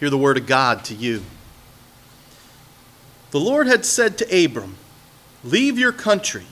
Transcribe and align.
Hear 0.00 0.10
the 0.10 0.18
word 0.18 0.36
of 0.36 0.46
God 0.46 0.84
to 0.84 0.94
you. 0.94 1.24
The 3.30 3.40
Lord 3.40 3.66
had 3.66 3.84
said 3.84 4.16
to 4.18 4.44
Abram, 4.44 4.76
Leave 5.44 5.78
your 5.78 5.92
country, 5.92 6.46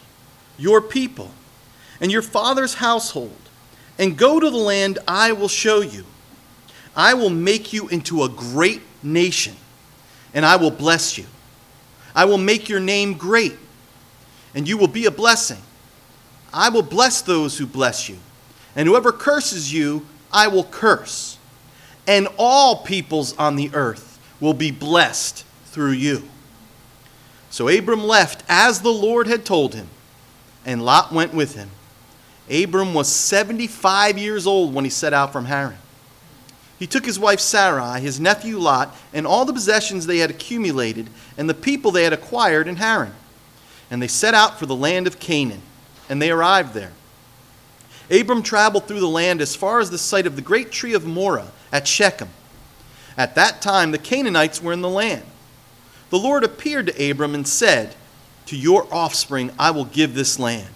your 0.59 0.81
people, 0.81 1.31
and 2.01 2.11
your 2.11 2.23
father's 2.23 2.75
household, 2.75 3.37
and 3.99 4.19
go 4.19 4.39
to 4.41 4.51
the 4.51 4.57
land 4.57 4.99
I 5.07 5.33
will 5.33 5.49
show 5.49 5.81
you. 5.81 6.05
I 6.95 7.15
will 7.15 7.31
make 7.31 7.73
you 7.73 7.89
into 7.89 8.25
a 8.25 8.29
great 8.29 8.83
nation, 9.03 9.55
and 10.35 10.45
I 10.45 10.57
will 10.57 10.71
bless 10.71 11.17
you. 11.17 11.27
I 12.15 12.25
will 12.25 12.39
make 12.39 12.69
your 12.69 12.81
name 12.81 13.15
great, 13.15 13.57
and 14.55 14.69
you 14.69 14.77
will 14.77 14.89
be 14.89 15.07
a 15.07 15.11
blessing. 15.11 15.61
I 16.53 16.69
will 16.69 16.83
bless 16.83 17.23
those 17.23 17.59
who 17.59 17.67
bless 17.67 18.09
you, 18.09 18.19
and 18.75 18.89
whoever 18.89 19.13
curses 19.13 19.73
you, 19.73 20.07
I 20.33 20.49
will 20.49 20.65
curse. 20.65 21.36
And 22.07 22.29
all 22.39 22.77
peoples 22.85 23.37
on 23.37 23.57
the 23.57 23.71
earth 23.75 24.21
will 24.41 24.55
be 24.55 24.71
blessed 24.71 25.45
through 25.67 25.93
you. 25.93 26.23
So 27.51 27.69
Abram 27.69 28.05
left 28.05 28.45
as 28.49 28.81
the 28.83 28.93
Lord 28.93 29.27
had 29.27 29.45
told 29.45 29.75
him, 29.75 29.89
and 30.65 30.85
Lot 30.85 31.13
went 31.13 31.33
with 31.33 31.55
him. 31.55 31.71
Abram 32.51 32.95
was 32.95 33.09
75 33.09 34.19
years 34.19 34.47
old 34.47 34.75
when 34.75 34.85
he 34.85 34.91
set 34.91 35.13
out 35.13 35.33
from 35.33 35.47
Haran. 35.47 35.79
He 36.79 36.87
took 36.87 37.05
his 37.07 37.19
wife 37.19 37.41
Sarai, 37.41 38.01
his 38.01 38.21
nephew 38.21 38.59
Lot, 38.59 38.95
and 39.13 39.27
all 39.27 39.45
the 39.45 39.53
possessions 39.53 40.07
they 40.07 40.19
had 40.19 40.31
accumulated, 40.31 41.09
and 41.39 41.49
the 41.49 41.55
people 41.55 41.91
they 41.91 42.05
had 42.05 42.13
acquired 42.13 42.69
in 42.69 42.77
Haran. 42.77 43.15
And 43.91 44.03
they 44.03 44.09
set 44.09 44.35
out 44.35 44.59
for 44.59 44.67
the 44.67 44.77
land 44.77 45.07
of 45.07 45.19
Canaan, 45.19 45.63
and 46.09 46.21
they 46.21 46.31
arrived 46.31 46.75
there. 46.75 46.93
Abram 48.11 48.43
traveled 48.43 48.87
through 48.87 49.01
the 49.01 49.09
land 49.09 49.41
as 49.41 49.57
far 49.57 49.81
as 49.81 49.91
the 49.91 49.99
site 49.99 50.27
of 50.27 50.37
the 50.37 50.43
great 50.43 50.71
tree 50.71 50.95
of 50.95 51.05
Moreh 51.05 51.51
at 51.73 51.89
Shechem. 51.89 52.29
At 53.17 53.35
that 53.35 53.63
time, 53.63 53.91
the 53.91 53.99
Canaanites 53.99 54.63
were 54.63 54.73
in 54.73 54.83
the 54.83 54.89
land. 54.89 55.25
The 56.11 56.19
Lord 56.19 56.45
appeared 56.45 56.87
to 56.87 57.11
Abram 57.11 57.35
and 57.35 57.49
said, 57.49 57.95
To 58.47 58.57
your 58.57 58.87
offspring 58.93 59.51
I 59.59 59.71
will 59.71 59.87
give 59.87 60.15
this 60.15 60.39
land. 60.39 60.75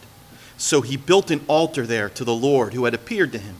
So 0.56 0.80
he 0.80 0.96
built 0.96 1.30
an 1.30 1.44
altar 1.46 1.86
there 1.86 2.08
to 2.10 2.24
the 2.24 2.34
Lord 2.34 2.74
who 2.74 2.84
had 2.84 2.94
appeared 2.94 3.32
to 3.32 3.38
him. 3.38 3.56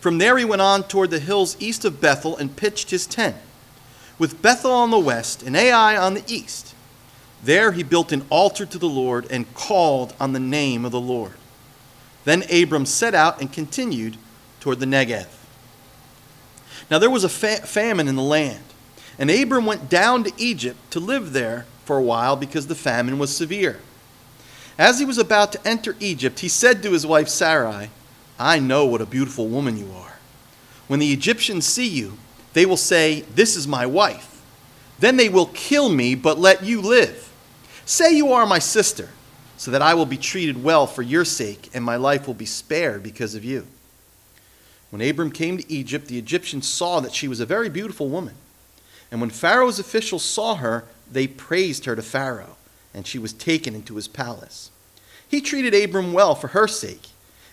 From 0.00 0.18
there 0.18 0.38
he 0.38 0.44
went 0.44 0.62
on 0.62 0.84
toward 0.84 1.10
the 1.10 1.18
hills 1.18 1.56
east 1.60 1.84
of 1.84 2.00
Bethel 2.00 2.36
and 2.36 2.56
pitched 2.56 2.90
his 2.90 3.06
tent, 3.06 3.36
with 4.18 4.42
Bethel 4.42 4.72
on 4.72 4.90
the 4.90 4.98
west 4.98 5.42
and 5.42 5.56
Ai 5.56 5.96
on 5.96 6.14
the 6.14 6.24
east. 6.26 6.74
There 7.42 7.72
he 7.72 7.82
built 7.82 8.12
an 8.12 8.24
altar 8.30 8.66
to 8.66 8.78
the 8.78 8.88
Lord 8.88 9.26
and 9.30 9.52
called 9.54 10.14
on 10.20 10.32
the 10.32 10.40
name 10.40 10.84
of 10.84 10.92
the 10.92 11.00
Lord. 11.00 11.34
Then 12.28 12.42
Abram 12.52 12.84
set 12.84 13.14
out 13.14 13.40
and 13.40 13.50
continued 13.50 14.18
toward 14.60 14.80
the 14.80 14.84
Negev. 14.84 15.28
Now 16.90 16.98
there 16.98 17.08
was 17.08 17.24
a 17.24 17.28
fa- 17.30 17.66
famine 17.66 18.06
in 18.06 18.16
the 18.16 18.22
land, 18.22 18.64
and 19.18 19.30
Abram 19.30 19.64
went 19.64 19.88
down 19.88 20.24
to 20.24 20.32
Egypt 20.36 20.78
to 20.90 21.00
live 21.00 21.32
there 21.32 21.64
for 21.86 21.96
a 21.96 22.02
while 22.02 22.36
because 22.36 22.66
the 22.66 22.74
famine 22.74 23.18
was 23.18 23.34
severe. 23.34 23.80
As 24.76 24.98
he 24.98 25.06
was 25.06 25.16
about 25.16 25.52
to 25.52 25.66
enter 25.66 25.96
Egypt, 26.00 26.40
he 26.40 26.50
said 26.50 26.82
to 26.82 26.92
his 26.92 27.06
wife 27.06 27.30
Sarai, 27.30 27.88
I 28.38 28.58
know 28.58 28.84
what 28.84 29.00
a 29.00 29.06
beautiful 29.06 29.48
woman 29.48 29.78
you 29.78 29.90
are. 29.90 30.18
When 30.86 31.00
the 31.00 31.14
Egyptians 31.14 31.64
see 31.64 31.88
you, 31.88 32.18
they 32.52 32.66
will 32.66 32.76
say, 32.76 33.22
This 33.34 33.56
is 33.56 33.66
my 33.66 33.86
wife. 33.86 34.44
Then 34.98 35.16
they 35.16 35.30
will 35.30 35.46
kill 35.46 35.88
me, 35.88 36.14
but 36.14 36.38
let 36.38 36.62
you 36.62 36.82
live. 36.82 37.32
Say 37.86 38.12
you 38.12 38.34
are 38.34 38.44
my 38.44 38.58
sister, 38.58 39.08
so 39.58 39.70
that 39.70 39.82
I 39.82 39.92
will 39.92 40.06
be 40.06 40.16
treated 40.16 40.64
well 40.64 40.86
for 40.86 41.02
your 41.02 41.26
sake, 41.26 41.68
and 41.74 41.84
my 41.84 41.96
life 41.96 42.26
will 42.26 42.32
be 42.32 42.46
spared 42.46 43.02
because 43.02 43.34
of 43.34 43.44
you. 43.44 43.66
When 44.88 45.02
Abram 45.02 45.30
came 45.30 45.58
to 45.58 45.70
Egypt, 45.70 46.08
the 46.08 46.18
Egyptians 46.18 46.66
saw 46.66 47.00
that 47.00 47.14
she 47.14 47.28
was 47.28 47.40
a 47.40 47.46
very 47.46 47.68
beautiful 47.68 48.08
woman. 48.08 48.36
And 49.10 49.20
when 49.20 49.28
Pharaoh's 49.28 49.78
officials 49.78 50.24
saw 50.24 50.54
her, 50.54 50.86
they 51.10 51.26
praised 51.26 51.84
her 51.84 51.94
to 51.94 52.02
Pharaoh, 52.02 52.56
and 52.94 53.06
she 53.06 53.18
was 53.18 53.34
taken 53.34 53.74
into 53.74 53.96
his 53.96 54.08
palace. 54.08 54.70
He 55.28 55.42
treated 55.42 55.74
Abram 55.74 56.14
well 56.14 56.34
for 56.34 56.48
her 56.48 56.66
sake 56.66 57.08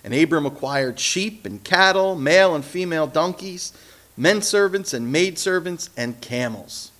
and 0.06 0.14
Abram 0.14 0.46
acquired 0.46 1.00
sheep 1.00 1.48
and 1.48 1.64
cattle, 1.64 2.16
male 2.16 2.54
and 2.54 2.64
female 2.64 3.08
donkeys, 3.08 3.74
men 4.16 4.44
servants 4.44 4.94
and 4.94 5.12
maid 5.12 5.40
servants, 5.40 5.90
and 5.98 6.22
camels. 6.22 6.92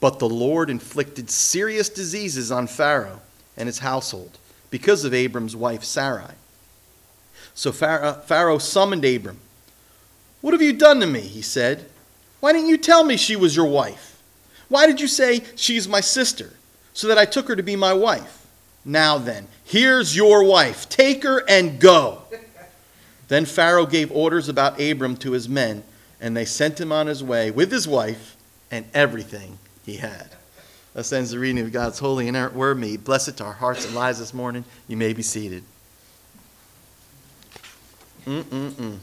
But 0.00 0.18
the 0.18 0.28
Lord 0.28 0.70
inflicted 0.70 1.28
serious 1.28 1.90
diseases 1.90 2.50
on 2.50 2.68
Pharaoh 2.68 3.20
and 3.56 3.66
his 3.66 3.80
household 3.80 4.38
because 4.70 5.04
of 5.04 5.14
Abram's 5.14 5.56
wife 5.56 5.84
Sarai. 5.84 6.34
So 7.54 7.70
uh, 7.70 8.14
Pharaoh 8.20 8.58
summoned 8.58 9.04
Abram. 9.04 9.38
What 10.40 10.52
have 10.52 10.62
you 10.62 10.72
done 10.72 11.00
to 11.00 11.06
me? 11.06 11.20
He 11.20 11.42
said. 11.42 11.86
Why 12.40 12.52
didn't 12.52 12.68
you 12.68 12.76
tell 12.76 13.02
me 13.02 13.16
she 13.16 13.34
was 13.34 13.56
your 13.56 13.66
wife? 13.66 14.22
Why 14.68 14.86
did 14.86 15.00
you 15.00 15.08
say 15.08 15.42
she's 15.54 15.88
my 15.88 16.00
sister, 16.00 16.52
so 16.92 17.08
that 17.08 17.18
I 17.18 17.24
took 17.24 17.48
her 17.48 17.56
to 17.56 17.62
be 17.62 17.76
my 17.76 17.94
wife? 17.94 18.46
Now 18.84 19.18
then, 19.18 19.48
here's 19.64 20.14
your 20.14 20.44
wife. 20.44 20.88
Take 20.88 21.22
her 21.22 21.42
and 21.48 21.80
go. 21.80 22.22
Then 23.28 23.44
Pharaoh 23.44 23.86
gave 23.86 24.12
orders 24.12 24.48
about 24.48 24.80
Abram 24.80 25.16
to 25.16 25.32
his 25.32 25.48
men, 25.48 25.82
and 26.20 26.36
they 26.36 26.44
sent 26.44 26.80
him 26.80 26.92
on 26.92 27.08
his 27.08 27.24
way 27.24 27.50
with 27.50 27.72
his 27.72 27.88
wife 27.88 28.36
and 28.70 28.86
everything 28.94 29.58
he 29.84 29.96
had. 29.96 30.28
That 30.96 31.04
the 31.04 31.38
reading 31.38 31.62
of 31.62 31.72
God's 31.72 31.98
holy 31.98 32.26
and 32.26 32.34
inerrant 32.34 32.56
word. 32.56 32.78
May 32.78 32.96
bless 32.96 33.28
it 33.28 33.36
to 33.36 33.44
our 33.44 33.52
hearts 33.52 33.84
and 33.84 33.94
lives 33.94 34.18
this 34.18 34.32
morning. 34.32 34.64
You 34.88 34.96
may 34.96 35.12
be 35.12 35.20
seated. 35.20 35.62
Mm-mm-mm. 38.24 38.96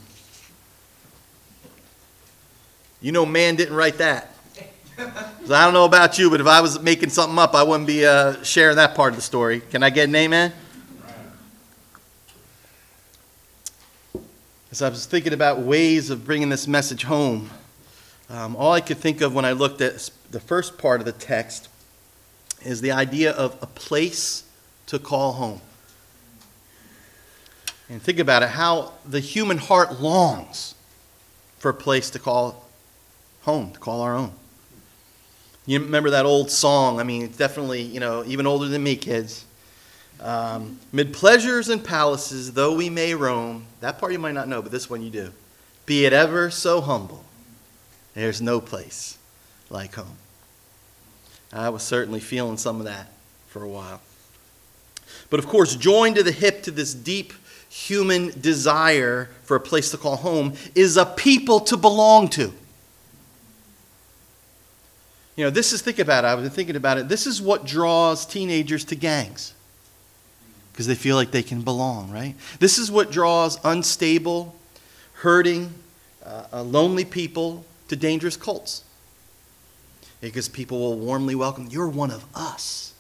You 2.99 3.11
know, 3.11 3.27
man 3.27 3.55
didn't 3.55 3.75
write 3.75 3.99
that. 3.99 4.33
I 4.97 5.65
don't 5.65 5.75
know 5.75 5.85
about 5.85 6.17
you, 6.17 6.31
but 6.31 6.41
if 6.41 6.47
I 6.47 6.61
was 6.61 6.81
making 6.81 7.09
something 7.09 7.37
up, 7.37 7.53
I 7.53 7.61
wouldn't 7.61 7.85
be 7.85 8.07
uh, 8.07 8.41
sharing 8.41 8.77
that 8.77 8.95
part 8.95 9.11
of 9.11 9.15
the 9.15 9.21
story. 9.21 9.61
Can 9.69 9.83
I 9.83 9.91
get 9.91 10.09
an 10.09 10.15
amen? 10.15 10.51
As 14.71 14.81
I 14.81 14.89
was 14.89 15.05
thinking 15.05 15.33
about 15.33 15.59
ways 15.59 16.09
of 16.09 16.25
bringing 16.25 16.49
this 16.49 16.67
message 16.67 17.03
home, 17.03 17.51
um, 18.31 18.55
all 18.55 18.71
I 18.71 18.81
could 18.81 18.97
think 18.97 19.21
of 19.21 19.35
when 19.35 19.45
I 19.45 19.51
looked 19.51 19.79
at 19.81 20.09
the 20.31 20.39
first 20.39 20.79
part 20.79 20.99
of 20.99 21.05
the 21.05 21.11
text 21.11 21.69
is 22.63 22.81
the 22.81 22.91
idea 22.91 23.31
of 23.31 23.57
a 23.61 23.67
place 23.67 24.43
to 24.87 24.99
call 24.99 25.33
home. 25.33 25.61
And 27.89 28.01
think 28.01 28.19
about 28.19 28.43
it 28.43 28.49
how 28.49 28.93
the 29.05 29.19
human 29.19 29.57
heart 29.57 29.99
longs 29.99 30.75
for 31.59 31.69
a 31.69 31.73
place 31.73 32.09
to 32.11 32.19
call 32.19 32.67
home, 33.41 33.71
to 33.71 33.79
call 33.79 34.01
our 34.01 34.15
own. 34.15 34.31
You 35.65 35.79
remember 35.79 36.09
that 36.09 36.25
old 36.25 36.51
song? 36.51 36.99
I 36.99 37.03
mean, 37.03 37.23
it's 37.23 37.37
definitely, 37.37 37.81
you 37.81 37.99
know, 37.99 38.23
even 38.25 38.47
older 38.47 38.67
than 38.67 38.83
me, 38.83 38.95
kids. 38.95 39.45
Um, 40.19 40.79
Mid 40.91 41.13
pleasures 41.13 41.69
and 41.69 41.83
palaces, 41.83 42.53
though 42.53 42.75
we 42.75 42.89
may 42.89 43.15
roam, 43.15 43.65
that 43.79 43.97
part 43.99 44.11
you 44.11 44.19
might 44.19 44.33
not 44.33 44.47
know, 44.47 44.61
but 44.61 44.71
this 44.71 44.89
one 44.89 45.01
you 45.01 45.09
do. 45.09 45.31
Be 45.85 46.05
it 46.05 46.13
ever 46.13 46.49
so 46.49 46.81
humble, 46.81 47.23
there's 48.13 48.41
no 48.41 48.61
place 48.61 49.17
like 49.69 49.95
home. 49.95 50.17
I 51.53 51.69
was 51.69 51.83
certainly 51.83 52.19
feeling 52.19 52.57
some 52.57 52.79
of 52.79 52.85
that 52.85 53.07
for 53.47 53.63
a 53.63 53.67
while. 53.67 54.01
But 55.29 55.39
of 55.39 55.47
course, 55.47 55.75
joined 55.75 56.15
to 56.15 56.23
the 56.23 56.31
hip 56.31 56.63
to 56.63 56.71
this 56.71 56.93
deep 56.93 57.33
human 57.69 58.29
desire 58.39 59.29
for 59.43 59.55
a 59.55 59.59
place 59.59 59.91
to 59.91 59.97
call 59.97 60.17
home 60.17 60.53
is 60.75 60.97
a 60.97 61.05
people 61.05 61.59
to 61.59 61.77
belong 61.77 62.27
to. 62.29 62.53
You 65.35 65.45
know, 65.45 65.49
this 65.49 65.73
is, 65.73 65.81
think 65.81 65.97
about 65.99 66.23
it, 66.23 66.27
I 66.27 66.35
was 66.35 66.49
thinking 66.49 66.75
about 66.75 66.97
it. 66.97 67.09
This 67.09 67.25
is 67.25 67.41
what 67.41 67.65
draws 67.65 68.25
teenagers 68.25 68.85
to 68.85 68.95
gangs 68.95 69.53
because 70.71 70.87
they 70.87 70.95
feel 70.95 71.15
like 71.15 71.31
they 71.31 71.43
can 71.43 71.61
belong, 71.61 72.11
right? 72.11 72.35
This 72.59 72.77
is 72.77 72.91
what 72.91 73.11
draws 73.11 73.59
unstable, 73.63 74.55
hurting, 75.13 75.73
uh, 76.23 76.45
uh, 76.53 76.63
lonely 76.63 77.05
people 77.05 77.65
to 77.87 77.95
dangerous 77.95 78.37
cults 78.37 78.83
because 80.27 80.49
people 80.49 80.79
will 80.79 80.97
warmly 80.97 81.35
welcome, 81.35 81.67
You're 81.69 81.89
one 81.89 82.11
of 82.11 82.25
us. 82.35 82.93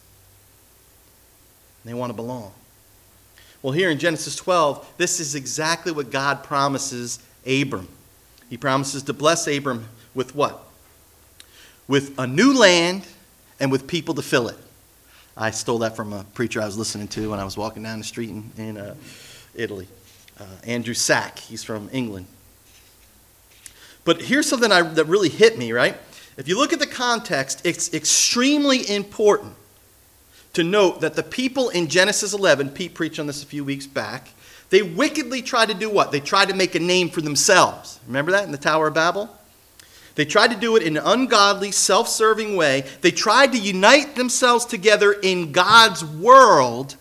They 1.85 1.93
want 1.93 2.11
to 2.11 2.15
belong. 2.15 2.53
Well, 3.61 3.73
here 3.73 3.89
in 3.89 3.99
Genesis 3.99 4.35
12, 4.35 4.93
this 4.97 5.19
is 5.19 5.35
exactly 5.35 5.91
what 5.91 6.11
God 6.11 6.43
promises 6.43 7.19
Abram. 7.45 7.87
He 8.49 8.57
promises 8.57 9.03
to 9.03 9.13
bless 9.13 9.47
Abram 9.47 9.87
with 10.13 10.35
what? 10.35 10.63
with 11.87 12.17
a 12.17 12.27
new 12.27 12.53
land 12.53 13.05
and 13.59 13.71
with 13.71 13.87
people 13.87 14.15
to 14.15 14.21
fill 14.21 14.47
it. 14.47 14.57
I 15.35 15.51
stole 15.51 15.79
that 15.79 15.95
from 15.95 16.13
a 16.13 16.23
preacher 16.33 16.61
I 16.61 16.65
was 16.65 16.77
listening 16.77 17.07
to 17.09 17.31
when 17.31 17.39
I 17.39 17.43
was 17.43 17.57
walking 17.57 17.83
down 17.83 17.99
the 17.99 18.05
street 18.05 18.29
in, 18.29 18.51
in 18.57 18.77
uh, 18.77 18.95
Italy. 19.55 19.87
Uh, 20.39 20.45
Andrew 20.65 20.93
Sack, 20.93 21.39
he's 21.39 21.63
from 21.63 21.89
England. 21.91 22.27
But 24.05 24.21
here's 24.21 24.47
something 24.47 24.71
I, 24.71 24.81
that 24.81 25.05
really 25.05 25.29
hit 25.29 25.57
me, 25.57 25.71
right? 25.71 25.95
If 26.37 26.47
you 26.47 26.57
look 26.57 26.73
at 26.73 26.79
the 26.79 26.87
context, 26.87 27.61
it's 27.63 27.93
extremely 27.93 28.89
important 28.89 29.53
to 30.53 30.63
note 30.63 31.01
that 31.01 31.15
the 31.15 31.23
people 31.23 31.69
in 31.69 31.87
Genesis 31.87 32.33
11, 32.33 32.69
Pete 32.69 32.93
preached 32.93 33.19
on 33.19 33.27
this 33.27 33.43
a 33.43 33.45
few 33.45 33.63
weeks 33.63 33.87
back, 33.87 34.29
they 34.69 34.81
wickedly 34.81 35.41
tried 35.41 35.69
to 35.69 35.75
do 35.75 35.89
what? 35.89 36.11
They 36.11 36.19
tried 36.19 36.49
to 36.49 36.55
make 36.55 36.73
a 36.73 36.79
name 36.79 37.09
for 37.09 37.21
themselves. 37.21 37.99
Remember 38.07 38.31
that 38.31 38.45
in 38.45 38.51
the 38.51 38.57
Tower 38.57 38.87
of 38.87 38.95
Babel? 38.95 39.29
They 40.15 40.25
tried 40.25 40.51
to 40.51 40.57
do 40.57 40.75
it 40.75 40.83
in 40.83 40.97
an 40.97 41.03
ungodly, 41.05 41.71
self 41.71 42.07
serving 42.07 42.55
way. 42.55 42.85
They 43.01 43.11
tried 43.11 43.51
to 43.53 43.59
unite 43.59 44.15
themselves 44.15 44.65
together 44.65 45.11
in 45.11 45.51
God's 45.51 46.03
world, 46.05 46.95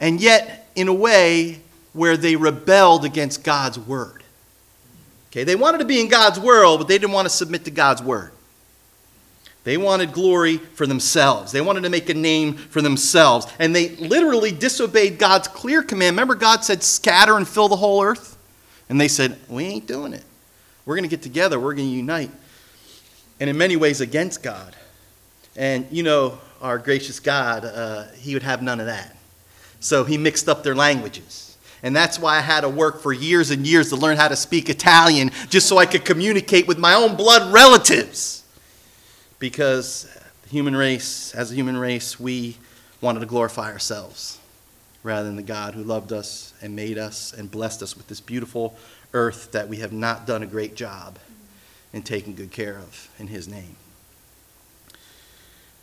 and 0.00 0.20
yet 0.20 0.70
in 0.74 0.88
a 0.88 0.94
way 0.94 1.60
where 1.92 2.16
they 2.16 2.36
rebelled 2.36 3.04
against 3.04 3.42
God's 3.42 3.78
word. 3.78 4.22
Okay, 5.30 5.44
they 5.44 5.56
wanted 5.56 5.78
to 5.78 5.84
be 5.84 6.00
in 6.00 6.08
God's 6.08 6.38
world, 6.38 6.78
but 6.78 6.88
they 6.88 6.98
didn't 6.98 7.12
want 7.12 7.26
to 7.26 7.34
submit 7.34 7.64
to 7.64 7.70
God's 7.70 8.02
word. 8.02 8.32
They 9.68 9.76
wanted 9.76 10.14
glory 10.14 10.56
for 10.56 10.86
themselves. 10.86 11.52
They 11.52 11.60
wanted 11.60 11.82
to 11.82 11.90
make 11.90 12.08
a 12.08 12.14
name 12.14 12.54
for 12.54 12.80
themselves. 12.80 13.46
And 13.58 13.76
they 13.76 13.90
literally 13.96 14.50
disobeyed 14.50 15.18
God's 15.18 15.46
clear 15.46 15.82
command. 15.82 16.14
Remember, 16.16 16.36
God 16.36 16.64
said, 16.64 16.82
scatter 16.82 17.36
and 17.36 17.46
fill 17.46 17.68
the 17.68 17.76
whole 17.76 18.02
earth? 18.02 18.38
And 18.88 18.98
they 18.98 19.08
said, 19.08 19.38
we 19.46 19.64
ain't 19.64 19.86
doing 19.86 20.14
it. 20.14 20.24
We're 20.86 20.94
going 20.94 21.02
to 21.02 21.14
get 21.14 21.20
together, 21.20 21.60
we're 21.60 21.74
going 21.74 21.86
to 21.86 21.94
unite. 21.94 22.30
And 23.40 23.50
in 23.50 23.58
many 23.58 23.76
ways, 23.76 24.00
against 24.00 24.42
God. 24.42 24.74
And 25.54 25.86
you 25.90 26.02
know, 26.02 26.38
our 26.62 26.78
gracious 26.78 27.20
God, 27.20 27.66
uh, 27.66 28.04
he 28.12 28.32
would 28.32 28.44
have 28.44 28.62
none 28.62 28.80
of 28.80 28.86
that. 28.86 29.18
So 29.80 30.02
he 30.04 30.16
mixed 30.16 30.48
up 30.48 30.62
their 30.62 30.76
languages. 30.76 31.58
And 31.82 31.94
that's 31.94 32.18
why 32.18 32.38
I 32.38 32.40
had 32.40 32.62
to 32.62 32.70
work 32.70 33.02
for 33.02 33.12
years 33.12 33.50
and 33.50 33.66
years 33.66 33.90
to 33.90 33.96
learn 33.96 34.16
how 34.16 34.28
to 34.28 34.36
speak 34.36 34.70
Italian 34.70 35.30
just 35.50 35.68
so 35.68 35.76
I 35.76 35.84
could 35.84 36.06
communicate 36.06 36.66
with 36.66 36.78
my 36.78 36.94
own 36.94 37.16
blood 37.16 37.52
relatives. 37.52 38.44
Because 39.38 40.08
the 40.42 40.48
human 40.48 40.74
race, 40.74 41.34
as 41.34 41.52
a 41.52 41.54
human 41.54 41.76
race, 41.76 42.18
we 42.18 42.56
wanted 43.00 43.20
to 43.20 43.26
glorify 43.26 43.70
ourselves 43.70 44.38
rather 45.02 45.24
than 45.24 45.36
the 45.36 45.42
God 45.42 45.74
who 45.74 45.82
loved 45.84 46.12
us 46.12 46.52
and 46.60 46.74
made 46.74 46.98
us 46.98 47.32
and 47.32 47.50
blessed 47.50 47.82
us 47.82 47.96
with 47.96 48.08
this 48.08 48.20
beautiful 48.20 48.76
earth 49.14 49.52
that 49.52 49.68
we 49.68 49.78
have 49.78 49.92
not 49.92 50.26
done 50.26 50.42
a 50.42 50.46
great 50.46 50.74
job 50.74 51.18
in 51.92 52.02
taking 52.02 52.34
good 52.34 52.50
care 52.50 52.76
of 52.76 53.08
in 53.18 53.28
His 53.28 53.48
name. 53.48 53.76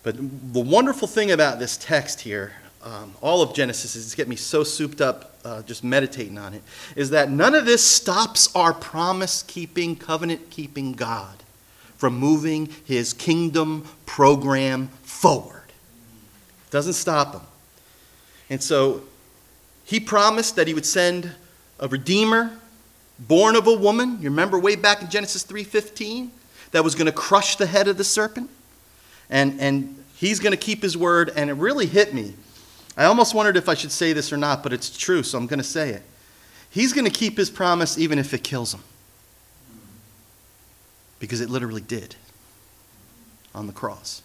But 0.04 0.18
the 0.18 0.60
wonderful 0.60 1.08
thing 1.08 1.32
about 1.32 1.58
this 1.58 1.78
text 1.78 2.22
here, 2.22 2.54
um, 2.84 3.16
all 3.22 3.42
of 3.42 3.56
Genesis, 3.56 3.96
is 3.96 4.14
get 4.14 4.28
me 4.28 4.36
so 4.36 4.64
souped 4.64 5.02
up 5.02 5.36
uh, 5.44 5.64
just 5.64 5.84
meditating 5.84 6.38
on 6.38 6.54
it, 6.54 6.62
is 6.96 7.10
that 7.12 7.32
none 7.32 7.56
of 7.56 7.66
this 7.66 7.84
stops 7.84 8.54
our 8.56 8.74
promise 8.74 9.42
keeping, 9.44 9.96
covenant 9.96 10.50
keeping 10.52 10.92
God 10.92 11.45
from 11.98 12.18
moving 12.18 12.70
His 12.86 13.14
kingdom 13.14 13.88
program 14.06 14.88
forward. 15.04 15.72
Doesn't 16.72 16.94
stop 16.94 17.34
Him. 17.34 17.42
And 18.50 18.62
so 18.62 19.02
He 19.84 20.00
promised 20.00 20.56
that 20.56 20.68
He 20.68 20.74
would 20.74 20.86
send 20.86 21.32
a 21.80 21.88
Redeemer 21.88 22.52
born 23.20 23.56
of 23.56 23.68
a 23.68 23.74
woman. 23.74 24.18
You 24.22 24.30
remember 24.30 24.60
way 24.60 24.76
back 24.76 25.02
in 25.02 25.10
Genesis 25.10 25.44
3:15 25.44 26.30
that 26.72 26.84
was 26.84 26.96
going 26.96 27.06
to 27.06 27.12
crush 27.12 27.56
the 27.56 27.66
head 27.66 27.88
of 27.88 27.98
the 27.98 28.04
serpent? 28.04 28.50
And 29.30 29.60
and 29.60 30.04
he's 30.16 30.40
going 30.40 30.52
to 30.52 30.58
keep 30.58 30.82
his 30.82 30.98
word 30.98 31.32
and 31.36 31.50
it 31.50 31.54
really 31.54 31.86
hit 31.86 32.14
me. 32.14 32.34
I 32.98 33.06
almost 33.06 33.34
wondered 33.34 33.58
if 33.58 33.68
I 33.68 33.74
should 33.74 33.92
say 33.92 34.14
this 34.14 34.32
or 34.32 34.38
not, 34.38 34.64
but 34.64 34.72
it's 34.72 34.96
true, 34.96 35.22
so 35.22 35.38
I'm 35.38 35.48
going 35.48 35.60
to 35.60 35.64
say 35.64 35.90
it. 35.90 36.04
He's 36.70 36.94
going 36.94 37.06
to 37.06 37.12
keep 37.12 37.38
his 37.38 37.50
promise 37.50 37.98
even 37.98 38.20
if 38.20 38.34
it 38.34 38.44
kills 38.44 38.74
him. 38.74 38.82
Because 41.20 41.42
it 41.42 41.50
literally 41.50 41.82
did 41.82 42.16
on 43.54 43.68
the 43.68 43.74
cross. 43.74 44.22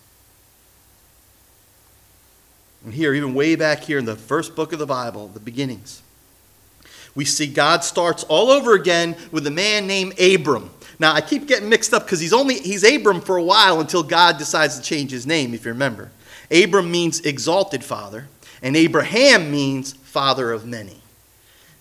And 2.84 2.94
here, 2.94 3.14
even 3.14 3.34
way 3.34 3.56
back 3.56 3.80
here 3.80 3.98
in 3.98 4.04
the 4.04 4.16
first 4.16 4.56
book 4.56 4.72
of 4.72 4.78
the 4.78 4.86
Bible, 4.86 5.28
the 5.28 5.40
beginnings, 5.40 6.02
we 7.14 7.24
see 7.24 7.46
God 7.46 7.84
starts 7.84 8.24
all 8.24 8.50
over 8.50 8.74
again 8.74 9.16
with 9.30 9.46
a 9.46 9.50
man 9.50 9.86
named 9.86 10.18
Abram. 10.18 10.70
Now, 10.98 11.12
I 11.14 11.20
keep 11.20 11.46
getting 11.46 11.68
mixed 11.68 11.92
up 11.92 12.04
because 12.04 12.20
he's 12.20 12.32
only 12.32 12.54
he's 12.54 12.84
Abram 12.84 13.20
for 13.20 13.36
a 13.36 13.42
while 13.42 13.80
until 13.80 14.02
God 14.02 14.38
decides 14.38 14.76
to 14.76 14.82
change 14.82 15.10
his 15.10 15.26
name, 15.26 15.54
if 15.54 15.64
you 15.64 15.72
remember. 15.72 16.10
Abram 16.50 16.90
means 16.90 17.20
exalted 17.20 17.84
father, 17.84 18.28
and 18.62 18.76
Abraham 18.76 19.50
means 19.50 19.92
father 19.92 20.52
of 20.52 20.66
many. 20.66 21.00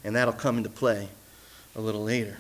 And 0.03 0.15
that'll 0.15 0.33
come 0.33 0.57
into 0.57 0.69
play 0.69 1.09
a 1.75 1.81
little 1.81 2.03
later. 2.03 2.37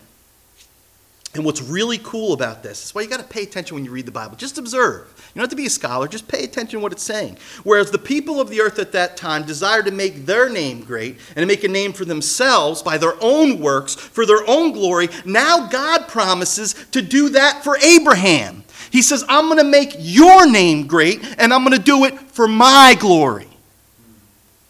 And 1.35 1.45
what's 1.45 1.61
really 1.61 1.99
cool 1.99 2.33
about 2.33 2.63
this 2.63 2.85
is 2.85 2.95
why 2.95 3.01
you 3.01 3.07
got 3.07 3.19
to 3.19 3.25
pay 3.25 3.43
attention 3.43 3.75
when 3.75 3.85
you 3.85 3.91
read 3.91 4.07
the 4.07 4.11
Bible. 4.11 4.35
Just 4.35 4.57
observe. 4.57 5.13
You 5.15 5.35
don't 5.35 5.43
have 5.43 5.49
to 5.51 5.55
be 5.55 5.67
a 5.67 5.69
scholar, 5.69 6.07
just 6.07 6.27
pay 6.27 6.43
attention 6.43 6.79
to 6.79 6.83
what 6.83 6.91
it's 6.91 7.03
saying. 7.03 7.37
Whereas 7.63 7.91
the 7.91 7.99
people 7.99 8.41
of 8.41 8.49
the 8.49 8.61
earth 8.61 8.79
at 8.79 8.93
that 8.93 9.15
time 9.15 9.43
desired 9.43 9.85
to 9.85 9.91
make 9.91 10.25
their 10.25 10.49
name 10.49 10.81
great 10.81 11.17
and 11.35 11.43
to 11.43 11.45
make 11.45 11.63
a 11.63 11.67
name 11.67 11.93
for 11.93 12.03
themselves 12.03 12.81
by 12.81 12.97
their 12.97 13.13
own 13.21 13.59
works, 13.59 13.93
for 13.93 14.25
their 14.25 14.41
own 14.47 14.71
glory, 14.71 15.09
now 15.23 15.67
God 15.67 16.07
promises 16.07 16.73
to 16.91 17.01
do 17.01 17.29
that 17.29 17.63
for 17.63 17.77
Abraham. 17.77 18.63
He 18.89 19.03
says, 19.03 19.23
I'm 19.29 19.45
going 19.45 19.59
to 19.59 19.63
make 19.63 19.93
your 19.99 20.49
name 20.49 20.87
great 20.87 21.23
and 21.37 21.53
I'm 21.53 21.63
going 21.63 21.77
to 21.77 21.83
do 21.83 22.05
it 22.05 22.19
for 22.19 22.47
my 22.47 22.95
glory. 22.99 23.47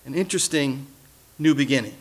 An 0.05 0.13
interesting 0.13 0.87
new 1.37 1.55
beginning. 1.55 1.95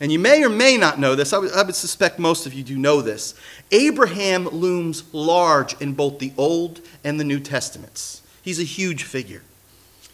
And 0.00 0.10
you 0.10 0.18
may 0.18 0.42
or 0.42 0.48
may 0.48 0.78
not 0.78 0.98
know 0.98 1.14
this, 1.14 1.34
I 1.34 1.38
would, 1.38 1.52
I 1.52 1.62
would, 1.62 1.74
suspect 1.74 2.18
most 2.18 2.46
of 2.46 2.54
you 2.54 2.64
do 2.64 2.78
know 2.78 3.02
this. 3.02 3.34
Abraham 3.70 4.48
looms 4.48 5.04
large 5.12 5.78
in 5.80 5.92
both 5.92 6.18
the 6.18 6.32
Old 6.38 6.80
and 7.04 7.20
the 7.20 7.24
New 7.24 7.38
Testaments. 7.38 8.22
He's 8.42 8.58
a 8.58 8.64
huge 8.64 9.02
figure. 9.02 9.42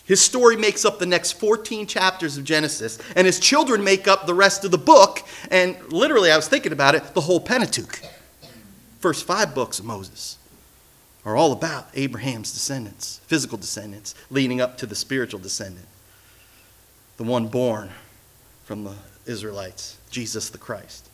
His 0.05 0.21
story 0.21 0.57
makes 0.57 0.85
up 0.85 0.99
the 0.99 1.07
next 1.07 1.33
14 1.33 1.87
chapters 1.87 2.37
of 2.37 2.45
Genesis, 2.45 2.99
and 3.15 3.27
his 3.27 3.39
children 3.39 3.83
make 3.83 4.09
up 4.09 4.27
the 4.27 4.35
rest 4.35 4.65
of 4.65 4.73
the 4.73 4.79
book, 4.79 5.23
and 5.51 5.77
literally, 5.93 6.31
I 6.31 6.37
was 6.37 6.49
thinking 6.49 6.73
about 6.73 6.95
it, 6.95 7.15
the 7.15 7.21
whole 7.21 7.41
Pentateuch. 7.41 8.01
First 8.99 9.25
five 9.25 9.55
books 9.55 9.79
of 9.79 9.85
Moses 9.85 10.39
are 11.25 11.37
all 11.37 11.53
about 11.53 11.89
Abraham's 11.95 12.53
descendants, 12.53 13.21
physical 13.27 13.59
descendants, 13.59 14.15
leading 14.31 14.61
up 14.61 14.79
to 14.79 14.87
the 14.87 14.95
spiritual 14.95 15.41
descendant, 15.41 15.87
the 17.17 17.25
one 17.25 17.49
born 17.49 17.91
from 18.65 18.85
the 18.85 18.95
Israelites, 19.27 19.97
Jesus 20.11 20.51
the 20.51 20.59
Christ. 20.59 21.09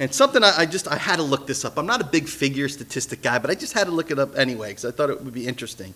And 0.00 0.14
something 0.14 0.44
I, 0.44 0.58
I, 0.58 0.66
just 0.66 0.86
I 0.86 0.96
had 0.96 1.16
to 1.16 1.22
look 1.22 1.46
this 1.46 1.64
up. 1.64 1.76
I'm 1.76 1.86
not 1.86 2.00
a 2.00 2.04
big 2.04 2.28
figure 2.28 2.68
statistic 2.68 3.20
guy, 3.22 3.38
but 3.38 3.50
I 3.50 3.54
just 3.54 3.72
had 3.72 3.84
to 3.84 3.90
look 3.90 4.10
it 4.10 4.18
up 4.18 4.36
anyway 4.36 4.70
because 4.70 4.84
I 4.84 4.90
thought 4.92 5.10
it 5.10 5.22
would 5.22 5.34
be 5.34 5.46
interesting. 5.46 5.94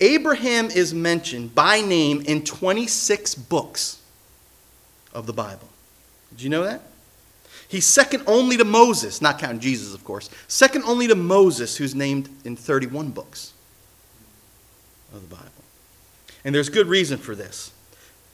Abraham 0.00 0.66
is 0.66 0.94
mentioned 0.94 1.54
by 1.54 1.80
name 1.80 2.22
in 2.22 2.44
26 2.44 3.34
books 3.34 4.00
of 5.12 5.26
the 5.26 5.32
Bible. 5.32 5.68
Did 6.30 6.42
you 6.42 6.50
know 6.50 6.64
that? 6.64 6.82
He's 7.68 7.86
second 7.86 8.24
only 8.26 8.56
to 8.56 8.64
Moses, 8.64 9.20
not 9.20 9.38
counting 9.38 9.60
Jesus, 9.60 9.94
of 9.94 10.04
course. 10.04 10.30
Second 10.48 10.84
only 10.84 11.06
to 11.08 11.14
Moses, 11.14 11.76
who's 11.76 11.94
named 11.94 12.28
in 12.44 12.56
31 12.56 13.10
books 13.10 13.52
of 15.12 15.28
the 15.28 15.34
Bible. 15.34 15.50
And 16.44 16.54
there's 16.54 16.68
good 16.68 16.86
reason 16.86 17.18
for 17.18 17.34
this. 17.34 17.72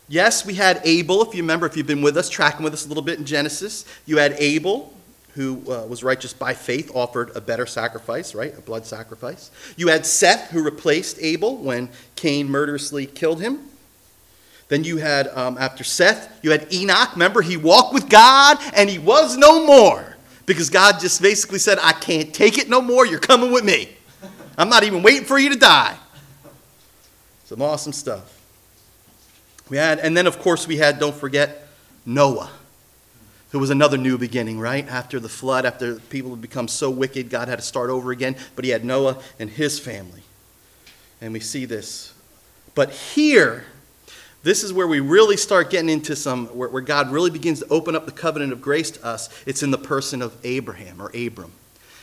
Yes, 0.09 0.47
we 0.47 0.55
had 0.55 0.81
Abel, 0.85 1.23
if 1.23 1.35
you 1.35 1.43
remember, 1.43 1.67
if 1.67 1.77
you've 1.77 1.87
been 1.87 2.03
with 2.03 2.17
us, 2.17 2.29
tracking 2.29 2.63
with 2.63 2.73
us 2.73 2.85
a 2.85 2.89
little 2.89 3.03
bit 3.03 3.19
in 3.19 3.25
Genesis. 3.25 3.85
You 4.07 4.19
had 4.19 4.37
Abel, 4.39 4.95
who 5.35 5.63
uh, 5.71 5.85
was 5.87 6.05
righteous 6.05 6.33
by 6.33 6.55
faith, 6.55 6.93
offered 6.95 7.37
a 7.37 7.41
better 7.41 7.67
sacrifice, 7.67 8.35
right? 8.35 8.57
A 8.57 8.61
blood 8.61 8.87
sacrifice. 8.87 9.51
You 9.77 9.89
had 9.89 10.07
Seth, 10.07 10.51
who 10.51 10.63
replaced 10.63 11.19
Abel 11.21 11.57
when 11.57 11.89
Cain 12.15 12.49
murderously 12.49 13.07
killed 13.07 13.41
him. 13.41 13.69
Then 14.69 14.85
you 14.85 14.99
had, 14.99 15.29
um, 15.29 15.59
after 15.59 15.83
Seth, 15.83 16.39
you 16.43 16.53
had 16.53 16.73
Enoch. 16.73 17.13
Remember, 17.13 17.43
he 17.43 17.57
walked 17.57 17.93
with 17.93 18.09
God 18.09 18.59
and 18.75 18.89
he 18.89 18.99
was 18.99 19.37
no 19.37 19.67
more 19.67 20.17
because 20.45 20.71
God 20.71 21.01
just 21.01 21.21
basically 21.21 21.59
said, 21.59 21.79
I 21.83 21.93
can't 21.93 22.33
take 22.33 22.59
it 22.59 22.69
no 22.69 22.81
more. 22.81 23.07
You're 23.07 23.21
coming 23.21 23.53
with 23.53 23.65
me. 23.65 23.91
I'm 24.57 24.69
not 24.69 24.85
even 24.85 25.03
waiting 25.03 25.25
for 25.25 25.39
you 25.39 25.51
to 25.51 25.59
die. 25.59 25.97
Some 27.45 27.63
awesome 27.63 27.93
stuff. 27.93 28.36
We 29.69 29.77
had, 29.77 29.99
and 29.99 30.17
then 30.17 30.27
of 30.27 30.39
course 30.39 30.67
we 30.67 30.77
had, 30.77 30.99
don't 30.99 31.15
forget, 31.15 31.67
Noah, 32.05 32.51
who 33.51 33.59
was 33.59 33.71
another 33.71 33.97
new 33.97 34.19
beginning, 34.19 34.61
right? 34.61 34.87
After 34.89 35.19
the 35.19 35.29
flood, 35.29 35.67
after 35.67 35.97
people 35.97 36.31
had 36.31 36.41
become 36.41 36.69
so 36.69 36.91
wicked, 36.91 37.31
God 37.31 37.49
had 37.49 37.59
to 37.59 37.65
start 37.65 37.91
over 37.91 38.13
again. 38.13 38.37
But 38.55 38.65
he 38.65 38.71
had 38.71 38.85
Noah 38.85 39.19
and 39.39 39.51
his 39.51 39.79
family. 39.79 40.23
And 41.21 41.33
we 41.33 41.41
see 41.41 41.65
this. 41.65 42.13
But 42.75 42.91
here, 42.91 43.65
this 44.43 44.63
is 44.63 44.73
where 44.73 44.87
we 44.87 45.01
really 45.01 45.37
start 45.37 45.71
getting 45.71 45.89
into 45.89 46.15
some, 46.15 46.47
where, 46.49 46.69
where 46.69 46.83
God 46.83 47.11
really 47.11 47.31
begins 47.31 47.61
to 47.61 47.69
open 47.69 47.97
up 47.97 48.07
the 48.07 48.13
covenant 48.13 48.53
of 48.53 48.61
grace 48.61 48.91
to 48.93 49.05
us. 49.05 49.29
It's 49.47 49.63
in 49.63 49.71
the 49.71 49.79
person 49.79 50.23
of 50.23 50.37
Abraham 50.45 51.01
or 51.01 51.11
Abram. 51.17 51.53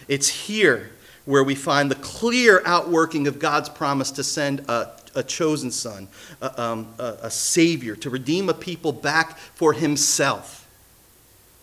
It's 0.07 0.27
here 0.27 0.91
where 1.25 1.43
we 1.43 1.55
find 1.55 1.89
the 1.89 1.95
clear 1.95 2.61
outworking 2.65 3.27
of 3.27 3.39
God's 3.39 3.69
promise 3.69 4.11
to 4.11 4.23
send 4.23 4.61
a 4.67 4.91
a 5.15 5.23
chosen 5.23 5.71
son, 5.71 6.07
a, 6.41 6.61
um, 6.61 6.93
a, 6.99 7.17
a 7.23 7.31
savior, 7.31 7.95
to 7.97 8.09
redeem 8.09 8.49
a 8.49 8.53
people 8.53 8.91
back 8.91 9.37
for 9.37 9.73
himself, 9.73 10.67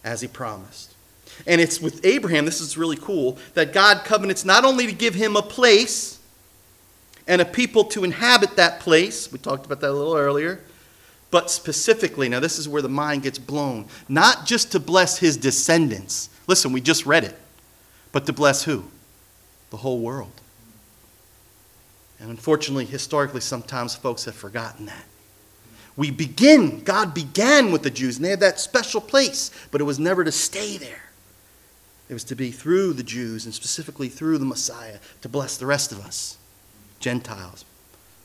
as 0.04 0.21
he 0.21 0.28
promised. 0.28 0.95
And 1.47 1.61
it's 1.61 1.80
with 1.80 2.04
Abraham, 2.04 2.45
this 2.45 2.61
is 2.61 2.76
really 2.76 2.97
cool, 2.97 3.38
that 3.54 3.73
God 3.73 4.04
covenants 4.04 4.45
not 4.45 4.64
only 4.64 4.87
to 4.87 4.92
give 4.92 5.14
him 5.14 5.37
a 5.37 5.42
place 5.42 6.19
and 7.26 7.40
a 7.40 7.45
people 7.45 7.85
to 7.85 8.04
inhabit 8.04 8.57
that 8.57 8.80
place, 8.80 9.30
we 9.33 9.38
talked 9.38 9.66
about 9.66 9.80
that 9.80 9.90
a 9.90 9.92
little 9.92 10.16
earlier, 10.16 10.61
but 11.30 11.50
specifically, 11.50 12.28
now 12.28 12.40
this 12.40 12.59
is 12.59 12.69
where 12.69 12.83
the 12.83 12.88
mind 12.88 13.23
gets 13.23 13.38
blown, 13.38 13.87
not 14.09 14.47
just 14.47 14.73
to 14.73 14.80
bless 14.80 15.19
his 15.19 15.37
descendants. 15.37 16.28
Listen, 16.47 16.73
we 16.73 16.80
just 16.80 17.07
read 17.07 17.25
it, 17.25 17.38
but 18.11 18.26
to 18.26 18.33
bless 18.33 18.64
who? 18.64 18.85
The 19.71 19.76
whole 19.76 20.00
world. 20.00 20.39
And 22.20 22.30
unfortunately, 22.30 22.84
historically, 22.84 23.40
sometimes 23.40 23.96
folks 23.96 24.24
have 24.26 24.34
forgotten 24.34 24.86
that. 24.86 25.04
We 25.96 26.10
begin, 26.10 26.80
God 26.80 27.14
began 27.14 27.72
with 27.72 27.82
the 27.82 27.90
Jews, 27.90 28.16
and 28.16 28.24
they 28.24 28.30
had 28.30 28.40
that 28.40 28.60
special 28.60 29.00
place, 29.00 29.50
but 29.70 29.80
it 29.80 29.84
was 29.84 29.98
never 29.98 30.22
to 30.24 30.32
stay 30.32 30.76
there. 30.76 31.10
It 32.08 32.14
was 32.14 32.24
to 32.24 32.34
be 32.34 32.50
through 32.50 32.94
the 32.94 33.02
Jews, 33.02 33.44
and 33.44 33.54
specifically 33.54 34.08
through 34.08 34.38
the 34.38 34.44
Messiah, 34.44 34.98
to 35.22 35.28
bless 35.28 35.56
the 35.56 35.66
rest 35.66 35.92
of 35.92 36.00
us, 36.00 36.36
Gentiles. 36.98 37.64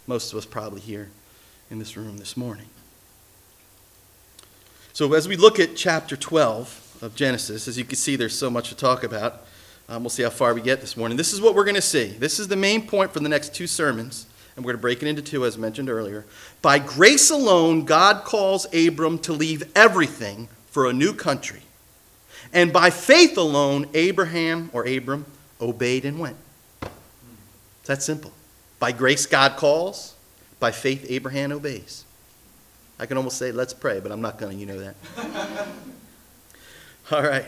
Most 0.08 0.32
of 0.32 0.38
us 0.38 0.46
probably 0.46 0.82
here 0.82 1.10
in 1.70 1.80
this 1.80 1.98
room 1.98 2.18
this 2.18 2.36
morning. 2.36 2.68
So, 4.94 5.14
as 5.14 5.28
we 5.28 5.36
look 5.36 5.60
at 5.60 5.76
chapter 5.76 6.16
12 6.16 7.00
of 7.02 7.16
Genesis, 7.16 7.68
as 7.68 7.78
you 7.78 7.84
can 7.84 7.98
see, 7.98 8.16
there's 8.16 8.38
so 8.38 8.50
much 8.50 8.70
to 8.70 8.76
talk 8.76 9.04
about. 9.04 9.46
Um, 9.88 10.04
we'll 10.04 10.10
see 10.10 10.24
how 10.24 10.32
far 10.32 10.54
we 10.54 10.62
get 10.62 10.82
this 10.82 10.98
morning. 10.98 11.16
This 11.16 11.32
is 11.32 11.40
what 11.40 11.54
we're 11.54 11.64
going 11.64 11.76
to 11.76 11.82
see. 11.82 12.08
This 12.08 12.40
is 12.40 12.48
the 12.48 12.56
main 12.56 12.88
point 12.88 13.14
for 13.14 13.20
the 13.20 13.30
next 13.30 13.54
two 13.54 13.68
sermons, 13.68 14.26
and 14.56 14.66
we're 14.66 14.72
going 14.72 14.80
to 14.80 14.82
break 14.82 15.04
it 15.04 15.08
into 15.08 15.22
two, 15.22 15.46
as 15.46 15.58
mentioned 15.58 15.90
earlier. 15.90 16.26
By 16.62 16.80
grace 16.80 17.30
alone, 17.30 17.86
God 17.86 18.24
calls 18.24 18.66
Abram 18.74 19.20
to 19.20 19.34
leave 19.34 19.64
everything 19.76 20.48
for 20.68 20.88
a 20.88 20.94
new 20.94 21.14
country. 21.14 21.62
And 22.52 22.74
by 22.74 22.90
faith 22.90 23.38
alone, 23.38 23.88
Abraham 23.94 24.72
or 24.74 24.88
Abram 24.88 25.26
obeyed 25.62 26.04
and 26.06 26.20
went. 26.20 26.38
It's 26.82 27.88
that 27.88 28.02
simple. 28.02 28.32
By 28.80 28.92
grace, 28.92 29.26
God 29.26 29.58
calls. 29.58 30.16
By 30.60 30.72
faith, 30.72 31.06
Abraham 31.10 31.52
obeys. 31.52 32.06
I 32.98 33.06
can 33.06 33.18
almost 33.18 33.38
say, 33.38 33.52
let's 33.52 33.74
pray, 33.74 34.00
but 34.00 34.12
I'm 34.12 34.22
not 34.22 34.40
going 34.40 34.54
to, 34.54 34.58
you 34.58 34.66
know 34.66 34.80
that. 34.80 34.96
All 37.12 37.22
right. 37.22 37.46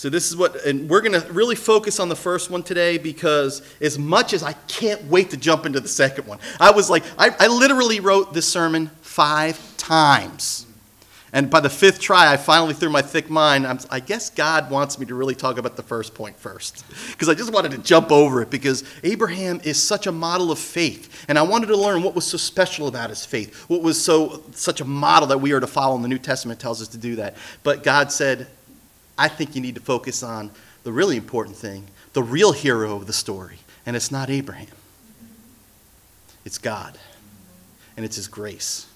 So 0.00 0.08
this 0.08 0.30
is 0.30 0.34
what, 0.34 0.64
and 0.64 0.88
we're 0.88 1.02
going 1.02 1.20
to 1.20 1.30
really 1.30 1.54
focus 1.54 2.00
on 2.00 2.08
the 2.08 2.16
first 2.16 2.50
one 2.50 2.62
today 2.62 2.96
because 2.96 3.60
as 3.82 3.98
much 3.98 4.32
as 4.32 4.42
I 4.42 4.54
can't 4.66 5.04
wait 5.04 5.28
to 5.28 5.36
jump 5.36 5.66
into 5.66 5.78
the 5.78 5.88
second 5.88 6.26
one, 6.26 6.38
I 6.58 6.70
was 6.70 6.88
like, 6.88 7.04
I, 7.18 7.36
I 7.38 7.48
literally 7.48 8.00
wrote 8.00 8.32
this 8.32 8.48
sermon 8.48 8.90
five 9.02 9.60
times. 9.76 10.64
And 11.34 11.50
by 11.50 11.60
the 11.60 11.68
fifth 11.68 12.00
try, 12.00 12.32
I 12.32 12.38
finally, 12.38 12.72
threw 12.72 12.88
my 12.88 13.02
thick 13.02 13.28
mind, 13.28 13.66
I'm, 13.66 13.78
i 13.90 14.00
guess 14.00 14.30
God 14.30 14.70
wants 14.70 14.98
me 14.98 15.04
to 15.04 15.14
really 15.14 15.34
talk 15.34 15.58
about 15.58 15.76
the 15.76 15.82
first 15.82 16.14
point 16.14 16.38
first. 16.38 16.82
Because 17.10 17.28
I 17.28 17.34
just 17.34 17.52
wanted 17.52 17.72
to 17.72 17.78
jump 17.78 18.10
over 18.10 18.40
it 18.40 18.48
because 18.48 18.84
Abraham 19.02 19.60
is 19.64 19.80
such 19.80 20.06
a 20.06 20.12
model 20.12 20.50
of 20.50 20.58
faith. 20.58 21.26
And 21.28 21.38
I 21.38 21.42
wanted 21.42 21.66
to 21.66 21.76
learn 21.76 22.02
what 22.02 22.14
was 22.14 22.26
so 22.26 22.38
special 22.38 22.88
about 22.88 23.10
his 23.10 23.26
faith, 23.26 23.54
what 23.68 23.82
was 23.82 24.02
so 24.02 24.44
such 24.52 24.80
a 24.80 24.86
model 24.86 25.28
that 25.28 25.42
we 25.42 25.52
are 25.52 25.60
to 25.60 25.66
follow, 25.66 25.94
and 25.94 26.02
the 26.02 26.08
New 26.08 26.18
Testament 26.18 26.58
tells 26.58 26.80
us 26.80 26.88
to 26.88 26.98
do 26.98 27.16
that. 27.16 27.36
But 27.62 27.82
God 27.82 28.10
said, 28.10 28.46
I 29.20 29.28
think 29.28 29.54
you 29.54 29.60
need 29.60 29.74
to 29.74 29.82
focus 29.82 30.22
on 30.22 30.50
the 30.82 30.92
really 30.92 31.18
important 31.18 31.54
thing, 31.54 31.86
the 32.14 32.22
real 32.22 32.52
hero 32.52 32.96
of 32.96 33.06
the 33.06 33.12
story. 33.12 33.58
And 33.84 33.94
it's 33.94 34.10
not 34.10 34.30
Abraham, 34.30 34.66
it's 36.46 36.56
God. 36.56 36.98
And 37.96 38.06
it's 38.06 38.16
His 38.16 38.28
grace 38.28 38.86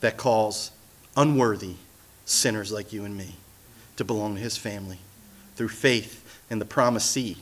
that 0.00 0.16
calls 0.16 0.70
unworthy 1.18 1.74
sinners 2.24 2.72
like 2.72 2.94
you 2.94 3.04
and 3.04 3.14
me 3.14 3.34
to 3.96 4.04
belong 4.04 4.36
to 4.36 4.40
His 4.40 4.56
family 4.56 5.00
through 5.54 5.68
faith 5.68 6.24
in 6.48 6.60
the 6.60 6.64
promised 6.64 7.10
seed, 7.10 7.36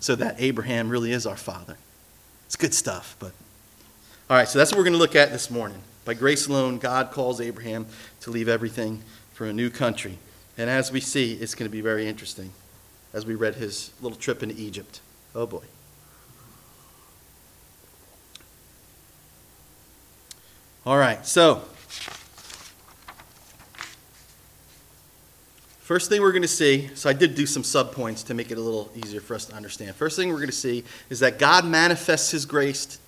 so 0.00 0.16
that 0.16 0.34
Abraham 0.38 0.88
really 0.88 1.12
is 1.12 1.24
our 1.24 1.36
father. 1.36 1.76
It's 2.46 2.56
good 2.56 2.74
stuff, 2.74 3.14
but. 3.20 3.32
All 4.28 4.36
right, 4.36 4.48
so 4.48 4.58
that's 4.58 4.72
what 4.72 4.78
we're 4.78 4.84
going 4.84 4.94
to 4.94 4.98
look 4.98 5.14
at 5.14 5.30
this 5.30 5.52
morning. 5.52 5.78
By 6.04 6.14
grace 6.14 6.48
alone, 6.48 6.78
God 6.78 7.12
calls 7.12 7.40
Abraham 7.40 7.86
to 8.22 8.30
leave 8.30 8.48
everything 8.48 9.04
for 9.34 9.46
a 9.46 9.52
new 9.52 9.70
country. 9.70 10.18
And 10.56 10.70
as 10.70 10.92
we 10.92 11.00
see, 11.00 11.34
it's 11.34 11.54
going 11.54 11.68
to 11.68 11.72
be 11.72 11.80
very 11.80 12.06
interesting 12.06 12.52
as 13.12 13.26
we 13.26 13.34
read 13.34 13.56
his 13.56 13.92
little 14.00 14.18
trip 14.18 14.42
into 14.42 14.56
Egypt. 14.56 15.00
Oh 15.34 15.46
boy. 15.46 15.62
All 20.86 20.98
right, 20.98 21.24
so 21.24 21.62
first 25.78 26.10
thing 26.10 26.20
we're 26.20 26.32
going 26.32 26.42
to 26.42 26.48
see, 26.48 26.90
so 26.94 27.08
I 27.08 27.14
did 27.14 27.34
do 27.34 27.46
some 27.46 27.62
subpoints 27.62 28.26
to 28.26 28.34
make 28.34 28.50
it 28.50 28.58
a 28.58 28.60
little 28.60 28.90
easier 28.94 29.20
for 29.20 29.34
us 29.34 29.46
to 29.46 29.54
understand. 29.54 29.94
First 29.94 30.16
thing 30.16 30.28
we're 30.28 30.36
going 30.36 30.48
to 30.48 30.52
see 30.52 30.84
is 31.08 31.20
that 31.20 31.38
God 31.38 31.64
manifests 31.64 32.30
his 32.30 32.44
grace 32.44 32.98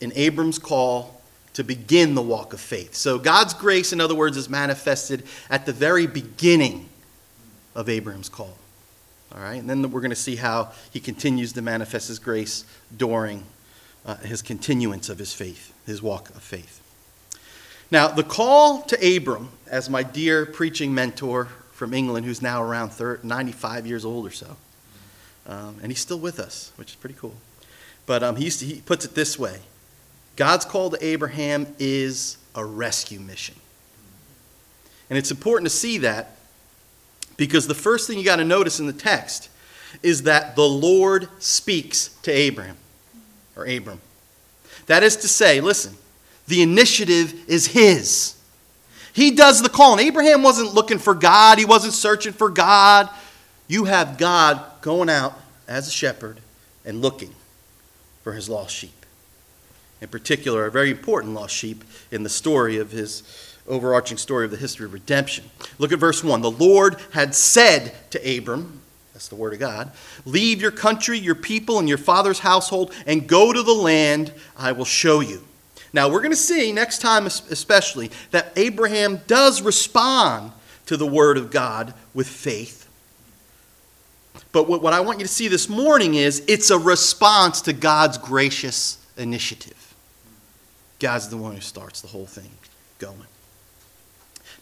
in 0.00 0.12
Abram's 0.14 0.58
call 0.58 1.19
to 1.54 1.64
begin 1.64 2.14
the 2.14 2.22
walk 2.22 2.52
of 2.52 2.60
faith. 2.60 2.94
So 2.94 3.18
God's 3.18 3.54
grace, 3.54 3.92
in 3.92 4.00
other 4.00 4.14
words, 4.14 4.36
is 4.36 4.48
manifested 4.48 5.24
at 5.48 5.66
the 5.66 5.72
very 5.72 6.06
beginning 6.06 6.88
of 7.74 7.88
Abraham's 7.88 8.28
call. 8.28 8.56
All 9.34 9.40
right, 9.40 9.60
and 9.60 9.70
then 9.70 9.90
we're 9.90 10.00
going 10.00 10.10
to 10.10 10.16
see 10.16 10.36
how 10.36 10.72
he 10.90 10.98
continues 10.98 11.52
to 11.52 11.62
manifest 11.62 12.08
his 12.08 12.18
grace 12.18 12.64
during 12.96 13.44
uh, 14.04 14.16
his 14.16 14.42
continuance 14.42 15.08
of 15.08 15.18
his 15.18 15.32
faith, 15.32 15.72
his 15.86 16.02
walk 16.02 16.30
of 16.30 16.42
faith. 16.42 16.80
Now, 17.92 18.08
the 18.08 18.22
call 18.22 18.82
to 18.82 19.16
Abram, 19.16 19.50
as 19.68 19.90
my 19.90 20.02
dear 20.02 20.46
preaching 20.46 20.94
mentor 20.94 21.46
from 21.72 21.94
England, 21.94 22.26
who's 22.26 22.42
now 22.42 22.62
around 22.62 22.90
30, 22.90 23.26
95 23.26 23.86
years 23.86 24.04
old 24.04 24.26
or 24.26 24.30
so, 24.30 24.56
um, 25.46 25.76
and 25.82 25.90
he's 25.90 26.00
still 26.00 26.18
with 26.18 26.38
us, 26.38 26.72
which 26.76 26.90
is 26.90 26.94
pretty 26.96 27.16
cool. 27.16 27.34
But 28.06 28.22
um, 28.22 28.36
he, 28.36 28.48
he 28.48 28.80
puts 28.80 29.04
it 29.04 29.14
this 29.14 29.38
way 29.38 29.60
God's 30.36 30.64
call 30.64 30.90
to 30.90 31.04
Abraham 31.04 31.66
is 31.78 32.38
a 32.54 32.64
rescue 32.64 33.20
mission. 33.20 33.54
And 35.08 35.18
it's 35.18 35.30
important 35.30 35.70
to 35.70 35.76
see 35.76 35.98
that 35.98 36.36
because 37.36 37.66
the 37.66 37.74
first 37.74 38.06
thing 38.06 38.18
you 38.18 38.24
got 38.24 38.36
to 38.36 38.44
notice 38.44 38.80
in 38.80 38.86
the 38.86 38.92
text 38.92 39.48
is 40.02 40.22
that 40.22 40.56
the 40.56 40.68
Lord 40.68 41.28
speaks 41.40 42.08
to 42.22 42.30
Abraham 42.30 42.76
or 43.56 43.66
Abram. 43.66 44.00
That 44.86 45.02
is 45.02 45.16
to 45.16 45.28
say, 45.28 45.60
listen, 45.60 45.96
the 46.46 46.62
initiative 46.62 47.48
is 47.48 47.66
his. 47.68 48.36
He 49.12 49.32
does 49.32 49.62
the 49.62 49.68
calling. 49.68 50.06
Abraham 50.06 50.42
wasn't 50.42 50.74
looking 50.74 50.98
for 50.98 51.14
God, 51.14 51.58
he 51.58 51.64
wasn't 51.64 51.92
searching 51.92 52.32
for 52.32 52.48
God. 52.48 53.08
You 53.66 53.84
have 53.84 54.18
God 54.18 54.60
going 54.80 55.08
out 55.08 55.34
as 55.68 55.86
a 55.86 55.92
shepherd 55.92 56.40
and 56.84 57.00
looking 57.00 57.34
for 58.22 58.32
his 58.32 58.48
lost 58.48 58.74
sheep 58.74 58.99
in 60.00 60.08
particular, 60.08 60.66
a 60.66 60.70
very 60.70 60.90
important 60.90 61.34
lost 61.34 61.54
sheep 61.54 61.84
in 62.10 62.22
the 62.22 62.28
story 62.28 62.78
of 62.78 62.90
his 62.90 63.22
overarching 63.68 64.16
story 64.16 64.44
of 64.44 64.50
the 64.50 64.56
history 64.56 64.86
of 64.86 64.92
redemption. 64.92 65.44
Look 65.78 65.92
at 65.92 65.98
verse 65.98 66.24
1. 66.24 66.42
The 66.42 66.50
Lord 66.50 66.96
had 67.12 67.34
said 67.34 67.94
to 68.10 68.38
Abram, 68.38 68.80
that's 69.12 69.28
the 69.28 69.36
word 69.36 69.52
of 69.52 69.60
God, 69.60 69.92
leave 70.24 70.62
your 70.62 70.70
country, 70.70 71.18
your 71.18 71.34
people, 71.34 71.78
and 71.78 71.88
your 71.88 71.98
father's 71.98 72.38
household, 72.38 72.92
and 73.06 73.28
go 73.28 73.52
to 73.52 73.62
the 73.62 73.74
land 73.74 74.32
I 74.56 74.72
will 74.72 74.86
show 74.86 75.20
you. 75.20 75.44
Now, 75.92 76.08
we're 76.08 76.20
going 76.20 76.30
to 76.30 76.36
see 76.36 76.72
next 76.72 77.00
time, 77.00 77.26
especially, 77.26 78.10
that 78.30 78.52
Abraham 78.56 79.20
does 79.26 79.60
respond 79.60 80.52
to 80.86 80.96
the 80.96 81.06
word 81.06 81.36
of 81.36 81.50
God 81.50 81.94
with 82.14 82.28
faith. 82.28 82.88
But 84.52 84.68
what 84.68 84.92
I 84.92 85.00
want 85.00 85.18
you 85.18 85.26
to 85.26 85.32
see 85.32 85.48
this 85.48 85.68
morning 85.68 86.14
is 86.14 86.42
it's 86.48 86.70
a 86.70 86.78
response 86.78 87.60
to 87.62 87.72
God's 87.72 88.18
gracious 88.18 89.04
initiative. 89.16 89.79
God's 91.00 91.28
the 91.28 91.36
one 91.36 91.54
who 91.54 91.60
starts 91.60 92.00
the 92.00 92.08
whole 92.08 92.26
thing 92.26 92.50
going. 92.98 93.26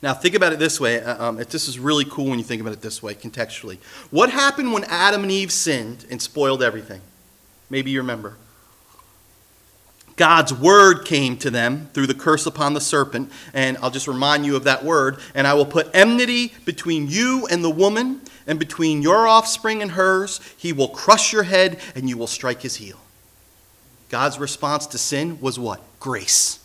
Now, 0.01 0.15
think 0.15 0.37
about 0.37 0.53
it 0.53 0.61
this 0.61 0.81
way. 0.81 1.03
Uh, 1.03 1.25
um, 1.25 1.37
this 1.37 1.69
is 1.69 1.79
really 1.79 2.05
cool 2.05 2.27
when 2.27 2.39
you 2.39 2.45
think 2.45 2.61
about 2.61 2.73
it 2.73 2.81
this 2.81 3.03
way, 3.03 3.15
contextually. 3.15 3.79
What 4.11 4.31
happened 4.31 4.73
when 4.73 4.85
Adam 4.85 5.25
and 5.25 5.33
Eve 5.33 5.51
sinned 5.51 6.07
and 6.09 6.23
spoiled 6.23 6.63
everything? 6.63 7.01
Maybe 7.69 7.91
you 7.91 7.99
remember. 7.99 8.37
God's 10.15 10.53
word 10.53 11.05
came 11.05 11.37
to 11.39 11.51
them 11.51 11.91
through 11.95 12.07
the 12.07 12.15
curse 12.15 12.47
upon 12.47 12.75
the 12.75 12.81
serpent, 12.81 13.31
and 13.53 13.77
I'll 13.79 13.91
just 13.91 14.09
remind 14.09 14.47
you 14.47 14.57
of 14.57 14.65
that 14.65 14.85
word. 14.85 15.19
And 15.35 15.47
I 15.47 15.55
will 15.55 15.67
put 15.67 15.91
enmity 15.95 16.55
between 16.65 17.09
you 17.09 17.47
and 17.51 17.65
the 17.65 17.71
woman, 17.71 18.21
and 18.47 18.59
between 18.59 19.03
your 19.03 19.29
offspring 19.29 19.83
and 19.83 19.93
hers. 19.93 20.41
He 20.57 20.73
will 20.73 20.89
crush 20.89 21.33
your 21.33 21.43
head, 21.43 21.79
and 21.95 22.09
you 22.09 22.17
will 22.17 22.27
strike 22.27 22.63
his 22.63 22.77
heel. 22.77 22.99
God's 24.09 24.39
response 24.39 24.87
to 24.89 24.99
sin 24.99 25.41
was 25.41 25.59
what? 25.59 25.81
Grace. 26.01 26.61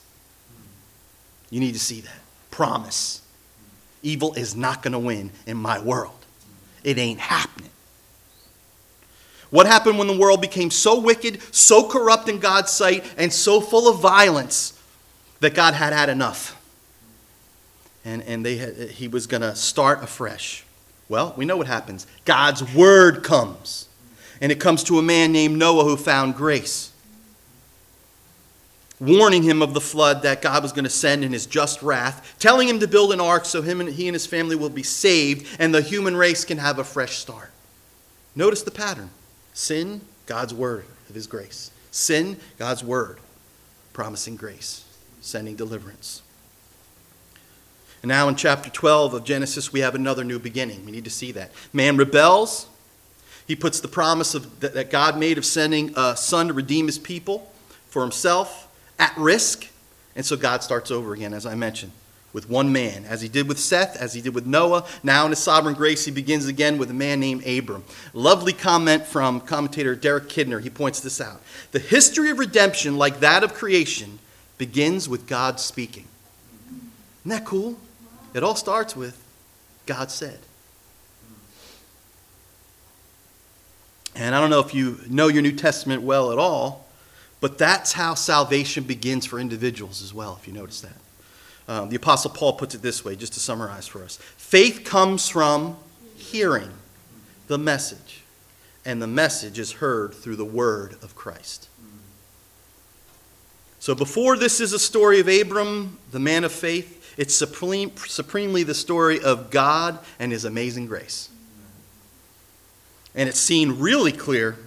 You 1.50 1.60
need 1.60 1.74
to 1.74 1.80
see 1.80 2.02
that. 2.02 2.20
Promise. 2.52 3.22
Evil 4.02 4.34
is 4.34 4.56
not 4.56 4.82
going 4.82 4.94
to 4.94 5.00
win 5.00 5.32
in 5.46 5.58
my 5.58 5.80
world. 5.80 6.26
It 6.84 6.98
ain't 6.98 7.20
happening. 7.20 7.70
What 9.50 9.68
happened 9.68 10.00
when 10.00 10.08
the 10.08 10.18
world 10.18 10.42
became 10.42 10.72
so 10.72 11.00
wicked, 11.00 11.42
so 11.54 11.88
corrupt 11.88 12.28
in 12.28 12.40
God's 12.40 12.72
sight, 12.72 13.06
and 13.18 13.32
so 13.32 13.62
full 13.62 13.88
of 13.88 14.00
violence 14.00 14.80
that 15.42 15.54
God 15.54 15.74
had 15.74 15.94
had 15.94 16.10
enough? 16.10 16.60
And, 18.04 18.24
and 18.24 18.46
they 18.46 18.58
had, 18.58 18.76
he 18.76 19.08
was 19.08 19.28
going 19.28 19.42
to 19.42 19.56
start 19.56 20.04
afresh. 20.04 20.66
Well, 21.08 21.34
we 21.38 21.46
know 21.46 21.58
what 21.58 21.68
happens. 21.68 22.08
God's 22.26 22.74
word 22.74 23.24
comes. 23.24 23.88
And 24.42 24.52
it 24.52 24.60
comes 24.60 24.84
to 24.86 24.98
a 24.98 25.04
man 25.04 25.32
named 25.32 25.58
Noah 25.58 25.84
who 25.84 25.98
found 25.98 26.36
grace 26.36 26.93
warning 29.04 29.44
him 29.44 29.62
of 29.62 29.74
the 29.74 29.82
flood 29.82 30.22
that 30.22 30.42
God 30.42 30.64
was 30.64 30.72
going 30.72 30.86
to 30.86 30.90
send 30.90 31.24
in 31.24 31.34
his 31.34 31.46
just 31.46 31.82
wrath, 31.82 32.36
telling 32.40 32.70
him 32.70 32.80
to 32.80 32.88
build 32.88 33.12
an 33.12 33.20
ark 33.20 33.46
so 33.46 33.62
him 33.62 33.82
and 33.82 33.90
he 33.90 34.08
and 34.08 34.16
his 34.16 34.26
family 34.26 34.56
will 34.56 34.70
be 34.70 34.84
saved 34.84 35.58
and 35.60 35.74
the 35.74 35.82
human 35.82 36.16
race 36.16 36.46
can 36.46 36.58
have 36.58 36.80
a 36.80 36.84
fresh 36.84 37.18
start. 37.18 37.52
Notice 38.36 38.64
the 38.64 38.72
pattern 38.72 39.10
sin, 39.54 40.02
God's 40.26 40.54
word 40.54 40.86
of 41.10 41.16
his 41.16 41.28
grace. 41.28 41.70
Sin, 41.92 42.38
God's 42.58 42.84
word, 42.84 43.20
promising 43.92 44.36
grace, 44.36 44.84
sending 45.22 45.56
deliverance. 45.56 46.24
And 48.02 48.10
now 48.10 48.28
in 48.28 48.36
chapter 48.36 48.70
12 48.70 49.14
of 49.14 49.24
Genesis, 49.24 49.72
we 49.72 49.82
have 49.82 49.96
another 49.96 50.24
new 50.24 50.40
beginning. 50.40 50.86
We 50.86 50.92
need 50.92 51.04
to 51.04 51.10
see 51.10 51.32
that. 51.34 51.52
Man 51.72 51.98
rebels. 51.98 52.68
He 53.46 53.56
puts 53.56 53.82
the 53.82 53.88
promise 53.90 54.36
of, 54.36 54.62
that 54.62 54.90
God 54.90 55.18
made 55.18 55.38
of 55.38 55.46
sending 55.46 55.94
a 55.98 56.16
son 56.16 56.48
to 56.48 56.54
redeem 56.54 56.88
his 56.88 56.98
people 56.98 57.52
for 57.88 58.02
himself 58.02 58.63
at 59.00 59.16
risk. 59.18 59.68
And 60.16 60.26
so 60.26 60.36
God 60.36 60.64
starts 60.64 60.92
over 60.92 61.14
again, 61.14 61.34
as 61.34 61.46
I 61.46 61.56
mentioned, 61.56 61.92
with 62.34 62.50
one 62.50 62.72
man, 62.72 63.06
as 63.06 63.22
he 63.22 63.28
did 63.28 63.48
with 63.48 63.60
Seth, 63.60 63.96
as 63.98 64.14
he 64.14 64.22
did 64.22 64.34
with 64.34 64.46
Noah. 64.46 64.86
Now, 65.04 65.26
in 65.26 65.32
his 65.32 65.40
sovereign 65.40 65.76
grace, 65.76 66.06
he 66.06 66.12
begins 66.12 66.48
again 66.48 66.78
with 66.78 66.90
a 66.90 66.94
man 66.94 67.20
named 67.20 67.46
Abram. 67.48 67.84
Lovely 68.14 68.54
comment 68.54 69.06
from 69.06 69.40
commentator 69.42 69.96
Derek 69.96 70.26
Kidner. 70.26 70.62
He 70.62 70.70
points 70.70 71.00
this 71.00 71.22
out. 71.22 71.42
The 71.72 71.80
history 71.80 72.30
of 72.30 72.40
redemption, 72.40 72.98
like 72.98 73.20
that 73.20 73.44
of 73.44 73.54
creation, 73.54 74.20
begins 74.58 75.10
with 75.10 75.28
God 75.28 75.60
speaking. 75.60 76.06
Isn't 77.22 77.30
that 77.30 77.46
cool? 77.46 77.78
It 78.34 78.44
all 78.44 78.56
starts 78.56 78.96
with 78.96 79.24
God 79.86 80.12
said. 80.12 80.40
And 84.16 84.36
I 84.36 84.40
don't 84.40 84.50
know 84.50 84.60
if 84.60 84.74
you 84.74 85.00
know 85.10 85.28
your 85.28 85.42
New 85.42 85.54
Testament 85.54 86.04
well 86.04 86.32
at 86.32 86.38
all, 86.38 86.83
but 87.44 87.58
that's 87.58 87.92
how 87.92 88.14
salvation 88.14 88.86
begins 88.86 89.26
for 89.26 89.38
individuals 89.38 90.02
as 90.02 90.14
well, 90.14 90.38
if 90.40 90.48
you 90.48 90.54
notice 90.54 90.80
that. 90.80 90.96
Um, 91.68 91.90
the 91.90 91.98
Apostle 91.98 92.32
Paul 92.32 92.54
puts 92.54 92.74
it 92.74 92.82
this 92.82 93.04
way, 93.04 93.18
just 93.18 93.34
to 93.34 93.42
summarize 93.42 93.86
for 93.86 94.02
us 94.02 94.16
faith 94.38 94.86
comes 94.86 95.28
from 95.28 95.76
hearing 96.16 96.70
the 97.48 97.58
message, 97.58 98.22
and 98.86 99.02
the 99.02 99.08
message 99.08 99.60
is 99.60 99.74
heard 99.74 100.14
through 100.14 100.38
the 100.38 100.46
word 100.46 100.94
of 101.04 101.16
Christ. 101.16 101.68
So 103.78 103.94
before 103.94 104.38
this 104.38 104.62
is 104.62 104.72
a 104.72 104.80
story 104.80 105.20
of 105.20 105.28
Abram, 105.28 106.00
the 106.12 106.22
man 106.22 106.46
of 106.46 106.54
faith, 106.54 107.14
it's 107.18 107.36
supreme, 107.36 107.92
supremely 107.98 108.64
the 108.64 108.74
story 108.74 109.20
of 109.20 109.52
God 109.52 110.00
and 110.18 110.32
his 110.32 110.46
amazing 110.46 110.86
grace. 110.86 111.28
And 113.14 113.28
it's 113.28 113.38
seen 113.38 113.80
really 113.80 114.14
clear 114.14 114.58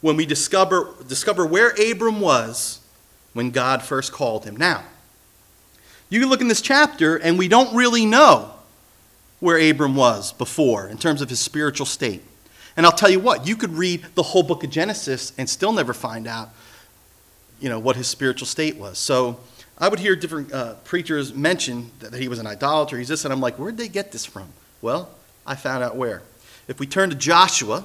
when 0.00 0.16
we 0.16 0.26
discover, 0.26 0.94
discover 1.06 1.44
where 1.44 1.74
Abram 1.90 2.20
was 2.20 2.80
when 3.32 3.50
God 3.50 3.82
first 3.82 4.12
called 4.12 4.44
him. 4.44 4.56
Now, 4.56 4.84
you 6.08 6.20
can 6.20 6.28
look 6.28 6.40
in 6.40 6.48
this 6.48 6.60
chapter, 6.60 7.16
and 7.16 7.38
we 7.38 7.48
don't 7.48 7.74
really 7.74 8.04
know 8.04 8.52
where 9.38 9.58
Abram 9.70 9.94
was 9.94 10.32
before 10.32 10.88
in 10.88 10.98
terms 10.98 11.22
of 11.22 11.28
his 11.30 11.40
spiritual 11.40 11.86
state. 11.86 12.22
And 12.76 12.86
I'll 12.86 12.92
tell 12.92 13.10
you 13.10 13.20
what, 13.20 13.46
you 13.46 13.56
could 13.56 13.72
read 13.72 14.04
the 14.14 14.22
whole 14.22 14.42
book 14.42 14.64
of 14.64 14.70
Genesis 14.70 15.32
and 15.38 15.48
still 15.48 15.72
never 15.72 15.92
find 15.92 16.26
out, 16.26 16.50
you 17.60 17.68
know, 17.68 17.78
what 17.78 17.96
his 17.96 18.06
spiritual 18.06 18.46
state 18.46 18.76
was. 18.76 18.98
So 18.98 19.38
I 19.78 19.88
would 19.88 19.98
hear 19.98 20.14
different 20.14 20.52
uh, 20.52 20.74
preachers 20.84 21.34
mention 21.34 21.90
that 22.00 22.14
he 22.14 22.28
was 22.28 22.38
an 22.38 22.46
idolater, 22.46 22.98
he's 22.98 23.08
this, 23.08 23.24
and 23.24 23.32
I'm 23.32 23.40
like, 23.40 23.56
where'd 23.56 23.76
they 23.76 23.88
get 23.88 24.12
this 24.12 24.24
from? 24.24 24.48
Well, 24.82 25.10
I 25.46 25.56
found 25.56 25.82
out 25.82 25.96
where. 25.96 26.22
If 26.68 26.78
we 26.78 26.86
turn 26.86 27.10
to 27.10 27.16
Joshua, 27.16 27.84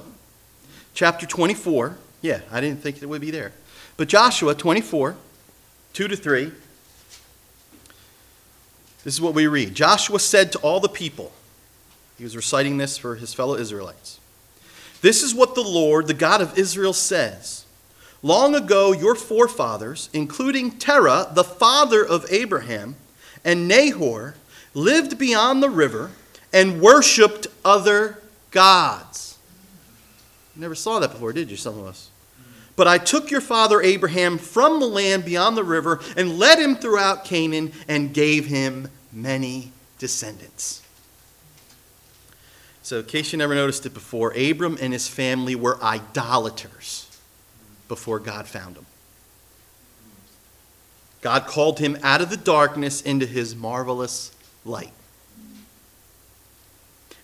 chapter 0.94 1.26
24, 1.26 1.96
yeah, 2.22 2.40
I 2.50 2.60
didn't 2.60 2.82
think 2.82 3.02
it 3.02 3.06
would 3.06 3.20
be 3.20 3.30
there. 3.30 3.52
But 3.96 4.08
Joshua 4.08 4.54
24, 4.54 5.16
2 5.92 6.08
to 6.08 6.16
3, 6.16 6.52
this 9.04 9.14
is 9.14 9.20
what 9.20 9.34
we 9.34 9.46
read. 9.46 9.74
Joshua 9.74 10.18
said 10.18 10.52
to 10.52 10.58
all 10.58 10.80
the 10.80 10.88
people, 10.88 11.32
he 12.18 12.24
was 12.24 12.34
reciting 12.34 12.76
this 12.76 12.98
for 12.98 13.14
his 13.14 13.32
fellow 13.34 13.54
Israelites. 13.54 14.18
This 15.00 15.22
is 15.22 15.34
what 15.34 15.54
the 15.54 15.62
Lord, 15.62 16.06
the 16.06 16.14
God 16.14 16.40
of 16.40 16.58
Israel, 16.58 16.92
says. 16.92 17.64
Long 18.22 18.54
ago, 18.54 18.92
your 18.92 19.14
forefathers, 19.14 20.08
including 20.12 20.72
Terah, 20.72 21.30
the 21.32 21.44
father 21.44 22.04
of 22.04 22.26
Abraham, 22.30 22.96
and 23.44 23.68
Nahor, 23.68 24.34
lived 24.74 25.18
beyond 25.18 25.62
the 25.62 25.70
river 25.70 26.10
and 26.52 26.80
worshiped 26.80 27.46
other 27.64 28.18
gods. 28.50 29.38
Never 30.56 30.74
saw 30.74 30.98
that 30.98 31.12
before, 31.12 31.32
did 31.32 31.50
you, 31.50 31.56
some 31.56 31.78
of 31.78 31.86
us? 31.86 32.10
But 32.76 32.86
I 32.86 32.98
took 32.98 33.30
your 33.30 33.40
father 33.40 33.80
Abraham 33.80 34.36
from 34.36 34.80
the 34.80 34.86
land 34.86 35.24
beyond 35.24 35.56
the 35.56 35.64
river 35.64 36.00
and 36.16 36.38
led 36.38 36.58
him 36.58 36.76
throughout 36.76 37.24
Canaan 37.24 37.72
and 37.88 38.12
gave 38.12 38.46
him 38.46 38.88
many 39.12 39.72
descendants. 39.98 40.82
So, 42.82 43.00
in 43.00 43.06
case 43.06 43.32
you 43.32 43.38
never 43.38 43.54
noticed 43.54 43.84
it 43.86 43.94
before, 43.94 44.32
Abram 44.36 44.78
and 44.80 44.92
his 44.92 45.08
family 45.08 45.56
were 45.56 45.82
idolaters 45.82 47.18
before 47.88 48.20
God 48.20 48.46
found 48.46 48.76
them. 48.76 48.86
God 51.22 51.46
called 51.46 51.80
him 51.80 51.98
out 52.02 52.20
of 52.20 52.30
the 52.30 52.36
darkness 52.36 53.00
into 53.00 53.26
his 53.26 53.56
marvelous 53.56 54.30
light. 54.64 54.92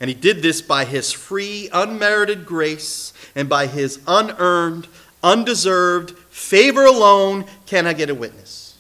And 0.01 0.09
he 0.09 0.15
did 0.15 0.43
this 0.43 0.61
by 0.61 0.85
his 0.85 1.13
free, 1.13 1.69
unmerited 1.73 2.45
grace 2.45 3.13
and 3.37 3.49
by 3.49 3.69
his 3.69 4.01
unearned, 4.09 4.89
undeserved 5.23 6.11
favor 6.31 6.85
alone. 6.85 7.45
Can 7.67 7.87
I 7.87 7.93
get 7.93 8.11
a 8.11 8.15
witness? 8.15 8.77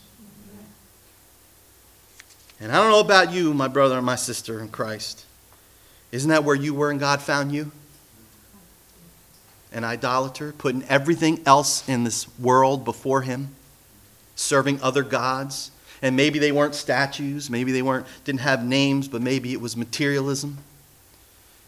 And 2.60 2.70
I 2.70 2.76
don't 2.76 2.90
know 2.90 3.00
about 3.00 3.32
you, 3.32 3.52
my 3.54 3.68
brother 3.68 3.96
and 3.96 4.06
my 4.06 4.16
sister 4.16 4.60
in 4.60 4.68
Christ. 4.68 5.24
Isn't 6.12 6.30
that 6.30 6.44
where 6.44 6.54
you 6.54 6.74
were 6.74 6.90
and 6.90 7.00
God 7.00 7.20
found 7.20 7.52
you? 7.52 7.72
an 9.72 9.84
idolater, 9.84 10.52
putting 10.52 10.84
everything 10.84 11.40
else 11.46 11.88
in 11.88 12.04
this 12.04 12.26
world 12.38 12.84
before 12.84 13.22
him, 13.22 13.54
serving 14.36 14.80
other 14.82 15.02
gods. 15.02 15.70
And 16.02 16.16
maybe 16.16 16.38
they 16.38 16.52
weren't 16.52 16.74
statues, 16.74 17.48
maybe 17.48 17.72
they 17.72 17.82
weren't 17.82 18.06
didn't 18.24 18.40
have 18.40 18.64
names, 18.64 19.08
but 19.08 19.22
maybe 19.22 19.52
it 19.52 19.60
was 19.60 19.76
materialism. 19.76 20.58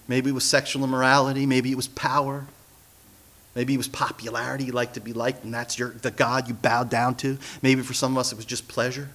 Maybe 0.07 0.31
it 0.31 0.35
was 0.35 0.45
sexual 0.45 0.85
immorality, 0.85 1.47
maybe 1.47 1.71
it 1.71 1.77
was 1.77 1.89
power. 1.89 2.47
Maybe 3.55 3.75
it 3.75 3.77
was 3.77 3.89
popularity, 3.89 4.65
you 4.65 4.73
like 4.73 4.95
to 4.95 5.01
be 5.01 5.13
liked, 5.13 5.45
and 5.45 5.55
that's 5.55 5.79
your, 5.79 5.91
the 5.91 6.11
God 6.11 6.49
you 6.49 6.55
bowed 6.55 6.91
down 6.91 7.15
to. 7.17 7.39
Maybe 7.63 7.83
for 7.83 7.95
some 7.95 8.13
of 8.13 8.19
us 8.19 8.33
it 8.33 8.37
was 8.37 8.45
just 8.45 8.67
pleasure. 8.67 9.11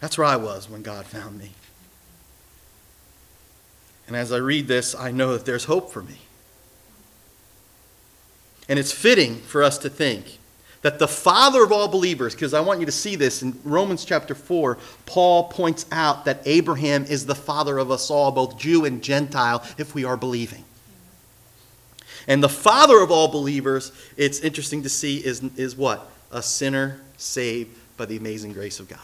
That's 0.00 0.18
where 0.18 0.26
I 0.26 0.36
was 0.36 0.68
when 0.68 0.82
God 0.82 1.06
found 1.06 1.38
me. 1.38 1.52
And 4.06 4.16
as 4.16 4.32
I 4.32 4.38
read 4.38 4.66
this, 4.66 4.94
I 4.94 5.10
know 5.10 5.32
that 5.34 5.44
there's 5.44 5.64
hope 5.64 5.92
for 5.92 6.02
me. 6.02 6.18
And 8.68 8.78
it's 8.78 8.92
fitting 8.92 9.36
for 9.36 9.62
us 9.62 9.78
to 9.78 9.90
think 9.90 10.38
that 10.82 10.98
the 10.98 11.08
father 11.08 11.62
of 11.62 11.72
all 11.72 11.88
believers, 11.88 12.34
because 12.34 12.54
I 12.54 12.60
want 12.60 12.80
you 12.80 12.86
to 12.86 12.92
see 12.92 13.14
this 13.14 13.42
in 13.42 13.58
Romans 13.64 14.04
chapter 14.04 14.34
4, 14.34 14.78
Paul 15.06 15.44
points 15.44 15.86
out 15.92 16.24
that 16.24 16.40
Abraham 16.46 17.04
is 17.04 17.26
the 17.26 17.34
father 17.34 17.78
of 17.78 17.90
us 17.90 18.10
all, 18.10 18.32
both 18.32 18.58
Jew 18.58 18.84
and 18.84 19.02
Gentile, 19.02 19.62
if 19.76 19.94
we 19.94 20.04
are 20.04 20.16
believing. 20.16 20.64
And 22.26 22.42
the 22.42 22.48
father 22.48 23.00
of 23.00 23.10
all 23.10 23.28
believers, 23.28 23.92
it's 24.16 24.40
interesting 24.40 24.82
to 24.82 24.88
see, 24.88 25.18
is, 25.18 25.42
is 25.56 25.76
what? 25.76 26.10
A 26.30 26.42
sinner 26.42 27.00
saved 27.16 27.76
by 27.96 28.06
the 28.06 28.16
amazing 28.16 28.52
grace 28.52 28.80
of 28.80 28.88
God. 28.88 28.98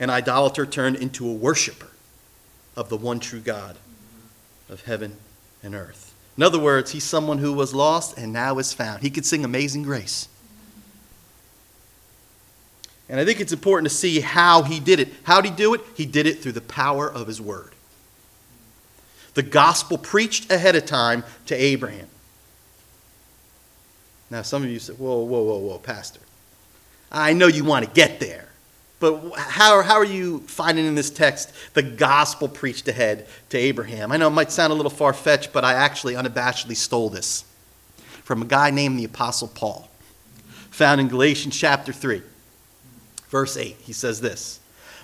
An 0.00 0.10
idolater 0.10 0.66
turned 0.66 0.96
into 0.96 1.28
a 1.28 1.32
worshiper 1.32 1.90
of 2.76 2.88
the 2.88 2.96
one 2.96 3.20
true 3.20 3.40
God 3.40 3.76
of 4.68 4.84
heaven 4.84 5.16
and 5.62 5.74
earth. 5.74 6.14
In 6.36 6.42
other 6.44 6.58
words, 6.58 6.92
he's 6.92 7.04
someone 7.04 7.38
who 7.38 7.52
was 7.52 7.74
lost 7.74 8.16
and 8.16 8.32
now 8.32 8.58
is 8.58 8.72
found. 8.72 9.02
He 9.02 9.10
could 9.10 9.26
sing 9.26 9.44
Amazing 9.44 9.82
Grace. 9.82 10.28
And 13.08 13.18
I 13.18 13.24
think 13.24 13.40
it's 13.40 13.52
important 13.52 13.88
to 13.88 13.94
see 13.94 14.20
how 14.20 14.62
he 14.62 14.78
did 14.78 15.00
it. 15.00 15.08
How 15.24 15.40
did 15.40 15.50
he 15.50 15.56
do 15.56 15.74
it? 15.74 15.80
He 15.96 16.06
did 16.06 16.26
it 16.26 16.40
through 16.40 16.52
the 16.52 16.60
power 16.60 17.10
of 17.10 17.26
his 17.26 17.40
word. 17.40 17.72
The 19.34 19.42
gospel 19.42 19.98
preached 19.98 20.50
ahead 20.50 20.76
of 20.76 20.86
time 20.86 21.24
to 21.46 21.54
Abraham. 21.54 22.08
Now, 24.30 24.42
some 24.42 24.62
of 24.62 24.70
you 24.70 24.78
say, 24.78 24.92
whoa, 24.92 25.20
whoa, 25.20 25.42
whoa, 25.42 25.58
whoa, 25.58 25.78
Pastor. 25.78 26.20
I 27.10 27.32
know 27.32 27.46
you 27.46 27.64
want 27.64 27.86
to 27.86 27.90
get 27.90 28.20
there. 28.20 28.48
But 29.00 29.32
how, 29.36 29.80
how 29.82 29.94
are 29.94 30.04
you 30.04 30.40
finding 30.40 30.84
in 30.84 30.94
this 30.94 31.10
text 31.10 31.52
the 31.74 31.82
gospel 31.82 32.48
preached 32.48 32.88
ahead 32.88 33.26
to 33.50 33.58
Abraham? 33.58 34.10
I 34.10 34.16
know 34.16 34.26
it 34.26 34.32
might 34.32 34.50
sound 34.50 34.72
a 34.72 34.76
little 34.76 34.90
far 34.90 35.12
fetched, 35.12 35.52
but 35.52 35.64
I 35.64 35.74
actually 35.74 36.14
unabashedly 36.14 36.76
stole 36.76 37.08
this 37.08 37.44
from 38.24 38.42
a 38.42 38.44
guy 38.44 38.70
named 38.70 38.98
the 38.98 39.04
Apostle 39.04 39.48
Paul, 39.48 39.88
found 40.70 41.00
in 41.00 41.08
Galatians 41.08 41.56
chapter 41.56 41.92
3, 41.92 42.22
verse 43.30 43.56
8. 43.56 43.76
He 43.80 43.92
says 43.92 44.20
this 44.20 44.58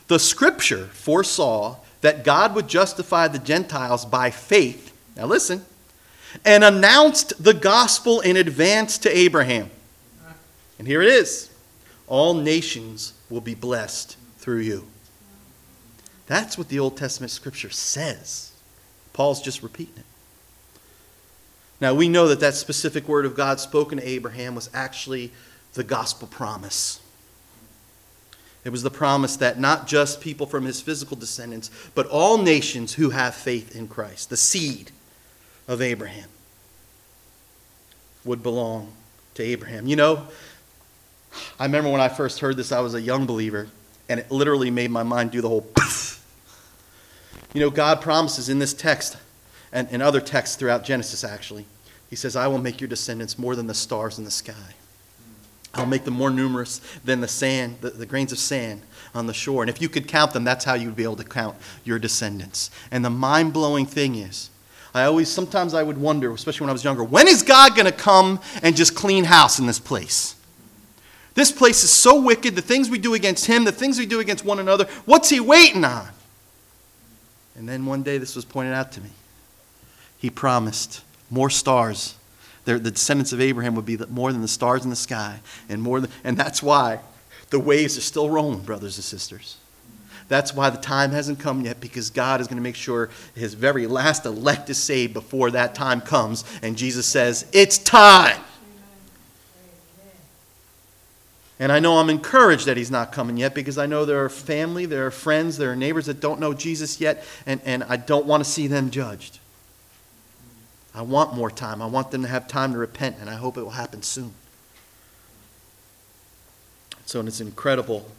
The 0.09 0.19
scripture 0.19 0.89
foresaw 0.89 1.77
that 2.05 2.23
God 2.23 2.55
would 2.55 2.69
justify 2.69 3.29
the 3.29 3.39
Gentiles 3.39 4.05
by 4.05 4.31
faith. 4.31 4.95
Now 5.17 5.25
listen, 5.25 5.65
and 6.45 6.63
announced 6.63 7.43
the 7.43 7.55
gospel 7.55 8.21
in 8.21 8.37
advance 8.37 8.99
to 8.99 9.17
Abraham. 9.17 9.71
And 10.79 10.87
here 10.87 11.01
it 11.01 11.09
is 11.09 11.49
all 12.07 12.35
nations 12.35 13.15
will 13.31 13.41
be 13.41 13.55
blessed 13.55 14.19
through 14.37 14.59
you. 14.59 14.87
That's 16.27 16.59
what 16.59 16.69
the 16.69 16.79
Old 16.79 16.99
Testament 16.99 17.31
scripture 17.31 17.71
says. 17.71 18.53
Paul's 19.15 19.41
just 19.41 19.63
repeating 19.63 19.95
it. 19.97 20.05
Now, 21.81 21.95
we 21.95 22.11
know 22.11 22.29
that 22.29 22.41
that 22.41 22.53
specific 22.53 23.09
word 23.09 23.25
of 23.25 23.35
God 23.35 23.61
spoken 23.61 23.97
to 23.97 24.07
Abraham 24.07 24.55
was 24.55 24.69
actually 24.75 25.33
the 25.73 25.85
gospel 25.85 26.29
promise. 26.29 27.01
It 28.65 28.71
was 28.71 28.83
the 28.83 28.91
promise 28.91 29.37
that 29.37 29.61
not 29.61 29.87
just 29.87 30.21
people 30.21 30.47
from 30.47 30.65
his 30.65 30.81
physical 30.81 31.17
descendants, 31.17 31.71
but 31.95 32.07
all 32.07 32.39
nations 32.39 32.95
who 32.95 33.11
have 33.11 33.35
faith 33.35 33.77
in 33.77 33.89
Christ, 33.89 34.31
the 34.31 34.39
seed 34.39 34.91
of 35.69 35.83
Abraham, 35.83 36.29
would 38.25 38.43
belong 38.43 38.93
to 39.35 39.43
Abraham. 39.43 39.87
You 39.87 39.97
know, 39.97 40.27
I 41.59 41.65
remember 41.65 41.91
when 41.91 42.01
I 42.01 42.09
first 42.09 42.41
heard 42.41 42.57
this, 42.57 42.73
I 42.73 42.81
was 42.81 42.95
a 42.95 43.01
young 43.01 43.27
believer, 43.27 43.69
and 44.09 44.19
it 44.19 44.31
literally 44.31 44.71
made 44.71 44.91
my 44.91 45.03
mind 45.03 45.31
do 45.31 45.43
the 45.43 45.49
whole. 45.49 45.67
You 47.53 47.61
know, 47.61 47.71
God 47.71 48.01
promises 48.01 48.49
in 48.49 48.59
this 48.59 48.75
text 48.75 49.17
and 49.73 49.89
in 49.91 50.03
other 50.03 50.21
texts 50.21 50.57
throughout 50.57 50.85
Genesis, 50.85 51.23
actually, 51.23 51.67
He 52.09 52.17
says, 52.17 52.35
I 52.35 52.47
will 52.47 52.59
make 52.59 52.81
your 52.81 52.89
descendants 52.89 53.39
more 53.39 53.55
than 53.55 53.67
the 53.67 53.75
stars 53.75 54.19
in 54.19 54.25
the 54.25 54.31
sky. 54.31 54.75
I'll 55.75 55.87
make 55.87 56.05
them 56.05 56.15
more 56.15 56.31
numerous 56.31 56.81
than 57.05 57.21
the 57.21 57.29
sand, 57.29 57.79
the, 57.81 57.91
the, 57.91 58.07
grains 58.07 58.33
of 58.33 58.39
sand 58.39 58.83
on 59.15 59.27
the 59.27 59.35
shore. 59.35 59.63
And 59.63 59.71
if 59.71 59.83
you 59.83 59.89
could 59.89 60.07
count 60.07 60.33
them, 60.33 60.45
that's 60.45 60.65
how 60.65 60.75
you'd 60.75 60.97
be 60.97 61.03
able 61.03 61.17
to 61.17 61.25
count 61.25 61.57
your 61.85 61.99
descendants. 61.99 62.71
And 62.91 63.05
the 63.05 63.11
mind 63.11 63.53
blowing 63.53 63.87
thing 63.87 64.15
is, 64.15 64.51
I 64.95 65.05
always, 65.05 65.29
sometimes 65.29 65.75
I 65.75 65.83
would 65.83 65.99
wonder, 65.99 66.33
especially 66.33 66.65
when 66.65 66.71
I 66.71 66.75
was 66.75 66.85
younger, 66.85 67.03
when 67.03 67.27
is 67.27 67.43
God 67.43 67.75
going 67.75 67.87
to 67.87 67.93
come 67.93 68.41
and 68.63 68.77
just 68.77 68.95
clean 68.95 69.25
house 69.25 69.59
in 69.59 69.67
this 69.67 69.81
place? 69.81 70.37
This 71.35 71.51
place 71.51 71.83
is 71.83 71.91
so 71.91 72.21
wicked, 72.21 72.55
the 72.55 72.63
things 72.63 72.89
we 72.89 72.99
do 72.99 73.15
against 73.15 73.47
Him, 73.47 73.65
the 73.65 73.73
things 73.73 73.99
we 73.99 74.07
do 74.07 74.21
against 74.21 74.45
one 74.45 74.61
another, 74.61 74.87
what's 75.05 75.29
He 75.29 75.41
waiting 75.41 75.85
on? 75.85 76.09
And 77.57 77.69
then 77.69 77.87
one 77.87 78.05
day 78.05 78.19
this 78.19 78.37
was 78.37 78.45
pointed 78.45 78.73
out 78.73 78.93
to 78.93 79.01
me. 79.01 79.11
He 80.17 80.31
promised 80.31 81.03
more 81.31 81.51
stars 81.51 82.15
the 82.65 82.79
descendants 82.79 83.33
of 83.33 83.41
Abraham 83.41 83.75
would 83.75 83.87
be 83.87 83.97
more 84.09 84.33
than 84.33 84.41
the 84.41 84.49
stars 84.49 84.85
in 84.85 84.91
the 84.91 84.97
sky, 84.97 85.41
and 85.69 85.83
more 85.83 86.01
than, 86.01 86.11
and 86.23 86.37
that's 86.37 86.63
why 86.63 87.01
the 87.51 87.61
waves 87.61 87.97
are 87.99 88.03
still 88.03 88.31
rolling, 88.31 88.61
brothers 88.61 88.97
and 88.97 89.05
sisters. 89.05 89.59
That's 90.29 90.55
why 90.55 90.71
the 90.71 90.79
time 90.79 91.11
hasn't 91.11 91.39
come 91.39 91.63
yet, 91.63 91.81
because 91.81 92.11
God 92.11 92.41
is 92.41 92.47
going 92.47 92.57
to 92.57 92.63
make 92.63 92.77
sure 92.77 93.11
his 93.35 93.55
very 93.55 93.87
last 93.87 94.25
elect 94.25 94.71
is 94.71 94.79
saved 94.79 95.13
before 95.13 95.51
that 95.51 95.75
time 95.75 96.01
comes. 96.01 96.45
And 96.63 96.77
Jesus 96.77 97.07
says, 97.07 97.47
It's 97.53 97.77
time. 97.77 98.41
And 101.61 101.71
I 101.71 101.79
know 101.79 101.99
I'm 101.99 102.11
encouraged 102.11 102.67
that 102.67 102.77
he's 102.77 102.91
not 102.91 103.13
coming 103.13 103.37
yet 103.37 103.55
because 103.55 103.79
I 103.79 103.87
know 103.87 104.05
there 104.05 104.25
are 104.25 104.29
family, 104.29 104.87
there 104.87 105.07
are 105.07 105.11
friends, 105.13 105.57
there 105.57 105.71
are 105.71 105.77
neighbors 105.77 106.07
that 106.07 106.21
don't 106.21 106.41
know 106.41 106.53
Jesus 106.53 107.01
yet, 107.01 107.25
and, 107.47 107.61
and 107.65 107.85
I 107.85 107.97
don't 107.97 108.27
want 108.27 108.43
to 108.43 108.51
see 108.51 108.67
them 108.67 108.91
judged. 108.91 109.39
I 110.95 111.03
want 111.03 111.35
more 111.35 111.51
time. 111.51 111.83
I 111.83 111.87
want 111.87 112.11
them 112.11 112.23
to 112.23 112.29
have 112.29 112.47
time 112.47 112.73
to 112.73 112.79
repent, 112.79 113.17
and 113.21 113.29
I 113.29 113.35
hope 113.35 113.57
it 113.57 113.63
will 113.63 113.71
happen 113.71 114.03
soon. 114.03 114.33
So 117.07 117.21
it's 117.21 117.41
an 117.41 117.49
incredible 117.49 118.11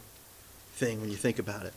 thing 0.74 1.00
when 1.00 1.10
you 1.10 1.16
think 1.16 1.38
about 1.38 1.64
it. 1.64 1.72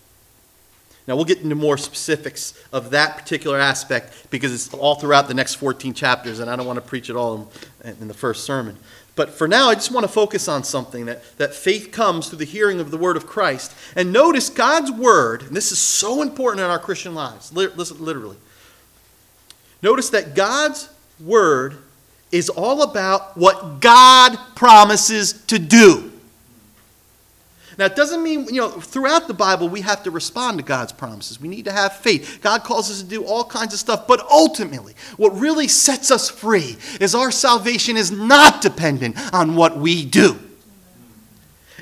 Now, 1.07 1.15
we'll 1.15 1.25
get 1.25 1.39
into 1.39 1.55
more 1.55 1.77
specifics 1.77 2.53
of 2.71 2.91
that 2.91 3.17
particular 3.17 3.57
aspect 3.57 4.29
because 4.29 4.53
it's 4.53 4.71
all 4.75 4.95
throughout 4.95 5.27
the 5.27 5.33
next 5.33 5.55
14 5.55 5.93
chapters, 5.93 6.39
and 6.39 6.51
I 6.51 6.55
don't 6.55 6.67
want 6.67 6.77
to 6.77 6.85
preach 6.85 7.09
it 7.09 7.15
all 7.15 7.49
in, 7.83 7.95
in 8.01 8.07
the 8.07 8.13
first 8.13 8.43
sermon. 8.43 8.77
But 9.15 9.31
for 9.31 9.47
now, 9.47 9.69
I 9.69 9.73
just 9.75 9.91
want 9.91 10.03
to 10.03 10.11
focus 10.11 10.47
on 10.47 10.63
something 10.63 11.05
that, 11.07 11.37
that 11.37 11.55
faith 11.55 11.91
comes 11.91 12.29
through 12.29 12.37
the 12.37 12.45
hearing 12.45 12.79
of 12.79 12.91
the 12.91 12.97
word 12.97 13.17
of 13.17 13.25
Christ. 13.25 13.73
And 13.95 14.13
notice 14.13 14.49
God's 14.49 14.91
word, 14.91 15.43
and 15.43 15.55
this 15.55 15.71
is 15.71 15.79
so 15.79 16.21
important 16.21 16.63
in 16.63 16.69
our 16.69 16.79
Christian 16.79 17.15
lives, 17.15 17.51
listen, 17.51 18.03
literally. 18.03 18.37
Notice 19.81 20.09
that 20.09 20.35
God's 20.35 20.89
word 21.19 21.77
is 22.31 22.49
all 22.49 22.83
about 22.83 23.37
what 23.37 23.79
God 23.79 24.37
promises 24.55 25.33
to 25.47 25.57
do. 25.57 26.11
Now, 27.77 27.85
it 27.85 27.95
doesn't 27.95 28.21
mean, 28.21 28.45
you 28.47 28.59
know, 28.59 28.69
throughout 28.69 29.29
the 29.29 29.33
Bible 29.33 29.69
we 29.69 29.79
have 29.81 30.03
to 30.03 30.11
respond 30.11 30.57
to 30.57 30.63
God's 30.65 30.91
promises. 30.91 31.39
We 31.39 31.47
need 31.47 31.63
to 31.63 31.71
have 31.71 31.95
faith. 31.95 32.39
God 32.41 32.65
calls 32.65 32.91
us 32.91 33.01
to 33.01 33.07
do 33.07 33.23
all 33.23 33.45
kinds 33.45 33.73
of 33.73 33.79
stuff. 33.79 34.05
But 34.05 34.19
ultimately, 34.29 34.95
what 35.15 35.29
really 35.39 35.69
sets 35.69 36.11
us 36.11 36.29
free 36.29 36.75
is 36.99 37.15
our 37.15 37.31
salvation 37.31 37.95
is 37.95 38.11
not 38.11 38.61
dependent 38.61 39.15
on 39.33 39.55
what 39.55 39.77
we 39.77 40.03
do, 40.05 40.37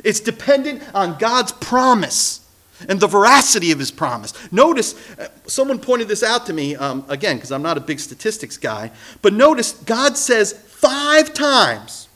it's 0.03 0.19
dependent 0.19 0.83
on 0.93 1.17
God's 1.17 1.51
promise 1.51 2.46
and 2.87 2.99
the 2.99 3.07
veracity 3.07 3.71
of 3.71 3.79
his 3.79 3.91
promise. 3.91 4.33
Notice, 4.51 4.95
uh, 5.17 5.27
someone 5.45 5.79
pointed 5.79 6.07
this 6.07 6.23
out 6.23 6.45
to 6.47 6.53
me, 6.53 6.75
um, 6.75 7.05
again, 7.09 7.37
because 7.37 7.51
I'm 7.51 7.61
not 7.61 7.77
a 7.77 7.81
big 7.81 7.99
statistics 7.99 8.57
guy, 8.57 8.91
but 9.21 9.33
notice 9.33 9.73
God 9.73 10.17
says 10.17 10.53
five 10.53 11.33
times 11.33 12.07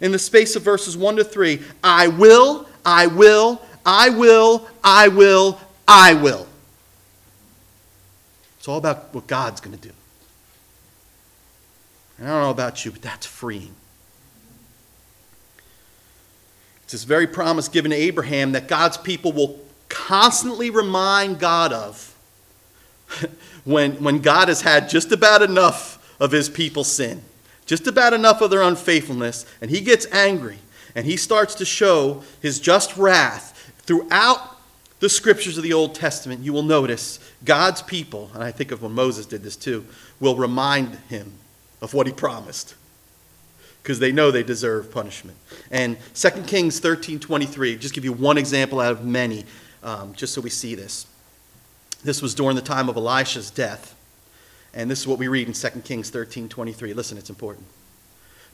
in 0.00 0.12
the 0.12 0.18
space 0.18 0.56
of 0.56 0.62
verses 0.62 0.96
1 0.96 1.16
to 1.16 1.24
3 1.24 1.60
I 1.84 2.08
will, 2.08 2.66
I 2.84 3.06
will, 3.06 3.60
I 3.84 4.10
will, 4.10 4.66
I 4.82 5.08
will, 5.08 5.60
I 5.86 6.14
will. 6.14 6.46
It's 8.58 8.68
all 8.68 8.78
about 8.78 9.14
what 9.14 9.26
God's 9.26 9.60
going 9.60 9.76
to 9.76 9.88
do. 9.88 9.94
And 12.18 12.28
I 12.28 12.32
don't 12.32 12.42
know 12.42 12.50
about 12.50 12.84
you, 12.84 12.90
but 12.90 13.00
that's 13.00 13.26
freeing. 13.26 13.74
It's 16.82 16.92
this 16.92 17.04
very 17.04 17.26
promise 17.26 17.68
given 17.68 17.92
to 17.92 17.96
Abraham 17.96 18.52
that 18.52 18.68
God's 18.68 18.96
people 18.96 19.32
will 19.32 19.58
constantly 19.90 20.70
remind 20.70 21.38
God 21.38 21.74
of 21.74 22.16
when, 23.64 24.02
when 24.02 24.20
God 24.20 24.48
has 24.48 24.62
had 24.62 24.88
just 24.88 25.12
about 25.12 25.42
enough 25.42 26.16
of 26.18 26.32
his 26.32 26.48
people's 26.48 26.90
sin, 26.90 27.22
just 27.66 27.86
about 27.86 28.14
enough 28.14 28.40
of 28.40 28.50
their 28.50 28.62
unfaithfulness, 28.62 29.44
and 29.60 29.70
he 29.70 29.82
gets 29.82 30.06
angry 30.12 30.58
and 30.94 31.04
he 31.04 31.16
starts 31.16 31.54
to 31.56 31.64
show 31.64 32.22
his 32.40 32.58
just 32.58 32.96
wrath 32.96 33.72
throughout 33.78 34.56
the 35.00 35.08
scriptures 35.08 35.56
of 35.56 35.62
the 35.62 35.72
Old 35.72 35.94
Testament. 35.94 36.42
You 36.42 36.52
will 36.52 36.62
notice 36.62 37.18
God's 37.44 37.82
people, 37.82 38.30
and 38.34 38.42
I 38.42 38.50
think 38.50 38.70
of 38.70 38.82
when 38.82 38.92
Moses 38.92 39.26
did 39.26 39.42
this 39.42 39.56
too, 39.56 39.86
will 40.18 40.36
remind 40.36 40.94
him 41.08 41.32
of 41.80 41.94
what 41.94 42.06
he 42.06 42.12
promised 42.12 42.74
because 43.82 43.98
they 43.98 44.12
know 44.12 44.30
they 44.30 44.42
deserve 44.42 44.92
punishment. 44.92 45.38
And 45.70 45.96
2 46.14 46.46
Kings 46.46 46.80
13:23, 46.80 47.76
just 47.76 47.94
give 47.94 48.04
you 48.04 48.12
one 48.12 48.36
example 48.36 48.80
out 48.80 48.92
of 48.92 49.04
many 49.04 49.44
um, 49.82 50.12
just 50.14 50.34
so 50.34 50.40
we 50.40 50.50
see 50.50 50.74
this. 50.74 51.06
This 52.02 52.22
was 52.22 52.34
during 52.34 52.56
the 52.56 52.62
time 52.62 52.88
of 52.88 52.96
Elisha's 52.96 53.50
death. 53.50 53.94
And 54.72 54.90
this 54.90 55.00
is 55.00 55.06
what 55.06 55.18
we 55.18 55.28
read 55.28 55.48
in 55.48 55.54
2 55.54 55.68
Kings 55.80 56.10
13 56.10 56.48
23. 56.48 56.94
Listen, 56.94 57.18
it's 57.18 57.30
important. 57.30 57.66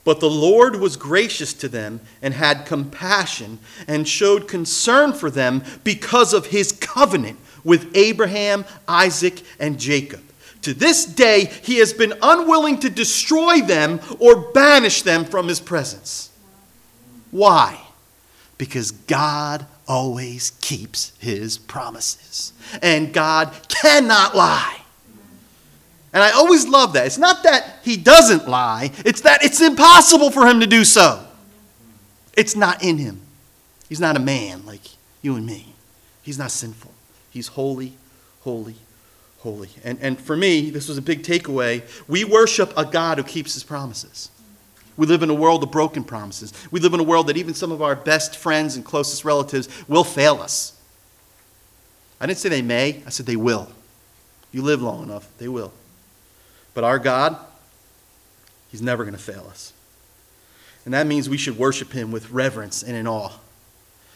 But 0.05 0.21
the 0.21 0.31
Lord 0.31 0.77
was 0.77 0.97
gracious 0.97 1.53
to 1.55 1.69
them 1.69 2.01
and 2.23 2.33
had 2.33 2.65
compassion 2.65 3.59
and 3.89 4.07
showed 4.07 4.47
concern 4.47 5.13
for 5.13 5.31
them 5.31 5.65
because 5.83 6.33
of 6.33 6.47
his 6.47 6.71
covenant 6.71 7.39
with 7.65 7.91
Abraham, 7.97 8.65
Isaac, 8.87 9.43
and 9.59 9.81
Jacob. 9.81 10.23
To 10.63 10.73
this 10.73 11.05
day, 11.05 11.51
he 11.63 11.79
has 11.79 11.93
been 11.93 12.15
unwilling 12.23 12.79
to 12.81 12.91
destroy 12.91 13.61
them 13.61 14.01
or 14.21 14.53
banish 14.53 15.03
them 15.03 15.25
from 15.25 15.49
his 15.49 15.59
presence. 15.59 16.31
Why? 17.33 17.81
Because 18.59 18.93
God 18.93 19.67
always 19.89 20.51
keeps 20.61 21.13
his 21.19 21.59
promises. 21.59 22.53
And 22.83 23.13
God 23.13 23.55
cannot 23.69 24.35
lie. 24.35 24.81
And 26.13 26.23
I 26.23 26.31
always 26.31 26.67
love 26.67 26.95
that. 26.95 27.07
It's 27.07 27.19
not 27.19 27.43
that 27.43 27.81
he 27.83 27.97
doesn't 27.97 28.49
lie, 28.49 28.91
it's 29.05 29.21
that 29.23 29.45
it's 29.45 29.61
impossible 29.61 30.31
for 30.31 30.47
him 30.47 30.61
to 30.61 30.67
do 30.67 30.85
so. 30.85 31.23
It's 32.37 32.57
not 32.57 32.83
in 32.83 32.99
him. 32.99 33.21
He's 33.89 34.01
not 34.01 34.17
a 34.17 34.21
man 34.21 34.65
like 34.67 34.83
you 35.23 35.37
and 35.37 35.47
me. 35.47 35.75
He's 36.23 36.39
not 36.39 36.51
sinful. 36.51 36.93
He's 37.31 37.49
holy, 37.49 37.93
holy, 38.41 38.75
holy. 39.39 39.69
And, 39.85 39.99
and 40.01 40.19
for 40.19 40.37
me, 40.37 40.71
this 40.71 40.89
was 40.89 40.99
a 40.99 41.03
big 41.03 41.23
takeaway. 41.23 41.83
We 42.09 42.25
worship 42.25 42.73
a 42.77 42.85
God 42.85 43.19
who 43.19 43.25
keeps 43.25 43.55
his 43.55 43.63
promises. 43.63 44.31
We 44.97 45.07
live 45.07 45.23
in 45.23 45.31
a 45.31 45.35
world 45.35 45.63
of 45.63 45.71
broken 45.71 46.05
promises. 46.05 46.53
We 46.71 46.81
live 46.81 46.95
in 46.95 47.01
a 47.01 47.05
world 47.05 47.27
that 47.27 47.37
even 47.37 47.55
some 47.55 47.71
of 47.71 47.83
our 47.83 47.95
best 47.95 48.37
friends 48.37 48.77
and 48.77 48.85
closest 48.85 49.25
relatives 49.25 49.69
will 49.89 50.05
fail 50.05 50.41
us. 50.41 50.73
I 52.21 52.27
didn't 52.27 52.39
say 52.39 52.49
they 52.49 52.63
may, 52.63 53.03
I 53.07 53.11
said 53.11 53.27
they 53.27 53.37
will. 53.37 53.69
If 54.49 54.55
you 54.55 54.63
live 54.63 54.81
long 54.81 55.03
enough, 55.03 55.29
they 55.39 55.49
will. 55.49 55.73
But 56.73 56.85
our 56.85 56.99
God, 56.99 57.37
He's 58.71 58.81
never 58.81 59.05
going 59.05 59.17
to 59.17 59.23
fail 59.23 59.47
us. 59.51 59.73
And 60.85 60.95
that 60.95 61.07
means 61.07 61.29
we 61.29 61.37
should 61.37 61.59
worship 61.59 61.93
Him 61.93 62.11
with 62.11 62.31
reverence 62.31 62.83
and 62.83 62.97
in 62.97 63.07
awe. 63.07 63.33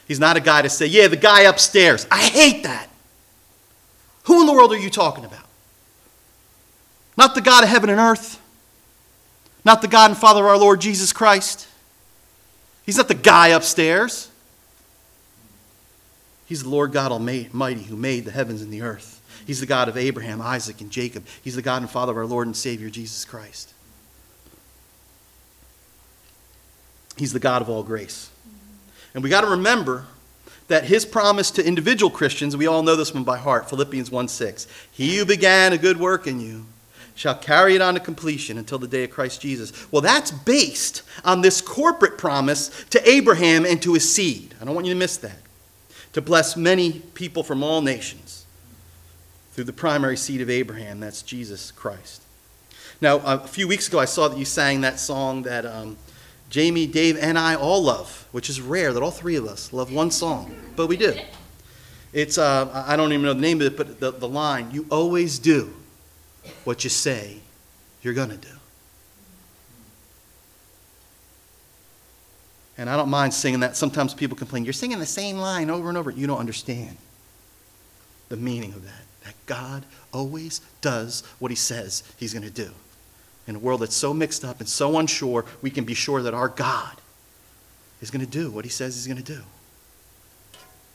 He's 0.09 0.21
not 0.21 0.37
a 0.37 0.41
guy 0.41 0.63
to 0.63 0.71
say, 0.71 0.87
yeah, 0.87 1.09
the 1.09 1.17
guy 1.17 1.43
upstairs. 1.43 2.07
I 2.11 2.23
hate 2.23 2.63
that. 2.63 2.89
Who 4.25 4.41
in 4.41 4.47
the 4.47 4.53
world 4.53 4.73
are 4.73 4.79
you 4.79 4.91
talking 4.91 5.25
about? 5.25 5.45
Not 7.17 7.35
the 7.35 7.41
God 7.41 7.65
of 7.65 7.71
heaven 7.71 7.91
and 7.91 8.01
earth. 8.01 8.40
Not 9.65 9.83
the 9.83 9.89
God 9.89 10.11
and 10.11 10.19
Father 10.19 10.41
of 10.41 10.47
our 10.47 10.59
Lord 10.59 10.81
Jesus 10.81 11.13
Christ. 11.13 11.69
He's 12.85 12.97
not 12.97 13.09
the 13.09 13.15
guy 13.15 13.49
upstairs. 13.49 14.31
He's 16.47 16.63
the 16.63 16.69
Lord 16.69 16.93
God 16.93 17.13
Almighty 17.13 17.83
who 17.85 17.97
made 17.97 18.25
the 18.25 18.33
heavens 18.33 18.63
and 18.63 18.73
the 18.73 18.83
earth. 18.83 19.21
He's 19.47 19.61
the 19.61 19.67
God 19.67 19.89
of 19.89 19.97
Abraham, 19.97 20.41
Isaac, 20.41 20.81
and 20.81 20.91
Jacob. 20.91 21.25
He's 21.43 21.57
the 21.57 21.63
God 21.63 21.83
and 21.83 21.91
Father 21.91 22.13
of 22.13 22.19
our 22.19 22.27
Lord 22.27 22.47
and 22.47 22.57
Savior, 22.57 22.91
Jesus 22.91 23.25
Christ. 23.25 23.73
He's 27.17 27.33
the 27.33 27.39
God 27.39 27.63
of 27.63 27.69
all 27.69 27.83
grace. 27.83 28.31
And 29.15 29.23
we 29.23 29.31
got 29.31 29.43
to 29.43 29.47
remember 29.47 30.07
that 30.69 30.85
his 30.85 31.05
promise 31.05 31.51
to 31.53 31.67
individual 31.67 32.11
Christians, 32.11 32.57
we 32.57 32.67
all 32.67 32.83
know 32.83 32.97
this 32.97 33.13
one 33.13 33.25
by 33.25 33.39
heart, 33.39 33.69
Philippians 33.69 34.11
1 34.11 34.29
6. 34.29 34.67
He 34.91 35.17
who 35.17 35.25
began 35.25 35.73
a 35.73 35.79
good 35.79 35.99
work 35.99 36.27
in 36.27 36.41
you 36.41 36.67
shall 37.15 37.35
carry 37.35 37.75
it 37.75 37.83
on 37.83 37.95
to 37.95 38.01
completion 38.01 38.59
until 38.59 38.79
the 38.79 38.89
day 38.89 39.05
of 39.05 39.11
Christ 39.11 39.41
Jesus. 39.41 39.73
Well, 39.93 40.03
that's 40.03 40.31
based 40.31 41.03
on 41.25 41.41
this 41.41 41.61
corporate 41.61 42.19
promise 42.19 42.85
to 42.91 43.09
Abraham 43.09 43.65
and 43.67 43.81
to 43.83 43.95
his 43.95 44.11
seed. 44.11 44.55
I 44.61 44.65
don't 44.65 44.75
want 44.75 44.87
you 44.87 44.95
to 44.95 44.99
miss 44.99 45.17
that. 45.19 45.39
To 46.15 46.23
bless 46.23 46.57
many 46.57 47.01
people 47.15 47.43
from 47.43 47.63
all 47.63 47.83
nations 47.83 48.45
through 49.53 49.65
the 49.65 49.73
primary 49.73 50.17
seed 50.17 50.41
of 50.41 50.51
Abraham, 50.51 51.01
that's 51.01 51.23
Jesus 51.23 51.71
Christ. 51.71 52.23
Now, 53.01 53.19
a 53.19 53.39
few 53.47 53.67
weeks 53.69 53.89
ago, 53.89 53.99
I 53.99 54.05
saw 54.05 54.29
that 54.29 54.39
you 54.39 54.45
sang 54.45 54.83
that 54.83 54.99
song 54.99 55.43
that 55.43 55.65
um, 55.65 55.97
Jamie, 56.51 56.87
Dave, 56.87 57.17
and 57.17 57.39
I 57.39 57.55
all 57.55 57.83
love, 57.83 58.27
which 58.33 58.51
is 58.51 58.61
rare 58.61 58.93
that 58.93 59.03
all 59.03 59.11
three 59.11 59.37
of 59.37 59.47
us 59.47 59.73
love 59.73 59.93
one 59.93 60.11
song, 60.11 60.55
but 60.77 60.87
we 60.87 60.97
do. 60.97 61.15
It's, 62.13 62.39
uh, 62.39 62.85
I 62.87 62.97
don't 62.97 63.13
even 63.13 63.25
know 63.25 63.35
the 63.35 63.41
name 63.41 63.61
of 63.61 63.69
it, 63.69 63.77
but 63.77 64.01
the, 64.01 64.11
the 64.11 64.29
line, 64.29 64.71
you 64.73 64.85
always 64.91 65.39
do 65.39 65.73
what 66.65 66.85
you 66.85 66.91
say 66.91 67.39
you're 68.03 68.15
going 68.15 68.31
to 68.31 68.37
do. 68.37 68.49
And 72.79 72.89
I 72.89 72.97
don't 72.97 73.11
mind 73.11 73.35
singing 73.35 73.61
that. 73.61 73.77
Sometimes 73.77 74.15
people 74.15 74.39
complain, 74.39 74.65
you're 74.65 74.73
singing 74.73 74.99
the 74.99 75.07
same 75.07 75.37
line 75.37 75.69
over 75.69 75.91
and 75.91 75.99
over. 75.99 76.11
You 76.11 76.27
don't 76.27 76.39
understand 76.39 76.97
the 78.31 78.37
meaning 78.37 78.73
of 78.73 78.85
that. 78.85 79.03
That 79.25 79.35
God 79.45 79.85
always 80.15 80.61
does 80.81 81.23
what 81.41 81.51
he 81.51 81.57
says 81.57 82.03
he's 82.17 82.33
going 82.33 82.45
to 82.45 82.51
do. 82.51 82.71
In 83.47 83.57
a 83.57 83.59
world 83.59 83.81
that's 83.81 83.97
so 83.97 84.15
mixed 84.15 84.47
up 84.47 84.61
and 84.61 84.69
so 84.69 84.99
unsure, 84.99 85.45
we 85.61 85.71
can 85.71 85.85
be 85.85 85.93
sure 85.93 86.23
that 86.23 86.33
our 86.33 86.49
God 86.49 86.97
is 88.01 88.11
going 88.11 88.25
to 88.25 88.31
do 88.31 88.51
what 88.51 88.65
he 88.65 88.71
says 88.71 88.95
he's 88.95 89.07
going 89.07 89.23
to 89.23 89.35
do. 89.35 89.43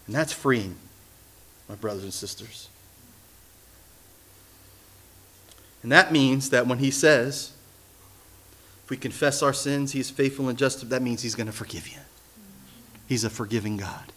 And 0.08 0.15
that's 0.15 0.34
freeing, 0.34 0.76
my 1.70 1.76
brothers 1.76 2.04
and 2.04 2.13
sisters. 2.13 2.70
And 5.86 5.91
that 5.91 6.12
means 6.12 6.50
that 6.50 6.65
when 6.65 6.80
he 6.80 6.89
says, 6.89 7.52
if 8.84 8.89
we 8.89 8.98
confess 8.98 9.43
our 9.43 9.54
sins, 9.54 9.91
he 9.91 10.00
is 10.00 10.10
faithful 10.10 10.50
and 10.50 10.58
just, 10.58 10.89
that 10.89 11.04
means 11.04 11.21
he's 11.21 11.36
going 11.36 11.45
to 11.45 11.54
forgive 11.54 11.88
you. 11.88 12.00
He's 13.08 13.24
a 13.24 13.30
forgiving 13.30 13.78
God. 13.78 14.12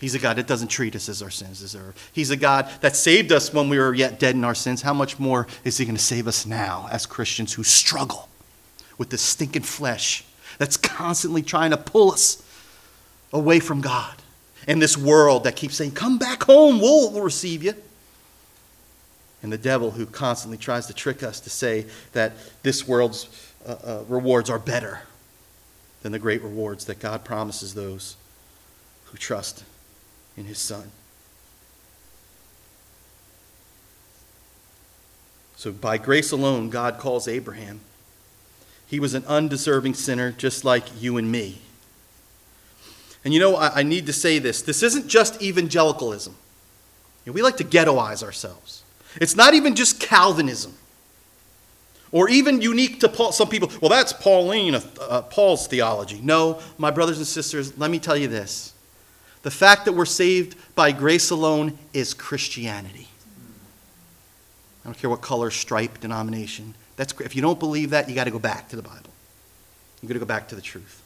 He's 0.00 0.14
a 0.14 0.20
God 0.20 0.36
that 0.36 0.46
doesn't 0.46 0.68
treat 0.68 0.94
us 0.94 1.08
as 1.08 1.20
our 1.20 1.30
sins 1.30 1.58
deserve. 1.58 1.96
He's 2.12 2.30
a 2.30 2.36
God 2.36 2.70
that 2.80 2.94
saved 2.94 3.32
us 3.32 3.52
when 3.52 3.68
we 3.68 3.76
were 3.76 3.92
yet 3.92 4.20
dead 4.20 4.36
in 4.36 4.44
our 4.44 4.54
sins. 4.54 4.82
How 4.82 4.94
much 4.94 5.18
more 5.18 5.48
is 5.64 5.78
he 5.78 5.84
going 5.84 5.96
to 5.96 6.00
save 6.00 6.28
us 6.28 6.46
now 6.46 6.88
as 6.92 7.06
Christians 7.06 7.54
who 7.54 7.64
struggle 7.64 8.28
with 8.98 9.10
this 9.10 9.22
stinking 9.22 9.62
flesh 9.62 10.24
that's 10.58 10.76
constantly 10.76 11.42
trying 11.42 11.72
to 11.72 11.76
pull 11.76 12.12
us 12.12 12.40
away 13.32 13.58
from 13.58 13.80
God? 13.80 14.14
And 14.68 14.80
this 14.80 14.96
world 14.96 15.42
that 15.42 15.56
keeps 15.56 15.74
saying, 15.74 15.90
Come 15.90 16.18
back 16.18 16.44
home, 16.44 16.78
we'll 16.78 17.20
receive 17.20 17.64
you 17.64 17.74
and 19.46 19.52
the 19.52 19.58
devil 19.58 19.92
who 19.92 20.06
constantly 20.06 20.58
tries 20.58 20.86
to 20.86 20.92
trick 20.92 21.22
us 21.22 21.38
to 21.38 21.50
say 21.50 21.86
that 22.14 22.32
this 22.64 22.88
world's 22.88 23.28
uh, 23.64 23.76
uh, 23.84 24.04
rewards 24.08 24.50
are 24.50 24.58
better 24.58 25.02
than 26.02 26.10
the 26.10 26.18
great 26.18 26.42
rewards 26.42 26.86
that 26.86 26.98
God 26.98 27.24
promises 27.24 27.72
those 27.72 28.16
who 29.04 29.16
trust 29.16 29.62
in 30.36 30.46
his 30.46 30.58
Son. 30.58 30.90
So, 35.54 35.70
by 35.70 35.96
grace 35.96 36.32
alone, 36.32 36.68
God 36.68 36.98
calls 36.98 37.28
Abraham. 37.28 37.78
He 38.88 38.98
was 38.98 39.14
an 39.14 39.24
undeserving 39.26 39.94
sinner, 39.94 40.32
just 40.32 40.64
like 40.64 41.00
you 41.00 41.18
and 41.18 41.30
me. 41.30 41.60
And 43.24 43.32
you 43.32 43.38
know, 43.38 43.54
I, 43.54 43.78
I 43.78 43.82
need 43.84 44.06
to 44.06 44.12
say 44.12 44.40
this 44.40 44.60
this 44.62 44.82
isn't 44.82 45.06
just 45.06 45.40
evangelicalism. 45.40 46.34
You 47.24 47.30
know, 47.30 47.34
we 47.34 47.42
like 47.42 47.58
to 47.58 47.64
ghettoize 47.64 48.24
ourselves. 48.24 48.82
It's 49.20 49.36
not 49.36 49.54
even 49.54 49.74
just 49.74 50.00
Calvinism 50.00 50.74
or 52.12 52.28
even 52.28 52.60
unique 52.60 53.00
to 53.00 53.08
Paul. 53.08 53.32
Some 53.32 53.48
people, 53.48 53.70
well, 53.80 53.90
that's 53.90 54.12
Pauline, 54.12 54.74
uh, 54.74 54.80
uh, 55.00 55.22
Paul's 55.22 55.66
theology. 55.66 56.20
No, 56.22 56.60
my 56.78 56.90
brothers 56.90 57.18
and 57.18 57.26
sisters, 57.26 57.76
let 57.78 57.90
me 57.90 57.98
tell 57.98 58.16
you 58.16 58.28
this. 58.28 58.72
The 59.42 59.50
fact 59.50 59.84
that 59.84 59.92
we're 59.92 60.04
saved 60.04 60.56
by 60.74 60.92
grace 60.92 61.30
alone 61.30 61.78
is 61.92 62.14
Christianity. 62.14 63.08
I 64.84 64.88
don't 64.88 64.98
care 64.98 65.10
what 65.10 65.20
color, 65.20 65.50
stripe, 65.50 66.00
denomination. 66.00 66.74
That's 66.96 67.12
if 67.20 67.36
you 67.36 67.42
don't 67.42 67.58
believe 67.58 67.90
that, 67.90 68.08
you 68.08 68.14
got 68.14 68.24
to 68.24 68.30
go 68.30 68.38
back 68.38 68.68
to 68.70 68.76
the 68.76 68.82
Bible. 68.82 69.10
You 70.00 70.08
got 70.08 70.14
to 70.14 70.20
go 70.20 70.26
back 70.26 70.48
to 70.48 70.54
the 70.54 70.62
truth. 70.62 71.02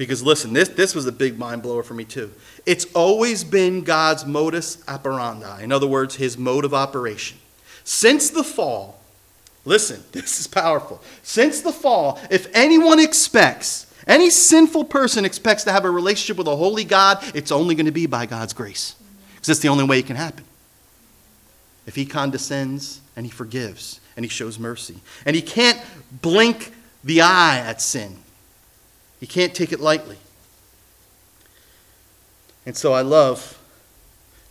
Because 0.00 0.22
listen, 0.22 0.54
this, 0.54 0.70
this 0.70 0.94
was 0.94 1.04
a 1.04 1.12
big 1.12 1.38
mind 1.38 1.62
blower 1.62 1.82
for 1.82 1.92
me 1.92 2.06
too. 2.06 2.32
It's 2.64 2.86
always 2.94 3.44
been 3.44 3.82
God's 3.82 4.24
modus 4.24 4.82
operandi. 4.88 5.62
In 5.62 5.72
other 5.72 5.86
words, 5.86 6.16
his 6.16 6.38
mode 6.38 6.64
of 6.64 6.72
operation. 6.72 7.36
Since 7.84 8.30
the 8.30 8.42
fall, 8.42 8.98
listen, 9.66 10.02
this 10.12 10.40
is 10.40 10.46
powerful. 10.46 11.02
Since 11.22 11.60
the 11.60 11.70
fall, 11.70 12.18
if 12.30 12.46
anyone 12.54 12.98
expects, 12.98 13.92
any 14.06 14.30
sinful 14.30 14.86
person 14.86 15.26
expects 15.26 15.64
to 15.64 15.72
have 15.72 15.84
a 15.84 15.90
relationship 15.90 16.38
with 16.38 16.46
a 16.46 16.56
holy 16.56 16.84
God, 16.84 17.18
it's 17.34 17.52
only 17.52 17.74
going 17.74 17.84
to 17.84 17.92
be 17.92 18.06
by 18.06 18.24
God's 18.24 18.54
grace. 18.54 18.94
Because 19.34 19.48
that's 19.48 19.60
the 19.60 19.68
only 19.68 19.84
way 19.84 19.98
it 19.98 20.06
can 20.06 20.16
happen. 20.16 20.46
If 21.86 21.94
he 21.94 22.06
condescends 22.06 23.02
and 23.16 23.26
he 23.26 23.30
forgives 23.30 24.00
and 24.16 24.24
he 24.24 24.30
shows 24.30 24.58
mercy. 24.58 25.00
And 25.26 25.36
he 25.36 25.42
can't 25.42 25.78
blink 26.22 26.72
the 27.04 27.20
eye 27.20 27.58
at 27.58 27.82
sin. 27.82 28.16
You 29.20 29.26
can't 29.26 29.54
take 29.54 29.72
it 29.72 29.80
lightly. 29.80 30.16
And 32.66 32.76
so 32.76 32.92
I 32.92 33.02
love, 33.02 33.58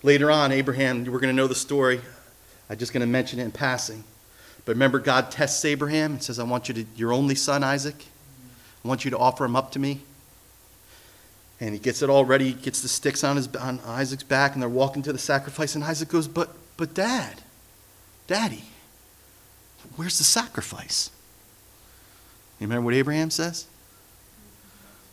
later 0.03 0.32
on, 0.32 0.51
Abraham, 0.51 1.05
we're 1.05 1.19
going 1.19 1.29
to 1.29 1.34
know 1.34 1.47
the 1.47 1.55
story. 1.55 2.01
I'm 2.69 2.77
just 2.77 2.93
going 2.93 3.01
to 3.01 3.08
mention 3.08 3.39
it 3.39 3.43
in 3.43 3.51
passing. 3.51 4.03
But 4.65 4.73
remember, 4.73 4.99
God 4.99 5.32
tests 5.32 5.63
Abraham 5.65 6.13
and 6.13 6.23
says, 6.23 6.39
I 6.39 6.43
want 6.43 6.67
you 6.67 6.75
to, 6.75 6.86
your 6.95 7.12
only 7.12 7.36
son, 7.36 7.63
Isaac, 7.63 8.05
I 8.84 8.88
want 8.88 9.03
you 9.05 9.12
to 9.12 9.17
offer 9.17 9.45
him 9.45 9.55
up 9.55 9.71
to 9.71 9.79
me. 9.79 10.01
And 11.60 11.73
he 11.73 11.79
gets 11.79 12.01
it 12.01 12.10
all 12.10 12.23
ready, 12.23 12.45
he 12.45 12.53
gets 12.53 12.82
the 12.82 12.88
sticks 12.88 13.23
on, 13.23 13.36
his, 13.36 13.53
on 13.55 13.79
Isaac's 13.86 14.23
back, 14.23 14.53
and 14.53 14.62
they're 14.62 14.69
walking 14.69 15.01
to 15.03 15.12
the 15.12 15.19
sacrifice. 15.19 15.75
And 15.75 15.84
Isaac 15.84 16.08
goes, 16.10 16.27
But, 16.27 16.49
but 16.77 16.93
dad, 16.93 17.41
daddy, 18.27 18.63
where's 19.95 20.17
the 20.19 20.23
sacrifice? 20.23 21.10
You 22.60 22.67
remember 22.67 22.86
what 22.86 22.93
Abraham 22.93 23.29
says? 23.29 23.65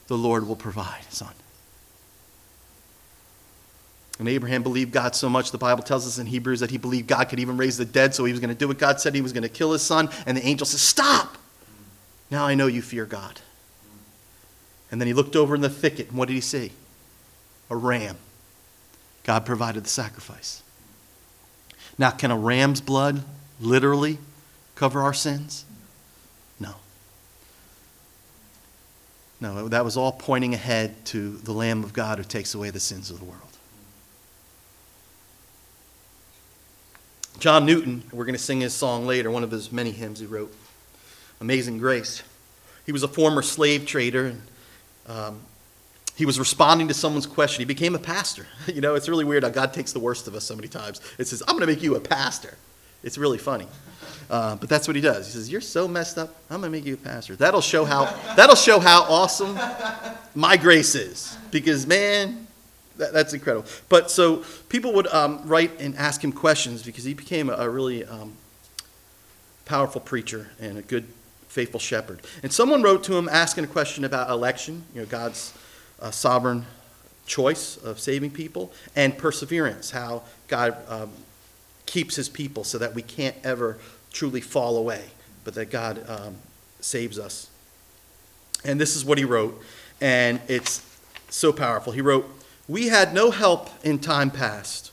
The 0.08 0.16
Lord 0.16 0.46
will 0.46 0.56
provide, 0.56 1.04
son. 1.10 1.32
And 4.18 4.28
Abraham 4.28 4.62
believed 4.62 4.92
God 4.92 5.14
so 5.14 5.28
much, 5.28 5.50
the 5.50 5.58
Bible 5.58 5.82
tells 5.82 6.06
us 6.06 6.18
in 6.18 6.26
Hebrews 6.26 6.60
that 6.60 6.70
he 6.70 6.78
believed 6.78 7.06
God 7.06 7.28
could 7.28 7.38
even 7.38 7.56
raise 7.56 7.76
the 7.76 7.84
dead, 7.84 8.14
so 8.14 8.24
he 8.24 8.32
was 8.32 8.40
going 8.40 8.48
to 8.48 8.58
do 8.58 8.66
what 8.66 8.78
God 8.78 8.98
said. 8.98 9.14
He 9.14 9.20
was 9.20 9.32
going 9.32 9.42
to 9.42 9.48
kill 9.48 9.72
his 9.72 9.82
son. 9.82 10.08
And 10.24 10.36
the 10.36 10.46
angel 10.46 10.66
says, 10.66 10.80
Stop! 10.80 11.36
Now 12.30 12.46
I 12.46 12.54
know 12.54 12.66
you 12.66 12.80
fear 12.80 13.04
God. 13.04 13.40
And 14.90 15.00
then 15.00 15.06
he 15.06 15.14
looked 15.14 15.36
over 15.36 15.54
in 15.54 15.60
the 15.60 15.68
thicket, 15.68 16.08
and 16.08 16.18
what 16.18 16.28
did 16.28 16.34
he 16.34 16.40
see? 16.40 16.72
A 17.68 17.76
ram. 17.76 18.16
God 19.24 19.44
provided 19.44 19.84
the 19.84 19.88
sacrifice. 19.88 20.62
Now, 21.98 22.10
can 22.10 22.30
a 22.30 22.38
ram's 22.38 22.80
blood 22.80 23.22
literally 23.60 24.18
cover 24.74 25.02
our 25.02 25.14
sins? 25.14 25.64
No, 29.40 29.68
that 29.68 29.84
was 29.84 29.96
all 29.96 30.12
pointing 30.12 30.54
ahead 30.54 31.04
to 31.06 31.36
the 31.36 31.52
Lamb 31.52 31.84
of 31.84 31.92
God 31.92 32.18
who 32.18 32.24
takes 32.24 32.54
away 32.54 32.70
the 32.70 32.80
sins 32.80 33.10
of 33.10 33.18
the 33.18 33.24
world. 33.24 33.42
John 37.38 37.66
Newton, 37.66 38.02
we're 38.12 38.24
going 38.24 38.34
to 38.34 38.42
sing 38.42 38.60
his 38.62 38.72
song 38.72 39.06
later, 39.06 39.30
one 39.30 39.44
of 39.44 39.50
his 39.50 39.70
many 39.70 39.90
hymns 39.90 40.20
he 40.20 40.26
wrote, 40.26 40.54
Amazing 41.40 41.78
Grace. 41.78 42.22
He 42.86 42.92
was 42.92 43.02
a 43.02 43.08
former 43.08 43.42
slave 43.42 43.84
trader, 43.84 44.26
and 44.26 44.42
um, 45.06 45.40
he 46.14 46.24
was 46.24 46.38
responding 46.38 46.88
to 46.88 46.94
someone's 46.94 47.26
question. 47.26 47.60
He 47.60 47.66
became 47.66 47.94
a 47.94 47.98
pastor. 47.98 48.46
You 48.66 48.80
know, 48.80 48.94
it's 48.94 49.08
really 49.08 49.24
weird 49.24 49.44
how 49.44 49.50
God 49.50 49.72
takes 49.72 49.92
the 49.92 50.00
worst 50.00 50.26
of 50.26 50.34
us 50.34 50.44
so 50.44 50.56
many 50.56 50.66
times. 50.66 51.00
It 51.18 51.28
says, 51.28 51.42
I'm 51.46 51.56
going 51.56 51.66
to 51.66 51.72
make 51.72 51.82
you 51.82 51.94
a 51.94 52.00
pastor. 52.00 52.54
It's 53.06 53.16
really 53.16 53.38
funny. 53.38 53.68
Uh, 54.28 54.56
but 54.56 54.68
that's 54.68 54.88
what 54.88 54.96
he 54.96 55.00
does. 55.00 55.26
He 55.26 55.32
says, 55.32 55.48
"You're 55.48 55.60
so 55.60 55.86
messed 55.86 56.18
up. 56.18 56.34
I'm 56.50 56.60
gonna 56.60 56.70
make 56.70 56.84
you 56.84 56.94
a 56.94 56.96
pastor." 56.96 57.36
That'll 57.36 57.60
show 57.60 57.84
how 57.84 58.04
that'll 58.34 58.56
show 58.56 58.80
how 58.80 59.02
awesome 59.04 59.56
my 60.34 60.56
grace 60.56 60.96
is. 60.96 61.38
Because 61.52 61.86
man, 61.86 62.48
that, 62.96 63.12
that's 63.12 63.32
incredible. 63.32 63.68
But 63.88 64.10
so 64.10 64.42
people 64.68 64.92
would 64.94 65.06
um, 65.06 65.40
write 65.44 65.80
and 65.80 65.94
ask 65.94 66.22
him 66.22 66.32
questions 66.32 66.82
because 66.82 67.04
he 67.04 67.14
became 67.14 67.48
a, 67.48 67.54
a 67.54 67.70
really 67.70 68.04
um, 68.04 68.32
powerful 69.64 70.00
preacher 70.00 70.50
and 70.58 70.76
a 70.76 70.82
good, 70.82 71.06
faithful 71.46 71.78
shepherd. 71.78 72.22
And 72.42 72.52
someone 72.52 72.82
wrote 72.82 73.04
to 73.04 73.16
him 73.16 73.28
asking 73.28 73.62
a 73.62 73.68
question 73.68 74.04
about 74.04 74.30
election. 74.30 74.84
You 74.92 75.02
know, 75.02 75.06
God's 75.06 75.54
uh, 76.02 76.10
sovereign 76.10 76.66
choice 77.24 77.76
of 77.76 78.00
saving 78.00 78.30
people, 78.32 78.72
and 78.96 79.16
perseverance, 79.16 79.90
how 79.90 80.22
God 80.48 80.76
um, 80.88 81.10
keeps 81.86 82.16
his 82.16 82.28
people 82.28 82.64
so 82.64 82.78
that 82.78 82.94
we 82.94 83.02
can't 83.02 83.36
ever 83.44 83.78
truly 84.12 84.40
fall 84.40 84.76
away, 84.76 85.04
but 85.44 85.54
that 85.54 85.70
God 85.70 86.04
um, 86.08 86.36
saves 86.80 87.18
us. 87.18 87.48
And 88.64 88.80
this 88.80 88.96
is 88.96 89.04
what 89.04 89.18
he 89.18 89.24
wrote, 89.24 89.60
and 90.00 90.40
it's 90.48 90.82
so 91.30 91.52
powerful. 91.52 91.92
He 91.92 92.00
wrote, 92.00 92.28
We 92.68 92.88
had 92.88 93.14
no 93.14 93.30
help 93.30 93.70
in 93.84 93.98
time 93.98 94.30
past, 94.30 94.90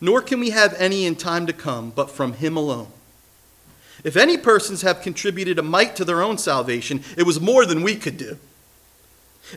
nor 0.00 0.22
can 0.22 0.40
we 0.40 0.50
have 0.50 0.74
any 0.74 1.04
in 1.04 1.16
time 1.16 1.46
to 1.46 1.52
come, 1.52 1.90
but 1.90 2.10
from 2.10 2.34
him 2.34 2.56
alone. 2.56 2.88
If 4.02 4.16
any 4.16 4.38
persons 4.38 4.82
have 4.82 5.02
contributed 5.02 5.58
a 5.58 5.62
mite 5.62 5.94
to 5.96 6.04
their 6.04 6.22
own 6.22 6.38
salvation, 6.38 7.02
it 7.18 7.24
was 7.24 7.40
more 7.40 7.66
than 7.66 7.82
we 7.82 7.96
could 7.96 8.16
do. 8.16 8.38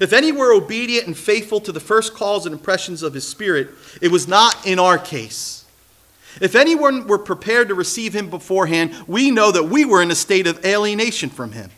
If 0.02 0.12
any 0.12 0.32
were 0.32 0.54
obedient 0.54 1.08
and 1.08 1.18
faithful 1.18 1.60
to 1.62 1.72
the 1.72 1.80
first 1.80 2.14
calls 2.14 2.46
and 2.46 2.54
impressions 2.54 3.04
of 3.04 3.14
his 3.14 3.28
Spirit, 3.28 3.70
it 4.02 4.10
was 4.10 4.28
not 4.28 4.66
in 4.66 4.80
our 4.80 4.98
case. 4.98 5.63
If 6.42 6.56
anyone 6.56 7.08
were 7.08 7.20
prepared 7.20 7.68
to 7.70 7.76
receive 7.76 8.14
him 8.14 8.30
beforehand, 8.30 8.96
we 9.08 9.32
know 9.32 9.52
that 9.52 9.66
we 9.66 9.86
were 9.86 10.02
in 10.02 10.12
a 10.12 10.16
state 10.16 10.48
of 10.48 10.66
alienation 10.66 11.30
from 11.30 11.52
him. 11.52 11.70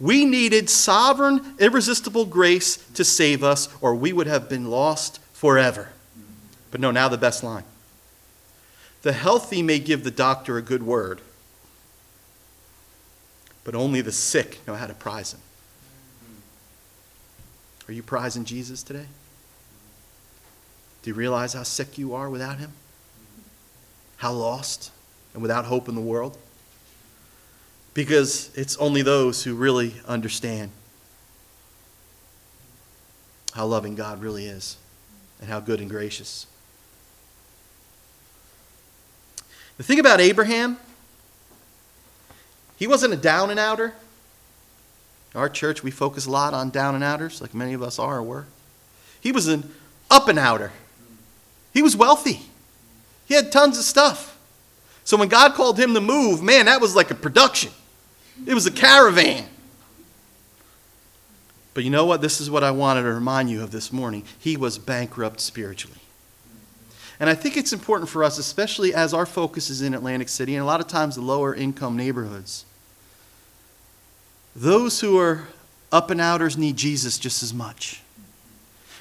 We 0.00 0.24
needed 0.24 0.68
sovereign, 0.68 1.54
irresistible 1.58 2.24
grace 2.24 2.76
to 2.94 3.04
save 3.04 3.44
us, 3.44 3.68
or 3.80 3.94
we 3.94 4.12
would 4.12 4.26
have 4.26 4.48
been 4.48 4.70
lost 4.70 5.20
forever. 5.32 5.90
But 6.70 6.80
no, 6.80 6.90
now 6.90 7.08
the 7.08 7.18
best 7.18 7.44
line. 7.44 7.64
The 9.02 9.12
healthy 9.12 9.62
may 9.62 9.78
give 9.78 10.04
the 10.04 10.10
doctor 10.10 10.56
a 10.56 10.62
good 10.62 10.82
word, 10.82 11.20
but 13.64 13.74
only 13.74 14.00
the 14.00 14.12
sick 14.12 14.66
know 14.66 14.74
how 14.74 14.86
to 14.86 14.94
prize 14.94 15.34
him. 15.34 15.40
Are 17.88 17.92
you 17.92 18.02
prizing 18.02 18.44
Jesus 18.44 18.82
today? 18.82 19.06
Do 21.02 21.10
you 21.10 21.14
realize 21.14 21.52
how 21.52 21.64
sick 21.64 21.98
you 21.98 22.14
are 22.14 22.30
without 22.30 22.58
him? 22.58 22.72
How 24.22 24.30
lost 24.30 24.92
and 25.34 25.42
without 25.42 25.64
hope 25.64 25.88
in 25.88 25.96
the 25.96 26.00
world? 26.00 26.38
Because 27.92 28.56
it's 28.56 28.76
only 28.76 29.02
those 29.02 29.42
who 29.42 29.56
really 29.56 29.94
understand 30.06 30.70
how 33.52 33.66
loving 33.66 33.96
God 33.96 34.22
really 34.22 34.46
is 34.46 34.76
and 35.40 35.50
how 35.50 35.58
good 35.58 35.80
and 35.80 35.90
gracious. 35.90 36.46
The 39.76 39.82
thing 39.82 39.98
about 39.98 40.20
Abraham, 40.20 40.78
he 42.76 42.86
wasn't 42.86 43.14
a 43.14 43.16
down 43.16 43.50
and 43.50 43.58
outer. 43.58 43.92
Our 45.34 45.48
church, 45.48 45.82
we 45.82 45.90
focus 45.90 46.26
a 46.26 46.30
lot 46.30 46.54
on 46.54 46.70
down 46.70 46.94
and 46.94 47.02
outers, 47.02 47.40
like 47.40 47.54
many 47.54 47.72
of 47.72 47.82
us 47.82 47.98
are 47.98 48.18
or 48.18 48.22
were. 48.22 48.46
He 49.20 49.32
was 49.32 49.48
an 49.48 49.68
up 50.08 50.28
and 50.28 50.38
outer. 50.38 50.70
He 51.74 51.82
was 51.82 51.96
wealthy. 51.96 52.51
He 53.32 53.36
had 53.36 53.50
tons 53.50 53.78
of 53.78 53.84
stuff. 53.84 54.38
So 55.04 55.16
when 55.16 55.28
God 55.28 55.54
called 55.54 55.78
him 55.78 55.94
to 55.94 56.02
move, 56.02 56.42
man, 56.42 56.66
that 56.66 56.82
was 56.82 56.94
like 56.94 57.10
a 57.10 57.14
production. 57.14 57.72
It 58.46 58.52
was 58.52 58.66
a 58.66 58.70
caravan. 58.70 59.46
But 61.72 61.84
you 61.84 61.88
know 61.88 62.04
what? 62.04 62.20
This 62.20 62.42
is 62.42 62.50
what 62.50 62.62
I 62.62 62.72
wanted 62.72 63.04
to 63.04 63.08
remind 63.14 63.48
you 63.48 63.62
of 63.62 63.70
this 63.70 63.90
morning. 63.90 64.24
He 64.38 64.58
was 64.58 64.76
bankrupt 64.76 65.40
spiritually. 65.40 65.96
And 67.18 67.30
I 67.30 67.34
think 67.34 67.56
it's 67.56 67.72
important 67.72 68.10
for 68.10 68.22
us, 68.22 68.36
especially 68.36 68.92
as 68.92 69.14
our 69.14 69.24
focus 69.24 69.70
is 69.70 69.80
in 69.80 69.94
Atlantic 69.94 70.28
City 70.28 70.54
and 70.54 70.62
a 70.62 70.66
lot 70.66 70.82
of 70.82 70.86
times 70.86 71.14
the 71.14 71.22
lower 71.22 71.54
income 71.54 71.96
neighborhoods, 71.96 72.66
those 74.54 75.00
who 75.00 75.18
are 75.18 75.48
up 75.90 76.10
and 76.10 76.20
outers 76.20 76.58
need 76.58 76.76
Jesus 76.76 77.18
just 77.18 77.42
as 77.42 77.54
much. 77.54 78.02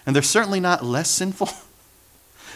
And 0.05 0.15
they're 0.15 0.23
certainly 0.23 0.61
not 0.61 0.85
less 0.85 1.09
sinful. 1.09 1.49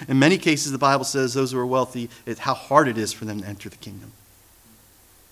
In 0.08 0.20
many 0.20 0.38
cases, 0.38 0.72
the 0.72 0.78
Bible 0.78 1.06
says 1.06 1.34
those 1.34 1.52
who 1.52 1.60
are 1.60 1.66
wealthy, 1.66 2.10
it, 2.26 2.40
how 2.40 2.54
hard 2.54 2.88
it 2.88 2.98
is 2.98 3.14
for 3.14 3.26
them 3.26 3.42
to 3.42 3.48
enter 3.48 3.70
the 3.70 3.78
kingdom. 3.78 4.12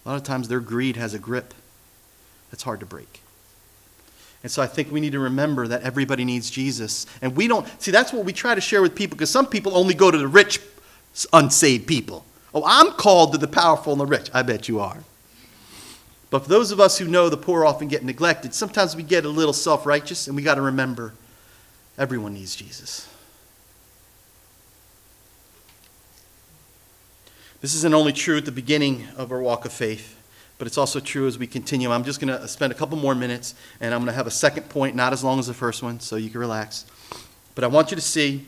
A 0.06 0.10
lot 0.10 0.16
of 0.16 0.24
times 0.24 0.48
their 0.48 0.60
greed 0.60 0.96
has 0.96 1.14
a 1.14 1.20
grip 1.20 1.54
that's 2.52 2.64
hard 2.64 2.80
to 2.82 2.86
break. 2.86 3.22
And 4.44 4.52
so 4.52 4.62
I 4.62 4.68
think 4.68 4.92
we 4.92 5.00
need 5.00 5.14
to 5.14 5.20
remember 5.20 5.68
that 5.68 5.84
everybody 5.84 6.26
needs 6.26 6.52
Jesus. 6.52 7.06
And 7.22 7.36
we 7.36 7.48
don't, 7.48 7.66
see, 7.82 7.92
that's 7.92 8.12
what 8.12 8.26
we 8.26 8.34
try 8.34 8.54
to 8.56 8.62
share 8.62 8.82
with 8.82 8.94
people 8.94 9.16
because 9.16 9.30
some 9.30 9.46
people 9.46 9.76
only 9.76 9.94
go 9.94 10.12
to 10.12 10.18
the 10.18 10.28
rich, 10.28 10.60
unsaved 11.32 11.88
people. 11.88 12.26
Oh, 12.54 12.64
I'm 12.66 12.92
called 12.92 13.32
to 13.32 13.38
the 13.38 13.48
powerful 13.48 13.94
and 13.94 14.02
the 14.02 14.06
rich. 14.06 14.30
I 14.34 14.42
bet 14.42 14.68
you 14.68 14.80
are. 14.82 15.04
But 16.30 16.44
for 16.44 16.50
those 16.50 16.72
of 16.72 16.80
us 16.80 16.98
who 16.98 17.06
know 17.06 17.30
the 17.30 17.38
poor 17.38 17.64
often 17.64 17.88
get 17.88 18.04
neglected, 18.04 18.54
sometimes 18.54 18.96
we 18.96 19.04
get 19.04 19.24
a 19.24 19.30
little 19.30 19.54
self 19.54 19.86
righteous, 19.86 20.28
and 20.28 20.36
we 20.36 20.42
got 20.42 20.56
to 20.56 20.62
remember 20.62 21.14
everyone 21.98 22.34
needs 22.34 22.56
Jesus. 22.56 23.08
This 27.64 27.76
isn't 27.76 27.94
only 27.94 28.12
true 28.12 28.36
at 28.36 28.44
the 28.44 28.52
beginning 28.52 29.08
of 29.16 29.32
our 29.32 29.42
walk 29.42 29.64
of 29.64 29.72
faith, 29.72 30.22
but 30.58 30.68
it's 30.68 30.78
also 30.78 31.00
true 31.00 31.28
as 31.28 31.40
we 31.40 31.48
continue. 31.48 31.94
I'm 31.94 32.04
just 32.04 32.20
going 32.20 32.38
to 32.38 32.46
spend 32.46 32.74
a 32.74 32.76
couple 32.76 32.98
more 32.98 33.16
minutes, 33.16 33.56
and 33.80 33.94
I'm 33.94 34.02
going 34.02 34.12
to 34.12 34.18
have 34.18 34.28
a 34.28 34.32
second 34.32 34.68
point, 34.68 34.98
not 34.98 35.14
as 35.14 35.24
long 35.24 35.40
as 35.40 35.48
the 35.48 35.54
first 35.54 35.82
one, 35.82 36.02
so 36.02 36.18
you 36.18 36.30
can 36.30 36.42
relax. 36.42 36.84
But 37.56 37.64
I 37.64 37.68
want 37.68 37.90
you 37.90 37.96
to 37.96 38.02
see 38.02 38.46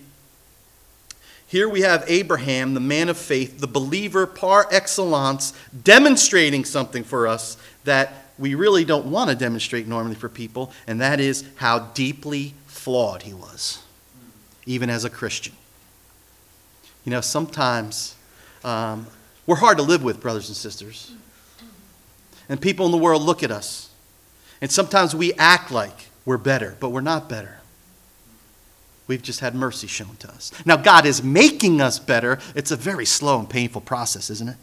here 1.48 1.70
we 1.70 1.80
have 1.80 2.04
Abraham, 2.10 2.74
the 2.74 2.82
man 2.82 3.08
of 3.08 3.18
faith, 3.18 3.62
the 3.62 3.68
believer 3.68 4.28
par 4.28 4.68
excellence, 4.70 5.54
demonstrating 5.84 6.66
something 6.66 7.06
for 7.06 7.26
us 7.26 7.56
that 7.86 8.12
we 8.38 8.54
really 8.54 8.84
don't 8.84 9.06
want 9.06 9.30
to 9.30 9.36
demonstrate 9.38 9.88
normally 9.88 10.16
for 10.16 10.28
people, 10.28 10.74
and 10.88 11.00
that 11.00 11.22
is 11.22 11.46
how 11.56 11.80
deeply 11.80 12.54
flawed 12.68 13.22
he 13.22 13.34
was, 13.34 13.82
even 14.66 14.90
as 14.90 15.06
a 15.06 15.10
Christian. 15.10 15.54
You 17.06 17.12
know, 17.12 17.22
sometimes 17.22 18.16
um, 18.66 19.08
we're 19.46 19.56
hard 19.56 19.78
to 19.78 19.84
live 19.84 20.04
with, 20.04 20.20
brothers 20.20 20.48
and 20.50 20.58
sisters. 20.58 21.14
And 22.50 22.60
people 22.60 22.86
in 22.86 22.92
the 22.92 22.98
world 22.98 23.22
look 23.22 23.44
at 23.44 23.52
us, 23.52 23.90
and 24.62 24.72
sometimes 24.72 25.16
we 25.16 25.34
act 25.34 25.72
like 25.72 26.10
we're 26.26 26.38
better, 26.38 26.76
but 26.80 26.90
we're 26.90 27.02
not 27.02 27.30
better. 27.30 27.60
We've 29.08 29.22
just 29.22 29.40
had 29.40 29.54
mercy 29.54 29.86
shown 29.86 30.16
to 30.18 30.30
us. 30.30 30.52
Now, 30.66 30.78
God 30.78 31.06
is 31.06 31.24
making 31.24 31.80
us 31.80 32.00
better. 32.00 32.40
It's 32.56 32.72
a 32.72 32.76
very 32.76 33.06
slow 33.06 33.40
and 33.40 33.48
painful 33.48 33.82
process, 33.82 34.32
isn't 34.32 34.50
it? 34.50 34.58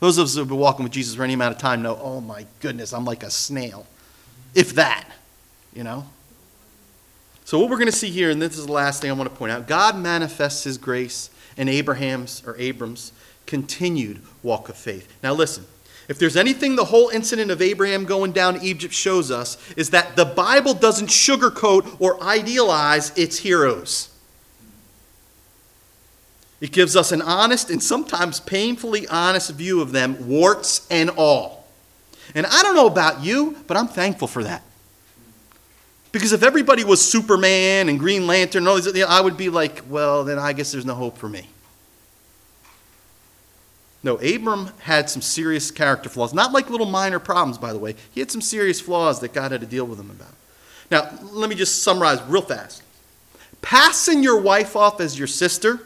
Those 0.00 0.16
of 0.16 0.24
us 0.24 0.34
who 0.34 0.40
have 0.40 0.48
been 0.48 0.56
walking 0.56 0.82
with 0.82 0.92
Jesus 0.92 1.14
for 1.14 1.22
any 1.22 1.34
amount 1.34 1.54
of 1.54 1.60
time 1.60 1.82
know, 1.82 1.98
oh 2.00 2.22
my 2.22 2.46
goodness, 2.60 2.94
I'm 2.94 3.04
like 3.04 3.22
a 3.22 3.30
snail. 3.30 3.86
If 4.54 4.74
that, 4.76 5.06
you 5.74 5.84
know? 5.84 6.06
So, 7.44 7.58
what 7.58 7.68
we're 7.68 7.76
going 7.76 7.86
to 7.86 7.92
see 7.92 8.10
here, 8.10 8.30
and 8.30 8.40
this 8.40 8.56
is 8.56 8.64
the 8.64 8.72
last 8.72 9.02
thing 9.02 9.10
I 9.10 9.12
want 9.12 9.28
to 9.28 9.36
point 9.36 9.52
out 9.52 9.68
God 9.68 9.98
manifests 9.98 10.64
his 10.64 10.78
grace 10.78 11.28
in 11.60 11.68
Abraham's 11.68 12.42
or 12.46 12.56
Abram's 12.58 13.12
continued 13.44 14.22
walk 14.42 14.70
of 14.70 14.76
faith. 14.76 15.06
Now, 15.22 15.34
listen. 15.34 15.66
If 16.08 16.18
there's 16.18 16.36
anything 16.36 16.74
the 16.74 16.86
whole 16.86 17.10
incident 17.10 17.52
of 17.52 17.62
Abraham 17.62 18.04
going 18.04 18.32
down 18.32 18.54
to 18.54 18.64
Egypt 18.64 18.92
shows 18.92 19.30
us, 19.30 19.56
is 19.76 19.90
that 19.90 20.16
the 20.16 20.24
Bible 20.24 20.74
doesn't 20.74 21.06
sugarcoat 21.06 22.00
or 22.00 22.20
idealize 22.20 23.16
its 23.16 23.38
heroes. 23.38 24.08
It 26.60 26.72
gives 26.72 26.96
us 26.96 27.12
an 27.12 27.22
honest 27.22 27.70
and 27.70 27.80
sometimes 27.80 28.40
painfully 28.40 29.06
honest 29.06 29.52
view 29.52 29.80
of 29.80 29.92
them, 29.92 30.26
warts 30.26 30.86
and 30.90 31.10
all. 31.10 31.68
And 32.34 32.46
I 32.46 32.62
don't 32.62 32.74
know 32.74 32.86
about 32.86 33.22
you, 33.22 33.58
but 33.66 33.76
I'm 33.76 33.88
thankful 33.88 34.28
for 34.28 34.42
that. 34.44 34.62
Because 36.12 36.32
if 36.32 36.42
everybody 36.42 36.82
was 36.84 37.00
Superman 37.00 37.88
and 37.88 37.98
Green 37.98 38.26
Lantern, 38.26 38.66
all 38.66 38.80
these, 38.80 39.02
I 39.04 39.20
would 39.20 39.36
be 39.36 39.48
like, 39.48 39.82
well, 39.88 40.24
then 40.24 40.38
I 40.38 40.52
guess 40.52 40.72
there's 40.72 40.86
no 40.86 40.94
hope 40.94 41.16
for 41.16 41.28
me. 41.28 41.48
No, 44.02 44.16
Abram 44.16 44.70
had 44.80 45.10
some 45.10 45.22
serious 45.22 45.70
character 45.70 46.08
flaws. 46.08 46.32
Not 46.32 46.52
like 46.52 46.70
little 46.70 46.86
minor 46.86 47.18
problems, 47.18 47.58
by 47.58 47.72
the 47.72 47.78
way. 47.78 47.94
He 48.12 48.20
had 48.20 48.30
some 48.30 48.40
serious 48.40 48.80
flaws 48.80 49.20
that 49.20 49.34
God 49.34 49.52
had 49.52 49.60
to 49.60 49.66
deal 49.66 49.84
with 49.84 50.00
him 50.00 50.10
about. 50.10 50.32
Now, 50.90 51.10
let 51.32 51.50
me 51.50 51.54
just 51.54 51.82
summarize 51.82 52.20
real 52.22 52.42
fast. 52.42 52.82
Passing 53.62 54.22
your 54.22 54.40
wife 54.40 54.74
off 54.74 55.00
as 55.00 55.18
your 55.18 55.28
sister 55.28 55.80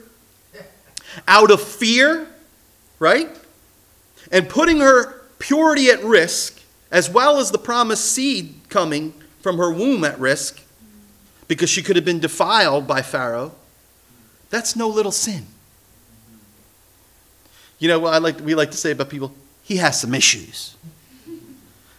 out 1.26 1.50
of 1.50 1.60
fear, 1.60 2.28
right? 2.98 3.28
And 4.30 4.48
putting 4.48 4.78
her 4.78 5.22
purity 5.38 5.90
at 5.90 6.02
risk, 6.02 6.62
as 6.90 7.10
well 7.10 7.38
as 7.38 7.50
the 7.50 7.58
promised 7.58 8.12
seed 8.12 8.54
coming 8.68 9.12
from 9.44 9.58
her 9.58 9.70
womb 9.70 10.04
at 10.04 10.18
risk, 10.18 10.62
because 11.48 11.68
she 11.68 11.82
could 11.82 11.96
have 11.96 12.04
been 12.04 12.18
defiled 12.18 12.86
by 12.86 13.02
Pharaoh, 13.02 13.52
that's 14.48 14.74
no 14.74 14.88
little 14.88 15.12
sin. 15.12 15.44
You 17.78 17.88
know 17.88 17.98
what 17.98 18.14
I 18.14 18.18
like, 18.18 18.40
we 18.40 18.54
like 18.54 18.70
to 18.70 18.78
say 18.78 18.92
about 18.92 19.10
people? 19.10 19.34
He 19.62 19.76
has 19.76 20.00
some 20.00 20.14
issues. 20.14 20.74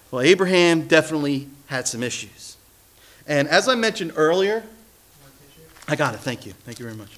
Well, 0.10 0.24
Abraham 0.24 0.88
definitely 0.88 1.48
had 1.68 1.88
some 1.88 2.02
issues. 2.02 2.58
And 3.28 3.48
as 3.48 3.68
I 3.68 3.76
mentioned 3.76 4.14
earlier, 4.16 4.64
I 5.88 5.96
got 5.96 6.16
it. 6.16 6.22
Thank 6.22 6.48
you. 6.48 6.54
Thank 6.54 6.80
you 6.80 6.86
very 6.86 6.98
much. 6.98 7.16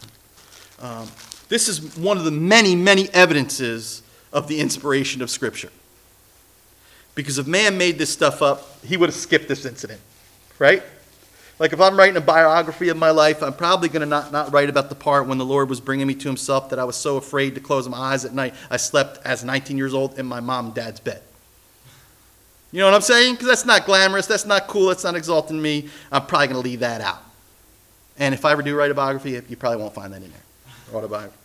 Um, 0.81 1.07
this 1.47 1.69
is 1.69 1.95
one 1.95 2.17
of 2.17 2.25
the 2.25 2.31
many, 2.31 2.75
many 2.75 3.09
evidences 3.13 4.03
of 4.33 4.49
the 4.49 4.59
inspiration 4.59 5.21
of 5.21 5.29
Scripture. 5.29 5.71
Because 7.15 7.37
if 7.37 7.47
man 7.47 7.77
made 7.77 7.97
this 7.97 8.09
stuff 8.09 8.41
up, 8.41 8.83
he 8.83 8.97
would 8.97 9.07
have 9.07 9.15
skipped 9.15 9.47
this 9.47 9.65
incident, 9.65 10.01
right? 10.59 10.83
Like 11.59 11.73
if 11.73 11.81
I'm 11.81 11.97
writing 11.97 12.17
a 12.17 12.21
biography 12.21 12.89
of 12.89 12.97
my 12.97 13.09
life, 13.09 13.41
I'm 13.41 13.53
probably 13.53 13.89
going 13.89 14.01
to 14.01 14.05
not, 14.05 14.31
not 14.31 14.53
write 14.53 14.69
about 14.69 14.89
the 14.89 14.95
part 14.95 15.27
when 15.27 15.37
the 15.37 15.45
Lord 15.45 15.69
was 15.69 15.79
bringing 15.79 16.05
me 16.05 16.13
to 16.15 16.27
himself 16.27 16.69
that 16.69 16.77
I 16.77 16.83
was 16.83 16.95
so 16.95 17.17
afraid 17.17 17.55
to 17.55 17.61
close 17.61 17.89
my 17.89 17.97
eyes 17.97 18.25
at 18.25 18.33
night. 18.33 18.53
I 18.69 18.77
slept 18.77 19.25
as 19.25 19.43
19 19.43 19.77
years 19.77 19.93
old 19.93 20.19
in 20.19 20.25
my 20.25 20.39
mom 20.39 20.67
and 20.67 20.75
dad's 20.75 20.99
bed. 20.99 21.21
You 22.71 22.81
know 22.81 22.85
what 22.85 22.95
I'm 22.95 23.01
saying? 23.01 23.35
Because 23.35 23.47
that's 23.47 23.65
not 23.65 23.85
glamorous, 23.85 24.27
that's 24.27 24.45
not 24.45 24.67
cool, 24.67 24.87
that's 24.87 25.03
not 25.03 25.15
exalting 25.15 25.59
me. 25.59 25.89
I'm 26.11 26.25
probably 26.25 26.47
going 26.47 26.61
to 26.61 26.69
leave 26.69 26.81
that 26.81 27.01
out. 27.01 27.23
And 28.19 28.35
if 28.35 28.45
I 28.45 28.51
ever 28.51 28.61
do 28.61 28.75
write 28.75 28.91
a 28.91 28.93
biography, 28.93 29.41
you 29.47 29.55
probably 29.55 29.81
won't 29.81 29.93
find 29.93 30.13
that 30.13 30.21
in 30.21 30.31
there. 30.31 30.93
Autobiography. 30.93 31.37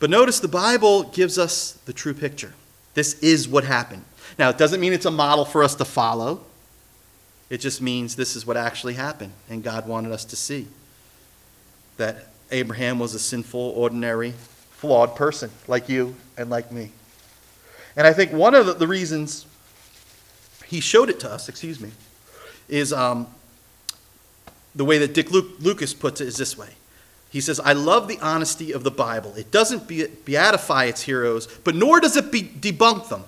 But 0.00 0.10
notice 0.10 0.40
the 0.40 0.48
Bible 0.48 1.04
gives 1.04 1.38
us 1.38 1.72
the 1.86 1.92
true 1.92 2.14
picture. 2.14 2.54
This 2.94 3.18
is 3.20 3.48
what 3.48 3.64
happened. 3.64 4.04
Now, 4.38 4.50
it 4.50 4.58
doesn't 4.58 4.80
mean 4.80 4.92
it's 4.92 5.06
a 5.06 5.10
model 5.10 5.44
for 5.44 5.62
us 5.62 5.74
to 5.76 5.84
follow. 5.84 6.40
It 7.50 7.58
just 7.58 7.80
means 7.80 8.16
this 8.16 8.36
is 8.36 8.46
what 8.46 8.56
actually 8.56 8.94
happened, 8.94 9.32
and 9.48 9.62
God 9.62 9.88
wanted 9.88 10.12
us 10.12 10.24
to 10.26 10.36
see 10.36 10.66
that 11.96 12.28
Abraham 12.50 12.98
was 12.98 13.14
a 13.14 13.18
sinful, 13.18 13.60
ordinary, 13.60 14.32
flawed 14.70 15.16
person 15.16 15.50
like 15.66 15.88
you 15.88 16.14
and 16.36 16.50
like 16.50 16.70
me. 16.70 16.92
And 17.96 18.06
I 18.06 18.12
think 18.12 18.32
one 18.32 18.54
of 18.54 18.78
the, 18.78 18.86
reasons 18.86 19.46
he 20.66 20.80
showed 20.80 21.10
it 21.10 21.18
to 21.20 21.30
us, 21.30 21.48
excuse 21.48 21.80
me, 21.80 21.90
is 22.68 22.92
um, 22.92 23.26
the 24.74 24.84
way 24.84 24.98
that 24.98 25.14
Dick 25.14 25.30
Luke, 25.30 25.56
Lucas 25.58 25.94
puts 25.94 26.20
it 26.20 26.28
is 26.28 26.36
this 26.36 26.56
way. 26.56 26.68
He 27.30 27.40
says, 27.40 27.60
I 27.60 27.72
love 27.72 28.08
the 28.08 28.18
honesty 28.20 28.72
of 28.72 28.84
the 28.84 28.90
Bible. 28.90 29.34
It 29.34 29.50
doesn't 29.50 29.88
beatify 29.88 30.88
its 30.88 31.02
heroes, 31.02 31.46
but 31.64 31.74
nor 31.74 32.00
does 32.00 32.16
it 32.16 32.30
be, 32.30 32.42
debunk 32.42 33.08
them. 33.08 33.24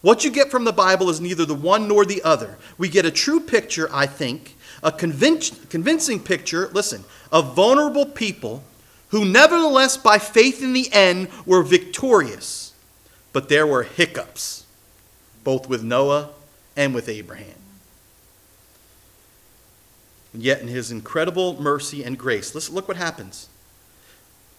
What 0.00 0.24
you 0.24 0.30
get 0.30 0.50
from 0.50 0.64
the 0.64 0.72
Bible 0.72 1.10
is 1.10 1.20
neither 1.20 1.44
the 1.44 1.54
one 1.54 1.88
nor 1.88 2.04
the 2.04 2.22
other. 2.22 2.56
We 2.76 2.88
get 2.88 3.04
a 3.04 3.10
true 3.10 3.40
picture, 3.40 3.88
I 3.92 4.06
think, 4.06 4.56
a 4.82 4.92
convinc- 4.92 5.68
convincing 5.70 6.20
picture, 6.20 6.68
listen, 6.68 7.04
of 7.32 7.54
vulnerable 7.56 8.06
people 8.06 8.62
who, 9.08 9.24
nevertheless, 9.24 9.96
by 9.96 10.18
faith 10.18 10.62
in 10.62 10.72
the 10.72 10.88
end, 10.92 11.28
were 11.46 11.62
victorious. 11.62 12.72
But 13.32 13.48
there 13.48 13.66
were 13.66 13.82
hiccups, 13.82 14.64
both 15.42 15.68
with 15.68 15.82
Noah 15.82 16.30
and 16.76 16.94
with 16.94 17.08
Abraham. 17.08 17.54
And 20.32 20.42
yet, 20.42 20.60
in 20.60 20.68
his 20.68 20.92
incredible 20.92 21.60
mercy 21.60 22.04
and 22.04 22.16
grace, 22.16 22.54
listen, 22.54 22.74
look 22.74 22.86
what 22.86 22.96
happens. 22.96 23.48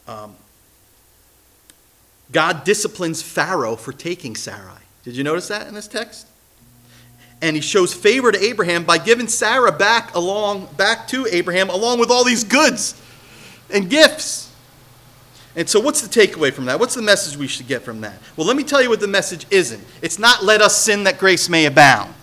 Um, 0.07 0.35
God 2.31 2.63
disciplines 2.63 3.21
Pharaoh 3.21 3.75
for 3.75 3.93
taking 3.93 4.35
Sarai. 4.35 4.81
Did 5.03 5.15
you 5.15 5.23
notice 5.23 5.47
that 5.47 5.67
in 5.67 5.73
this 5.73 5.87
text? 5.87 6.27
And 7.41 7.55
he 7.55 7.61
shows 7.61 7.93
favor 7.93 8.31
to 8.31 8.43
Abraham 8.43 8.83
by 8.83 8.97
giving 8.97 9.27
Sarah 9.27 9.71
back 9.71 10.13
along 10.13 10.67
back 10.75 11.07
to 11.09 11.25
Abraham 11.31 11.69
along 11.69 11.99
with 11.99 12.11
all 12.11 12.25
these 12.25 12.43
goods 12.43 13.01
and 13.73 13.89
gifts. 13.89 14.53
And 15.55 15.67
so 15.67 15.79
what's 15.79 16.01
the 16.01 16.07
takeaway 16.07 16.53
from 16.53 16.65
that? 16.65 16.79
What's 16.79 16.95
the 16.95 17.01
message 17.01 17.37
we 17.37 17.47
should 17.47 17.67
get 17.67 17.81
from 17.81 18.01
that? 18.01 18.19
Well, 18.35 18.45
let 18.45 18.55
me 18.55 18.63
tell 18.63 18.81
you 18.81 18.89
what 18.89 18.99
the 18.99 19.07
message 19.07 19.45
isn't. 19.49 19.83
It's 20.01 20.19
not 20.19 20.43
let 20.43 20.61
us 20.61 20.77
sin 20.77 21.05
that 21.05 21.17
grace 21.17 21.49
may 21.49 21.65
abound. 21.65 22.13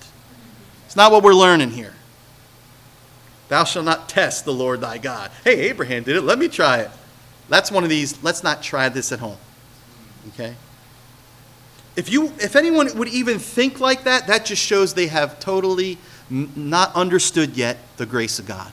It's 0.84 0.96
not 0.96 1.12
what 1.12 1.22
we're 1.22 1.34
learning 1.34 1.70
here. 1.70 1.94
Thou 3.48 3.64
shalt 3.64 3.84
not 3.84 4.08
test 4.08 4.44
the 4.44 4.52
Lord 4.52 4.80
thy 4.80 4.98
God. 4.98 5.30
Hey, 5.44 5.68
Abraham 5.68 6.02
did 6.02 6.16
it. 6.16 6.22
Let 6.22 6.38
me 6.38 6.48
try 6.48 6.78
it. 6.78 6.90
That's 7.48 7.70
one 7.70 7.84
of 7.84 7.90
these, 7.90 8.22
let's 8.22 8.42
not 8.42 8.62
try 8.62 8.88
this 8.88 9.12
at 9.12 9.20
home. 9.20 9.36
Okay? 10.28 10.54
If, 11.96 12.10
you, 12.10 12.26
if 12.38 12.56
anyone 12.56 12.96
would 12.98 13.08
even 13.08 13.38
think 13.38 13.80
like 13.80 14.04
that, 14.04 14.26
that 14.26 14.44
just 14.44 14.62
shows 14.62 14.94
they 14.94 15.06
have 15.06 15.40
totally 15.40 15.98
n- 16.30 16.52
not 16.54 16.94
understood 16.94 17.56
yet 17.56 17.78
the 17.96 18.06
grace 18.06 18.38
of 18.38 18.46
God. 18.46 18.70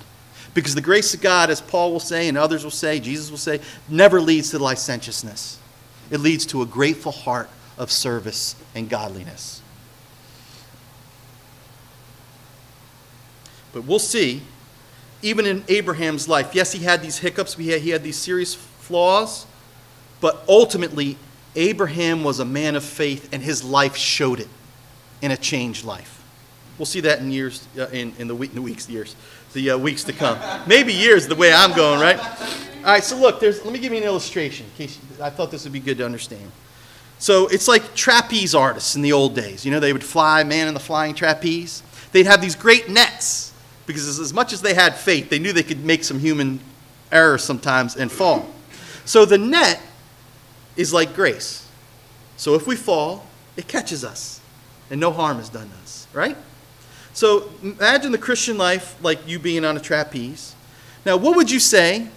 Because 0.54 0.76
the 0.76 0.82
grace 0.82 1.14
of 1.14 1.22
God, 1.22 1.50
as 1.50 1.62
Paul 1.62 1.92
will 1.92 2.00
say 2.00 2.28
and 2.28 2.38
others 2.38 2.64
will 2.64 2.72
say, 2.72 3.00
Jesus 3.00 3.32
will 3.32 3.38
say, 3.38 3.60
never 3.90 4.22
leads 4.22 4.52
to 4.52 4.60
licentiousness. 4.60 5.58
It 6.12 6.20
leads 6.20 6.46
to 6.48 6.62
a 6.62 6.66
grateful 6.66 7.12
heart 7.12 7.50
of 7.78 7.92
service 7.92 8.56
and 8.76 8.90
godliness. 8.90 9.62
But 13.72 13.86
we'll 13.86 14.00
see 14.00 14.44
even 15.24 15.46
in 15.46 15.64
Abraham's 15.70 16.28
life, 16.28 16.54
yes, 16.54 16.74
he 16.74 16.84
had 16.84 17.02
these 17.02 17.18
hiccups, 17.18 17.56
he 17.56 17.70
had, 17.70 17.82
he 17.82 17.90
had 17.90 18.04
these 18.04 18.18
serious 18.18 18.54
flaws, 18.54 19.48
but 20.20 20.44
ultimately, 20.48 21.18
Abraham 21.56 22.24
was 22.24 22.40
a 22.40 22.46
man 22.46 22.76
of 22.76 22.84
faith, 22.84 23.30
and 23.32 23.42
his 23.42 23.64
life 23.64 23.96
showed 23.96 24.40
it 24.40 24.48
in 25.22 25.32
a 25.32 25.38
changed 25.38 25.86
life. 25.86 26.24
We'll 26.78 26.86
see 26.86 27.02
that 27.02 27.20
in 27.20 27.32
years, 27.32 27.68
uh, 27.78 27.88
in, 27.90 28.14
in 28.18 28.28
the, 28.28 28.36
week, 28.36 28.52
in 28.52 28.56
the 28.58 28.62
weeks, 28.62 28.90
years, 28.90 29.16
the 29.54 29.72
uh, 29.72 29.78
weeks 29.78 30.04
to 30.06 30.14
come. 30.14 30.40
Maybe 30.68 30.94
years, 30.94 31.28
the 31.28 31.36
way 31.36 31.54
I'm 31.54 31.76
going, 31.76 32.00
right? 32.00 32.20
All 32.20 32.92
right, 32.92 33.04
so 33.04 33.18
look, 33.18 33.40
there's, 33.40 33.64
let 33.64 33.74
me 33.74 33.80
give 33.80 33.92
you 33.94 34.00
an 34.00 34.04
illustration. 34.04 34.66
In 34.66 34.88
case 34.88 35.00
I 35.22 35.30
thought 35.30 35.52
this 35.52 35.64
would 35.64 35.74
be 35.74 35.80
good 35.80 35.98
to 36.00 36.06
understand. 36.06 36.52
So 37.20 37.48
it's 37.48 37.70
like 37.70 37.96
trapeze 37.96 38.54
artists 38.54 38.96
in 38.96 39.02
the 39.02 39.14
old 39.14 39.36
days. 39.36 39.64
You 39.64 39.72
know, 39.72 39.80
they 39.80 39.94
would 39.94 40.04
fly, 40.04 40.44
man 40.44 40.68
in 40.68 40.74
the 40.74 40.80
flying 40.80 41.16
trapeze. 41.16 41.82
They'd 42.12 42.26
have 42.26 42.42
these 42.42 42.56
great 42.56 42.90
nets 42.90 43.54
because 43.86 44.20
as 44.20 44.34
much 44.34 44.52
as 44.52 44.62
they 44.62 44.74
had 44.74 44.96
faith, 44.96 45.30
they 45.30 45.40
knew 45.40 45.54
they 45.54 45.64
could 45.64 45.86
make 45.86 46.04
some 46.04 46.20
human 46.20 46.60
errors 47.12 47.44
sometimes 47.44 47.96
and 47.96 48.12
fall. 48.12 48.50
So 49.06 49.24
the 49.24 49.38
net 49.38 49.80
is 50.76 50.94
like 50.94 51.16
grace. 51.16 51.68
So 52.38 52.56
if 52.56 52.68
we 52.68 52.76
fall, 52.76 53.26
it 53.56 53.68
catches 53.68 54.04
us, 54.04 54.42
and 54.90 55.00
no 55.00 55.12
harm 55.12 55.40
is 55.40 55.50
done 55.50 55.70
to 55.70 55.76
us, 55.78 56.08
right? 56.14 56.36
So 57.14 57.52
imagine 57.62 58.12
the 58.12 58.18
Christian 58.18 58.58
life 58.58 58.96
like 59.04 59.28
you 59.28 59.38
being 59.38 59.64
on 59.64 59.78
a 59.78 59.80
trapeze. 59.80 60.56
Now, 61.06 61.18
what 61.18 61.36
would 61.36 61.52
you 61.52 61.60
say 61.60 62.08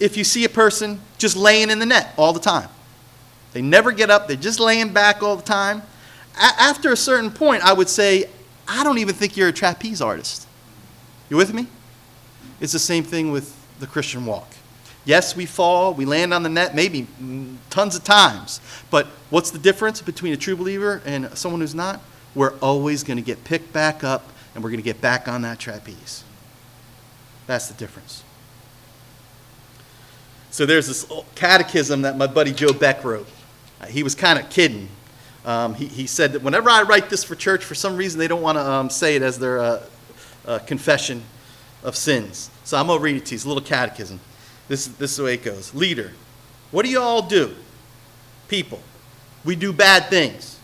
if 0.00 0.16
you 0.16 0.24
see 0.24 0.44
a 0.44 0.48
person 0.48 1.00
just 1.18 1.36
laying 1.36 1.70
in 1.70 1.78
the 1.78 1.86
net 1.86 2.12
all 2.16 2.32
the 2.32 2.40
time? 2.40 2.68
They 3.52 3.62
never 3.62 3.92
get 3.92 4.10
up, 4.10 4.26
they're 4.26 4.36
just 4.36 4.58
laying 4.58 4.92
back 4.92 5.22
all 5.22 5.36
the 5.36 5.42
time. 5.42 5.82
A- 6.36 6.60
after 6.60 6.92
a 6.92 6.96
certain 6.96 7.30
point, 7.30 7.62
I 7.62 7.72
would 7.72 7.88
say, 7.88 8.28
I 8.66 8.82
don't 8.82 8.98
even 8.98 9.14
think 9.14 9.36
you're 9.36 9.48
a 9.48 9.52
trapeze 9.52 10.00
artist. 10.00 10.48
You 11.28 11.36
with 11.36 11.52
me? 11.54 11.66
It's 12.60 12.72
the 12.72 12.78
same 12.78 13.04
thing 13.04 13.30
with 13.30 13.54
the 13.78 13.86
Christian 13.86 14.24
walk. 14.26 14.48
Yes, 15.04 15.34
we 15.34 15.46
fall, 15.46 15.94
we 15.94 16.04
land 16.04 16.32
on 16.32 16.42
the 16.42 16.48
net 16.48 16.74
maybe 16.74 17.06
tons 17.70 17.96
of 17.96 18.04
times. 18.04 18.60
But 18.90 19.06
what's 19.30 19.50
the 19.50 19.58
difference 19.58 20.00
between 20.00 20.32
a 20.32 20.36
true 20.36 20.54
believer 20.54 21.02
and 21.04 21.36
someone 21.36 21.60
who's 21.60 21.74
not? 21.74 22.00
We're 22.34 22.56
always 22.58 23.02
going 23.02 23.16
to 23.16 23.22
get 23.22 23.42
picked 23.44 23.72
back 23.72 24.04
up 24.04 24.28
and 24.54 24.62
we're 24.62 24.70
going 24.70 24.80
to 24.80 24.84
get 24.84 25.00
back 25.00 25.28
on 25.28 25.42
that 25.42 25.58
trapeze. 25.58 26.24
That's 27.46 27.68
the 27.68 27.74
difference. 27.74 28.22
So 30.50 30.66
there's 30.66 30.86
this 30.86 31.10
catechism 31.34 32.02
that 32.02 32.16
my 32.16 32.26
buddy 32.26 32.52
Joe 32.52 32.72
Beck 32.72 33.04
wrote. 33.04 33.26
Uh, 33.80 33.86
he 33.86 34.02
was 34.02 34.14
kind 34.14 34.38
of 34.38 34.48
kidding. 34.50 34.88
Um, 35.44 35.74
he, 35.74 35.86
he 35.86 36.06
said 36.06 36.34
that 36.34 36.42
whenever 36.42 36.70
I 36.70 36.82
write 36.82 37.10
this 37.10 37.24
for 37.24 37.34
church, 37.34 37.64
for 37.64 37.74
some 37.74 37.96
reason 37.96 38.20
they 38.20 38.28
don't 38.28 38.42
want 38.42 38.56
to 38.56 38.64
um, 38.64 38.90
say 38.90 39.16
it 39.16 39.22
as 39.22 39.38
their 39.38 39.58
uh, 39.58 39.82
uh, 40.46 40.58
confession 40.60 41.22
of 41.82 41.96
sins. 41.96 42.50
So 42.64 42.76
I'm 42.76 42.86
going 42.86 42.98
to 42.98 43.02
read 43.02 43.16
it 43.16 43.26
to 43.26 43.32
you. 43.32 43.36
It's 43.36 43.44
a 43.44 43.48
little 43.48 43.62
catechism. 43.62 44.20
This, 44.68 44.86
this 44.86 45.12
is 45.12 45.16
the 45.16 45.24
way 45.24 45.34
it 45.34 45.44
goes. 45.44 45.74
Leader, 45.74 46.12
what 46.70 46.84
do 46.84 46.90
you 46.90 47.00
all 47.00 47.22
do? 47.22 47.54
People, 48.48 48.80
we 49.44 49.56
do 49.56 49.72
bad 49.72 50.08
things. 50.08 50.58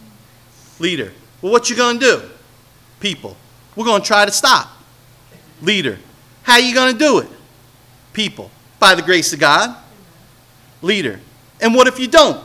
Leader, 0.78 1.12
well, 1.42 1.52
what 1.52 1.68
you 1.70 1.76
to 1.98 1.98
do? 1.98 2.22
People, 3.00 3.36
we're 3.76 3.84
to 4.02 4.06
try 4.06 4.24
to 4.24 4.32
stop. 4.32 4.68
Leader, 5.62 5.98
how 6.42 6.56
you 6.58 6.74
to 6.92 6.98
do 6.98 7.18
it? 7.18 7.28
People, 8.12 8.50
by 8.78 8.94
the 8.94 9.02
grace 9.02 9.32
of 9.32 9.40
God. 9.40 9.76
Leader, 10.82 11.20
and 11.60 11.74
what 11.74 11.86
if 11.86 11.98
you 11.98 12.06
don't? 12.06 12.44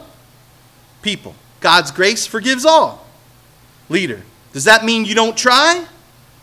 People, 1.01 1.35
God's 1.59 1.91
grace 1.91 2.25
forgives 2.25 2.65
all. 2.65 3.05
Leader, 3.89 4.21
does 4.53 4.63
that 4.63 4.83
mean 4.83 5.05
you 5.05 5.15
don't 5.15 5.37
try? 5.37 5.85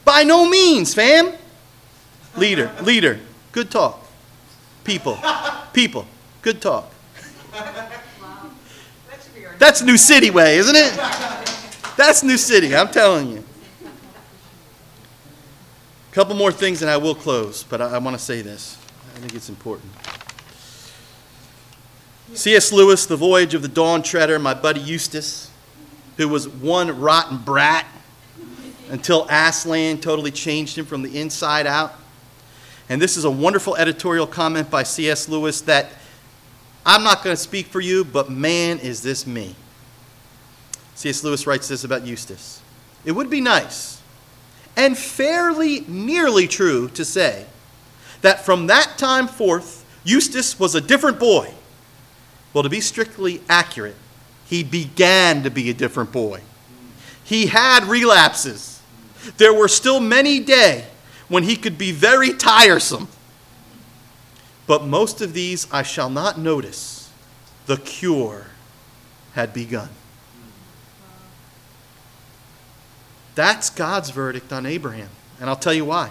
By 0.04 0.24
no 0.24 0.48
means, 0.48 0.94
fam. 0.94 1.32
Leader, 2.36 2.70
leader, 2.82 3.18
good 3.52 3.70
talk. 3.70 3.99
People, 4.85 5.18
people, 5.72 6.07
good 6.43 6.61
talk. 6.61 6.93
That's 9.59 9.83
New 9.83 9.99
City 9.99 10.31
way, 10.31 10.57
isn't 10.57 10.74
it? 10.74 10.97
That's 11.97 12.22
New 12.22 12.39
City, 12.39 12.74
I'm 12.74 12.89
telling 12.89 13.31
you. 13.31 13.45
A 16.11 16.14
couple 16.14 16.35
more 16.35 16.51
things 16.51 16.81
and 16.81 16.91
I 16.91 16.97
will 16.97 17.14
close, 17.14 17.62
but 17.62 17.81
I, 17.81 17.91
I 17.91 17.99
want 17.99 18.16
to 18.16 18.22
say 18.22 18.41
this. 18.41 18.78
I 19.14 19.18
think 19.18 19.35
it's 19.35 19.49
important. 19.49 19.93
C.S. 22.33 22.72
Lewis, 22.72 23.07
The 23.07 23.16
Voyage 23.16 23.55
of 23.55 23.62
the 23.62 23.68
Dawn 23.68 24.03
Treader, 24.03 24.39
my 24.39 24.55
buddy 24.55 24.81
Eustace, 24.81 25.51
who 26.16 26.26
was 26.26 26.49
one 26.49 26.99
rotten 26.99 27.37
brat 27.39 27.87
until 28.89 29.26
Aslan 29.28 29.99
totally 29.99 30.31
changed 30.31 30.78
him 30.78 30.87
from 30.87 31.03
the 31.03 31.20
inside 31.20 31.66
out. 31.66 31.95
And 32.91 33.01
this 33.01 33.16
is 33.16 33.24
a 33.24 33.30
wonderful 33.30 33.76
editorial 33.76 34.26
comment 34.26 34.68
by 34.68 34.82
C.S. 34.82 35.28
Lewis 35.28 35.61
that 35.62 35.93
I'm 36.84 37.05
not 37.05 37.22
going 37.22 37.34
to 37.34 37.41
speak 37.41 37.66
for 37.66 37.80
you, 37.80 38.05
but 38.05 38.28
man, 38.28 38.80
is 38.80 39.01
this 39.01 39.28
me. 39.28 39.55
C.S. 40.97 41.22
Lewis 41.22 41.47
writes 41.47 41.68
this 41.68 41.84
about 41.84 42.05
Eustace. 42.05 42.61
It 43.05 43.12
would 43.12 43.30
be 43.30 43.41
nice 43.41 44.03
and 44.76 44.99
fairly 44.99 45.80
nearly 45.86 46.49
true 46.49 46.88
to 46.88 47.05
say 47.05 47.47
that 48.22 48.45
from 48.45 48.66
that 48.66 48.99
time 48.99 49.28
forth, 49.28 49.86
Eustace 50.03 50.59
was 50.59 50.74
a 50.74 50.80
different 50.80 51.20
boy. 51.20 51.55
Well, 52.53 52.64
to 52.64 52.68
be 52.68 52.80
strictly 52.80 53.41
accurate, 53.49 53.95
he 54.47 54.64
began 54.64 55.45
to 55.45 55.51
be 55.51 55.70
a 55.70 55.74
different 55.74 56.11
boy. 56.11 56.41
He 57.22 57.47
had 57.47 57.84
relapses. 57.84 58.82
There 59.36 59.55
were 59.55 59.68
still 59.68 60.01
many 60.01 60.41
days 60.41 60.84
when 61.31 61.45
he 61.45 61.57
could 61.57 61.78
be 61.78 61.93
very 61.93 62.35
tiresome. 62.35 63.09
But 64.66 64.85
most 64.85 65.22
of 65.22 65.33
these 65.33 65.66
I 65.72 65.83
shall 65.83 66.11
not 66.11 66.39
notice. 66.39 67.11
The 67.64 67.78
cure 67.78 68.49
had 69.33 69.55
begun. 69.55 69.89
That's 73.35 73.70
God's 73.70 74.11
verdict 74.11 74.53
on 74.53 74.66
Abraham. 74.66 75.09
And 75.41 75.49
I'll 75.49 75.57
tell 75.57 75.72
you 75.72 75.87
why. 75.87 76.11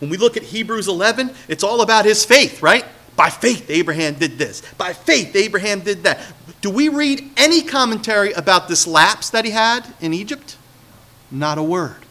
When 0.00 0.10
we 0.10 0.16
look 0.16 0.36
at 0.36 0.42
Hebrews 0.42 0.88
11, 0.88 1.30
it's 1.48 1.64
all 1.64 1.80
about 1.80 2.04
his 2.04 2.24
faith, 2.24 2.62
right? 2.62 2.84
By 3.16 3.30
faith, 3.30 3.70
Abraham 3.70 4.14
did 4.14 4.38
this. 4.38 4.60
By 4.76 4.92
faith, 4.92 5.36
Abraham 5.36 5.80
did 5.80 6.02
that. 6.02 6.20
Do 6.60 6.68
we 6.68 6.88
read 6.88 7.30
any 7.36 7.62
commentary 7.62 8.32
about 8.32 8.66
this 8.66 8.86
lapse 8.88 9.30
that 9.30 9.44
he 9.44 9.52
had 9.52 9.86
in 10.00 10.12
Egypt? 10.12 10.56
Not 11.30 11.58
a 11.58 11.62
word. 11.62 12.03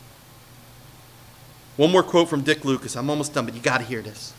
One 1.76 1.92
more 1.92 2.04
quote 2.04 2.30
from 2.30 2.42
Dick 2.42 2.66
Lucas. 2.66 2.96
I'm 2.96 3.10
almost 3.10 3.34
done, 3.34 3.46
but 3.46 3.56
you 3.56 3.62
got 3.62 3.80
to 3.80 3.84
hear 3.84 4.02
this. 4.02 4.34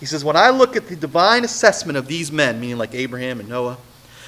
He 0.00 0.06
says, 0.06 0.24
When 0.24 0.36
I 0.36 0.50
look 0.50 0.76
at 0.76 0.88
the 0.88 0.96
divine 0.96 1.44
assessment 1.44 1.96
of 1.96 2.08
these 2.08 2.32
men, 2.32 2.60
meaning 2.60 2.78
like 2.78 2.94
Abraham 2.94 3.40
and 3.40 3.48
Noah, 3.48 3.78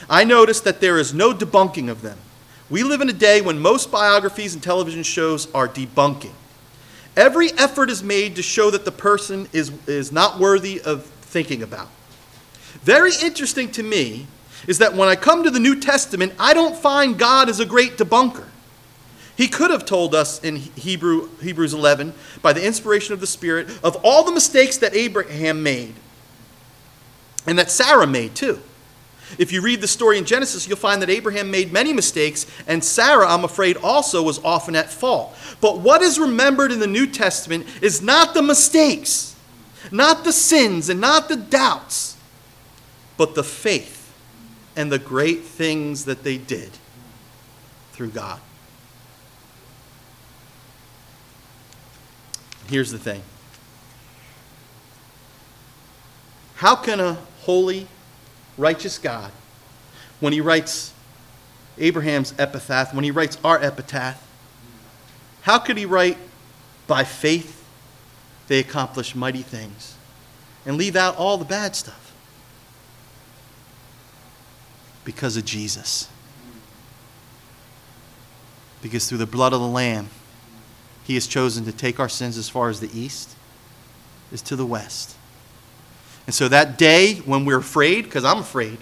I 0.09 0.25
notice 0.25 0.61
that 0.61 0.81
there 0.81 0.99
is 0.99 1.13
no 1.13 1.33
debunking 1.33 1.91
of 1.91 2.03
them. 2.03 2.19
We 2.71 2.83
live 2.83 3.01
in 3.01 3.09
a 3.09 3.15
day 3.15 3.41
when 3.41 3.59
most 3.59 3.91
biographies 3.91 4.55
and 4.55 4.63
television 4.63 5.03
shows 5.03 5.53
are 5.53 5.69
debunking. 5.69 6.33
Every 7.17 7.51
effort 7.53 7.91
is 7.91 8.03
made 8.03 8.37
to 8.37 8.43
show 8.43 8.71
that 8.71 8.85
the 8.85 8.93
person 8.93 9.49
is, 9.53 9.73
is 9.87 10.13
not 10.13 10.39
worthy 10.39 10.81
of 10.81 11.05
thinking 11.05 11.63
about. 11.63 11.89
Very 12.83 13.13
interesting 13.23 13.71
to 13.73 13.83
me 13.83 14.27
is 14.67 14.79
that 14.79 14.95
when 14.95 15.09
I 15.09 15.17
come 15.17 15.45
to 15.45 15.51
the 15.51 15.61
New 15.61 15.81
Testament, 15.81 16.33
I 16.39 16.55
don't 16.55 16.77
find 16.77 17.19
God 17.19 17.49
as 17.49 17.61
a 17.61 17.65
great 17.65 17.97
debunker. 17.97 18.47
He 19.37 19.49
could 19.49 19.71
have 19.71 19.85
told 19.85 20.15
us 20.15 20.43
in 20.43 20.57
Hebrew, 20.57 21.29
Hebrews 21.43 21.75
11, 21.75 22.15
by 22.41 22.53
the 22.53 22.65
inspiration 22.65 23.13
of 23.13 23.21
the 23.21 23.27
Spirit, 23.27 23.69
of 23.85 23.97
all 24.03 24.25
the 24.25 24.33
mistakes 24.33 24.79
that 24.79 24.95
Abraham 24.95 25.63
made 25.63 25.95
and 27.47 27.59
that 27.59 27.71
Sarah 27.71 28.07
made 28.07 28.35
too. 28.35 28.61
If 29.39 29.53
you 29.53 29.61
read 29.61 29.81
the 29.81 29.89
story 29.89 30.19
in 30.19 30.25
Genesis, 30.25 30.69
you'll 30.69 30.77
find 30.77 31.03
that 31.03 31.11
Abraham 31.11 31.51
made 31.51 31.73
many 31.73 31.93
mistakes, 31.93 32.47
and 32.67 32.83
Sarah, 32.83 33.27
I'm 33.27 33.45
afraid, 33.45 33.77
also 33.77 34.23
was 34.23 34.43
often 34.45 34.77
at 34.77 34.91
fault. 34.91 35.37
But 35.61 35.81
what 35.81 36.01
is 36.01 36.19
remembered 36.19 36.71
in 36.71 36.79
the 36.79 36.87
New 36.87 37.07
Testament 37.07 37.67
is 37.83 38.01
not 38.01 38.35
the 38.35 38.43
mistakes, 38.43 39.35
not 39.91 40.25
the 40.25 40.33
sins, 40.33 40.89
and 40.89 41.01
not 41.01 41.29
the 41.29 41.37
doubts, 41.37 42.17
but 43.17 43.35
the 43.35 43.45
faith 43.45 44.13
and 44.77 44.93
the 44.93 44.99
great 44.99 45.43
things 45.43 46.05
that 46.05 46.23
they 46.23 46.39
did 46.39 46.71
through 47.93 48.11
God. 48.11 48.41
Here's 52.69 52.91
the 52.91 52.99
thing 52.99 53.23
How 56.57 56.77
can 56.77 57.01
a 57.01 57.19
holy, 57.43 57.87
righteous 58.59 58.99
God, 58.99 59.31
when 60.21 60.33
he 60.33 60.41
writes 60.41 60.93
Abraham's 61.79 62.35
epitaph, 62.39 62.95
when 62.95 63.05
he 63.05 63.11
writes 63.11 63.39
our 63.45 63.63
epitaph, 63.63 64.23
how 65.43 65.59
could 65.59 65.77
he 65.77 65.87
write, 65.87 66.19
by 66.87 67.05
faith 67.05 67.65
they 68.49 68.59
accomplish 68.59 69.15
mighty 69.15 69.43
things, 69.43 69.97
and 70.65 70.77
leave 70.77 70.97
out 70.97 71.17
all 71.17 71.37
the 71.39 71.45
bad 71.45 71.77
stuff? 71.77 72.13
Because 75.05 75.37
of 75.37 75.45
Jesus. 75.45 76.09
Because 78.83 79.09
through 79.09 79.19
the 79.19 79.27
blood 79.27 79.53
of 79.53 79.61
the 79.61 79.69
Lamb, 79.69 80.09
he 81.07 81.15
has 81.15 81.27
chosen 81.29 81.65
to 81.65 81.73
take 81.73 82.01
our 82.01 82.09
sins 82.09 82.37
as 82.37 82.49
far 82.49 82.69
as 82.69 82.81
the 82.81 82.91
east 82.99 83.37
is 84.33 84.43
to 84.43 84.57
the 84.57 84.67
west. 84.67 85.17
And 86.27 86.35
so 86.35 86.49
that 86.49 86.77
day 86.77 87.17
when 87.19 87.45
we're 87.45 87.59
afraid, 87.59 88.05
because 88.05 88.25
I'm 88.25 88.39
afraid, 88.39 88.79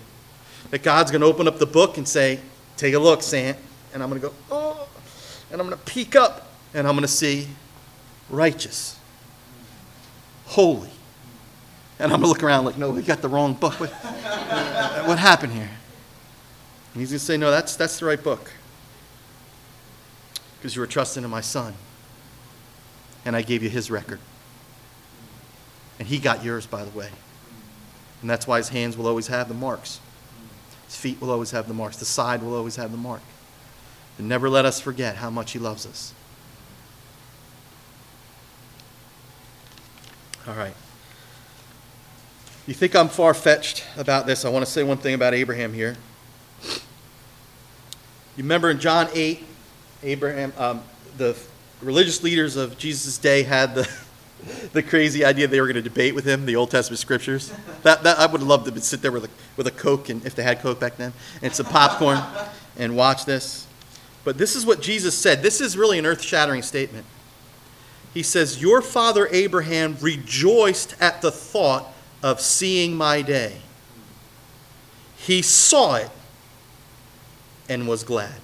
that 0.71 0.83
God's 0.83 1.11
going 1.11 1.21
to 1.21 1.27
open 1.27 1.47
up 1.47 1.59
the 1.59 1.67
book 1.67 1.99
and 1.99 2.09
say, 2.09 2.41
Take 2.79 2.95
a 2.95 2.99
look, 2.99 3.23
Sant. 3.23 3.59
And 3.93 4.03
I'm 4.03 4.09
going 4.09 4.21
to 4.23 4.29
go, 4.29 4.35
Oh, 4.51 4.89
and 5.53 5.61
I'm 5.61 5.69
going 5.69 5.79
to 5.79 5.85
peek 5.85 6.17
up 6.17 6.49
and 6.73 6.89
I'm 6.89 6.95
going 6.95 7.03
to 7.03 7.09
see 7.09 7.47
righteous, 8.31 8.99
holy. 10.47 10.91
And 11.99 12.11
I'm 12.11 12.21
going 12.21 12.23
to 12.23 12.29
look 12.29 12.43
around 12.43 12.65
like, 12.65 12.79
No, 12.79 12.91
we 12.91 13.03
got 13.03 13.21
the 13.21 13.29
wrong 13.29 13.53
book. 13.53 13.79
What, 13.79 13.91
what 13.91 15.19
happened 15.19 15.53
here? 15.53 15.71
And 16.95 17.01
he's 17.01 17.11
going 17.11 17.19
to 17.19 17.25
say, 17.25 17.37
No, 17.37 17.51
that's, 17.51 17.77
that's 17.77 17.99
the 17.99 18.07
right 18.07 18.23
book. 18.23 18.51
Because 20.57 20.75
you 20.75 20.81
were 20.81 20.87
trusting 20.87 21.23
in 21.23 21.29
my 21.29 21.43
son 21.43 21.75
and 23.25 23.35
I 23.35 23.43
gave 23.43 23.63
you 23.63 23.71
his 23.71 23.91
record. 23.91 24.21
And 25.99 26.09
he 26.09 26.19
got 26.19 26.45
yours, 26.45 26.67
by 26.67 26.85
the 26.85 26.97
way. 26.97 27.09
And 28.21 28.31
that's 28.31 28.47
why 28.47 28.59
his 28.59 28.71
hands 28.71 28.97
will 28.97 29.07
always 29.07 29.29
have 29.29 29.49
the 29.49 29.55
marks. 29.55 30.01
His 30.87 30.97
feet 30.97 31.21
will 31.21 31.31
always 31.31 31.51
have 31.53 31.69
the 31.69 31.75
marks. 31.75 31.97
The 31.97 32.05
side 32.05 32.43
will 32.43 32.55
always 32.55 32.77
have 32.77 32.91
the 32.91 32.99
mark. 32.99 33.21
And 34.19 34.29
never 34.29 34.49
let 34.49 34.65
us 34.65 34.81
forget 34.81 35.17
how 35.17 35.31
much 35.31 35.53
he 35.53 35.59
loves 35.59 35.87
us. 35.87 36.13
All 40.47 40.55
right. 40.55 40.75
You 42.67 42.75
think 42.75 42.95
I'm 42.97 43.09
far 43.09 43.35
fetched 43.35 43.85
about 43.97 44.27
this? 44.27 44.45
I 44.45 44.49
want 44.49 44.65
to 44.65 44.71
say 44.71 44.83
one 44.83 44.99
thing 44.99 45.15
about 45.15 45.35
Abraham 45.35 45.73
here. 45.73 45.97
You 48.37 48.43
remember 48.43 48.71
in 48.71 48.81
John 48.81 49.09
8, 49.13 49.45
Abraham, 50.03 50.53
um, 50.59 50.83
the 51.17 51.39
religious 51.85 52.23
leaders 52.23 52.57
of 52.57 52.79
Jesus' 52.79 53.19
day 53.19 53.43
had 53.43 53.75
the, 53.75 53.89
the 54.73 54.83
crazy 54.83 55.25
idea 55.25 55.47
they 55.47 55.61
were 55.61 55.67
going 55.67 55.77
to 55.77 55.83
debate 55.83 56.15
with 56.15 56.25
him 56.25 56.47
the 56.47 56.57
Old 56.57 56.71
Testament 56.71 56.99
scriptures. 56.99 57.53
That, 57.83 58.03
that 58.03 58.19
I 58.19 58.27
would 58.27 58.43
loved 58.43 58.73
to 58.73 58.81
sit 58.81 59.03
there 59.03 59.13
with 59.13 59.25
a, 59.25 59.31
with 59.57 59.67
a 59.67 59.71
Coke, 59.71 60.09
and 60.09 60.25
if 60.27 60.35
they 60.35 60.43
had 60.43 60.61
Coke 60.61 60.81
back 60.81 60.97
then, 60.97 61.13
and 61.43 61.55
some 61.55 61.67
popcorn, 61.67 62.19
and 62.77 62.97
watch 62.97 63.25
this. 63.25 63.67
But 64.25 64.39
this 64.39 64.57
is 64.57 64.65
what 64.65 64.81
Jesus 64.81 65.17
said. 65.17 65.43
This 65.43 65.61
is 65.61 65.77
really 65.77 65.99
an 65.99 66.07
earth 66.07 66.23
shattering 66.23 66.63
statement. 66.63 67.07
He 68.15 68.23
says, 68.23 68.63
Your 68.63 68.81
father 68.81 69.29
Abraham 69.31 69.97
rejoiced 70.01 70.95
at 71.01 71.21
the 71.21 71.31
thought 71.31 71.93
of 72.23 72.41
seeing 72.41 72.97
my 72.97 73.23
day. 73.23 73.59
He 75.17 75.43
saw 75.43 75.97
it 75.97 76.11
and 77.69 77.89
was 77.89 78.05
glad. 78.05 78.41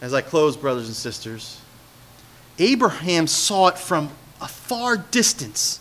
As 0.00 0.14
I 0.14 0.22
close, 0.22 0.56
brothers 0.56 0.86
and 0.86 0.96
sisters, 0.96 1.60
Abraham 2.58 3.26
saw 3.26 3.68
it 3.68 3.78
from 3.78 4.10
a 4.40 4.48
far 4.48 4.96
distance 4.96 5.80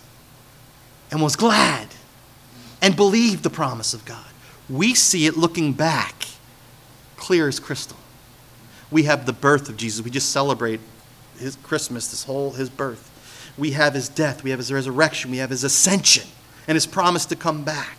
and 1.11 1.21
was 1.21 1.35
glad 1.35 1.87
and 2.81 2.95
believed 2.95 3.43
the 3.43 3.49
promise 3.49 3.93
of 3.93 4.05
God. 4.05 4.25
We 4.69 4.93
see 4.93 5.25
it 5.25 5.37
looking 5.37 5.73
back, 5.73 6.25
clear 7.17 7.47
as 7.47 7.59
crystal. 7.59 7.97
We 8.91 9.03
have 9.03 9.25
the 9.25 9.33
birth 9.33 9.69
of 9.69 9.77
Jesus. 9.77 10.03
We 10.03 10.11
just 10.11 10.31
celebrate 10.31 10.79
his 11.37 11.55
Christmas, 11.57 12.07
this 12.07 12.23
whole 12.23 12.51
his 12.51 12.69
birth. 12.69 13.05
We 13.57 13.71
have 13.71 13.93
his 13.93 14.09
death, 14.09 14.43
we 14.43 14.51
have 14.51 14.59
his 14.59 14.71
resurrection, 14.71 15.31
we 15.31 15.37
have 15.37 15.49
his 15.49 15.63
ascension, 15.63 16.27
and 16.67 16.75
his 16.75 16.85
promise 16.85 17.25
to 17.27 17.35
come 17.35 17.63
back. 17.63 17.97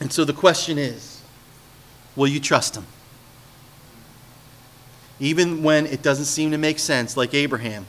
And 0.00 0.12
so 0.12 0.24
the 0.24 0.32
question 0.32 0.78
is 0.78 1.17
Will 2.18 2.26
you 2.26 2.40
trust 2.40 2.76
him? 2.76 2.84
Even 5.20 5.62
when 5.62 5.86
it 5.86 6.02
doesn't 6.02 6.24
seem 6.24 6.50
to 6.50 6.58
make 6.58 6.80
sense, 6.80 7.16
like 7.16 7.32
Abraham. 7.32 7.86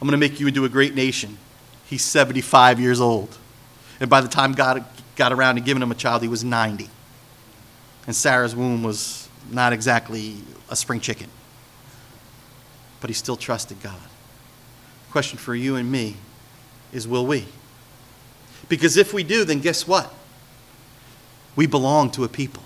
I'm 0.00 0.06
going 0.06 0.20
to 0.20 0.28
make 0.28 0.38
you 0.38 0.46
into 0.46 0.66
a 0.66 0.68
great 0.68 0.94
nation. 0.94 1.38
He's 1.86 2.04
75 2.04 2.78
years 2.78 3.00
old. 3.00 3.38
And 4.00 4.10
by 4.10 4.20
the 4.20 4.28
time 4.28 4.52
God 4.52 4.84
got 5.16 5.32
around 5.32 5.54
to 5.54 5.62
giving 5.62 5.82
him 5.82 5.90
a 5.90 5.94
child, 5.94 6.20
he 6.20 6.28
was 6.28 6.44
90. 6.44 6.90
And 8.06 8.14
Sarah's 8.14 8.54
womb 8.54 8.82
was 8.82 9.30
not 9.50 9.72
exactly 9.72 10.36
a 10.68 10.76
spring 10.76 11.00
chicken. 11.00 11.28
But 13.00 13.08
he 13.08 13.14
still 13.14 13.36
trusted 13.36 13.82
God. 13.82 13.98
The 15.06 15.12
question 15.12 15.38
for 15.38 15.54
you 15.54 15.76
and 15.76 15.90
me 15.90 16.16
is 16.92 17.08
will 17.08 17.26
we? 17.26 17.46
Because 18.68 18.98
if 18.98 19.14
we 19.14 19.22
do, 19.22 19.44
then 19.44 19.60
guess 19.60 19.88
what? 19.88 20.12
We 21.56 21.66
belong 21.66 22.10
to 22.10 22.24
a 22.24 22.28
people. 22.28 22.62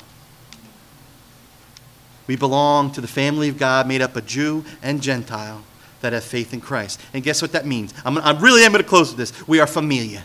We 2.27 2.37
belong 2.37 2.91
to 2.93 3.01
the 3.01 3.09
family 3.09 3.49
of 3.49 3.59
God 3.59 3.87
made 3.87 4.01
up 4.01 4.17
of 4.17 4.27
Jew 4.27 4.65
and 4.83 5.03
Gentile 5.03 5.63
that 6.01 6.13
have 6.13 6.25
faith 6.25 6.53
in 6.53 6.61
Christ. 6.61 7.01
And 7.13 7.23
guess 7.23 7.43
what 7.43 7.53
that 7.53 7.67
means? 7.67 7.93
I'm, 8.05 8.19
I 8.19 8.39
really 8.39 8.65
am 8.65 8.73
going 8.73 8.83
to 8.83 8.89
close 8.89 9.11
with 9.11 9.19
this. 9.19 9.47
We 9.49 9.61
are 9.61 9.67
familia. 9.67 10.23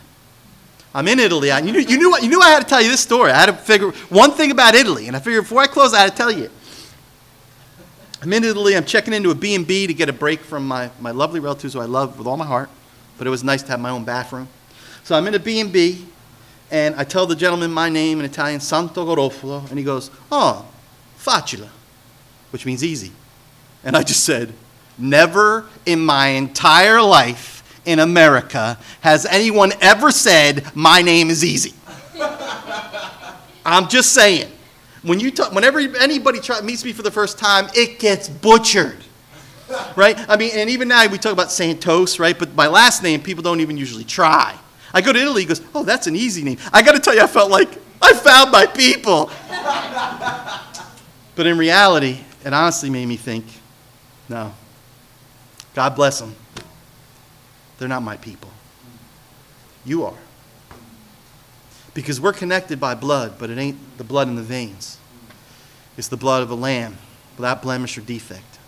I'm 0.94 1.08
in 1.08 1.20
Italy. 1.20 1.52
I, 1.52 1.60
you, 1.60 1.72
knew, 1.72 1.80
you, 1.80 1.98
knew, 1.98 2.18
you 2.22 2.30
knew 2.30 2.42
I 2.42 2.50
had 2.50 2.62
to 2.62 2.66
tell 2.66 2.82
you 2.82 2.90
this 2.90 3.02
story. 3.02 3.32
I 3.32 3.40
had 3.40 3.46
to 3.46 3.54
figure 3.54 3.92
one 4.10 4.32
thing 4.32 4.52
about 4.52 4.76
Italy. 4.76 5.08
And 5.08 5.16
I 5.16 5.20
figured 5.20 5.44
before 5.44 5.62
I 5.62 5.68
close, 5.68 5.94
I 5.94 6.02
had 6.02 6.12
to 6.12 6.18
tell 6.18 6.32
you. 6.32 6.50
I'm 8.22 8.34
in 8.34 8.44
Italy. 8.44 8.76
I'm 8.76 8.86
checking 8.86 9.14
into 9.14 9.30
a 9.30 9.36
B&B 9.36 9.88
to 9.88 9.94
get 9.94 10.10
a 10.10 10.14
break 10.14 10.42
from 10.42 10.68
my, 10.68 10.90
my 11.00 11.12
lovely 11.12 11.40
relatives 11.40 11.74
who 11.74 11.80
I 11.80 11.86
love 11.86 12.18
with 12.18 12.28
all 12.28 12.38
my 12.38 12.46
heart, 12.46 12.70
but 13.18 13.28
it 13.28 13.30
was 13.30 13.44
nice 13.44 13.62
to 13.64 13.70
have 13.70 13.80
my 13.80 13.92
own 13.92 14.04
bathroom. 14.04 14.50
So 15.04 15.16
I'm 15.16 15.26
in 15.28 15.36
a 15.36 15.40
B&B, 15.40 16.06
and 16.72 16.96
I 16.96 17.04
tell 17.06 17.26
the 17.26 17.36
gentleman 17.36 17.72
my 17.72 17.88
name 17.88 18.20
in 18.20 18.26
Italian, 18.26 18.60
Santo 18.60 19.06
Garofalo, 19.06 19.70
and 19.70 19.80
he 19.80 19.86
goes, 19.86 20.12
oh, 20.32 20.66
facile, 21.16 21.70
which 22.52 22.66
means 22.66 22.84
easy. 22.84 23.12
And 23.84 23.96
I 23.96 24.04
just 24.04 24.24
said, 24.24 24.54
never 24.98 25.66
in 25.86 26.00
my 26.00 26.28
entire 26.28 27.02
life 27.02 27.82
in 27.86 28.00
America 28.00 28.78
has 29.02 29.26
anyone 29.26 29.72
ever 29.82 30.12
said, 30.12 30.76
my 30.76 31.02
name 31.02 31.30
is 31.30 31.44
easy. 31.44 31.74
I'm 33.66 33.88
just 33.88 34.14
saying. 34.14 34.52
When 35.02 35.20
you 35.20 35.32
talk, 35.32 35.54
whenever 35.54 35.80
anybody 35.80 36.40
try, 36.40 36.60
meets 36.62 36.84
me 36.84 36.92
for 36.92 37.04
the 37.04 37.12
first 37.12 37.40
time, 37.40 37.68
it 37.74 38.00
gets 38.00 38.28
butchered. 38.28 38.98
Right? 39.96 40.18
I 40.28 40.36
mean, 40.36 40.52
and 40.56 40.70
even 40.70 40.88
now 40.88 41.08
we 41.08 41.18
talk 41.18 41.32
about 41.32 41.52
Santos, 41.52 42.20
right? 42.20 42.38
But 42.38 42.56
my 42.56 42.68
last 42.68 43.04
name, 43.04 43.22
people 43.22 43.44
don't 43.44 43.62
even 43.62 43.78
usually 43.78 44.04
try. 44.04 44.58
I 44.94 45.02
go 45.02 45.14
to 45.14 45.20
Italy, 45.20 45.46
goes, 45.46 45.62
oh, 45.76 45.84
that's 45.84 46.08
an 46.08 46.16
easy 46.16 46.44
name. 46.44 46.58
I 46.74 46.82
got 46.82 46.94
to 46.94 47.00
tell 47.00 47.14
you, 47.16 47.22
I 47.22 47.28
felt 47.28 47.52
like 47.52 47.70
I 48.02 48.14
found 48.14 48.52
my 48.52 48.66
people. 48.66 49.30
but 51.36 51.46
in 51.46 51.58
reality, 51.58 52.20
it 52.46 52.54
honestly 52.54 52.90
made 52.90 53.06
me 53.06 53.18
think, 53.18 53.46
no, 54.28 54.54
God 55.74 55.96
bless 55.96 56.20
them. 56.20 56.36
They're 57.78 57.88
not 57.88 58.04
my 58.04 58.18
people. 58.18 58.52
You 59.86 60.06
are. 60.06 60.18
Because 61.94 62.20
we're 62.22 62.34
connected 62.34 62.80
by 62.80 62.96
blood, 62.96 63.36
but 63.40 63.50
it 63.50 63.58
ain't 63.58 63.98
the 63.98 64.04
blood 64.04 64.28
in 64.28 64.36
the 64.36 64.42
veins. 64.42 64.98
It's 65.98 66.08
the 66.08 66.18
blood 66.18 66.44
of 66.44 66.52
a 66.52 66.56
lamb 66.56 66.98
without 67.38 67.62
blemish 67.62 67.98
or 67.98 68.02
defect. 68.02 68.60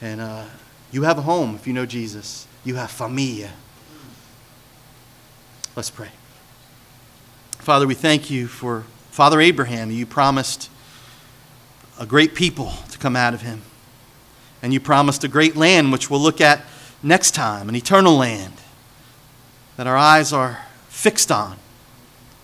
And 0.00 0.20
uh, 0.20 0.44
you 0.92 1.02
have 1.02 1.18
a 1.18 1.22
home 1.22 1.54
if 1.54 1.66
you 1.66 1.72
know 1.72 1.86
Jesus. 1.86 2.46
You 2.64 2.76
have 2.76 2.90
familia. 2.90 3.52
Let's 5.74 5.90
pray. 5.90 6.10
Father, 7.58 7.86
we 7.86 7.94
thank 7.94 8.30
you 8.30 8.46
for 8.46 8.84
Father 9.10 9.40
Abraham. 9.40 9.90
You 9.90 10.06
promised 10.06 10.70
a 11.98 12.06
great 12.06 12.34
people 12.34 12.72
to 12.90 12.98
come 12.98 13.16
out 13.16 13.34
of 13.34 13.42
him. 13.42 13.62
And 14.62 14.72
you 14.72 14.80
promised 14.80 15.24
a 15.24 15.28
great 15.28 15.56
land, 15.56 15.92
which 15.92 16.10
we'll 16.10 16.20
look 16.20 16.40
at 16.40 16.64
next 17.02 17.32
time, 17.32 17.68
an 17.68 17.76
eternal 17.76 18.16
land 18.16 18.54
that 19.76 19.86
our 19.86 19.96
eyes 19.96 20.32
are 20.32 20.66
fixed 20.88 21.30
on 21.30 21.56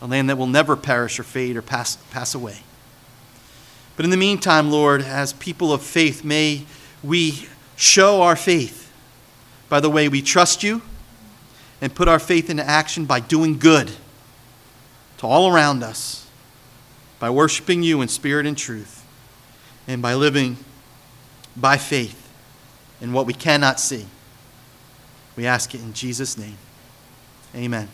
a 0.04 0.06
land 0.06 0.28
that 0.28 0.36
will 0.36 0.46
never 0.46 0.76
perish 0.76 1.18
or 1.18 1.22
fade 1.22 1.56
or 1.56 1.62
pass, 1.62 1.96
pass 2.10 2.34
away. 2.34 2.58
But 3.96 4.04
in 4.04 4.10
the 4.10 4.18
meantime, 4.18 4.70
Lord, 4.70 5.00
as 5.00 5.32
people 5.32 5.72
of 5.72 5.82
faith, 5.82 6.22
may 6.22 6.66
we 7.02 7.48
show 7.76 8.20
our 8.20 8.36
faith 8.36 8.92
by 9.70 9.80
the 9.80 9.88
way 9.88 10.08
we 10.08 10.20
trust 10.20 10.62
you 10.62 10.82
and 11.80 11.94
put 11.94 12.06
our 12.06 12.18
faith 12.18 12.50
into 12.50 12.62
action 12.64 13.06
by 13.06 13.20
doing 13.20 13.58
good 13.58 13.90
to 15.18 15.26
all 15.26 15.50
around 15.50 15.82
us, 15.82 16.26
by 17.18 17.30
worshiping 17.30 17.82
you 17.82 18.02
in 18.02 18.08
spirit 18.08 18.44
and 18.46 18.58
truth, 18.58 19.03
and 19.86 20.00
by 20.00 20.14
living 20.14 20.56
by 21.56 21.76
faith 21.76 22.20
in 23.00 23.12
what 23.12 23.26
we 23.26 23.34
cannot 23.34 23.78
see. 23.78 24.06
We 25.36 25.46
ask 25.46 25.74
it 25.74 25.80
in 25.80 25.92
Jesus' 25.92 26.38
name. 26.38 26.56
Amen. 27.54 27.88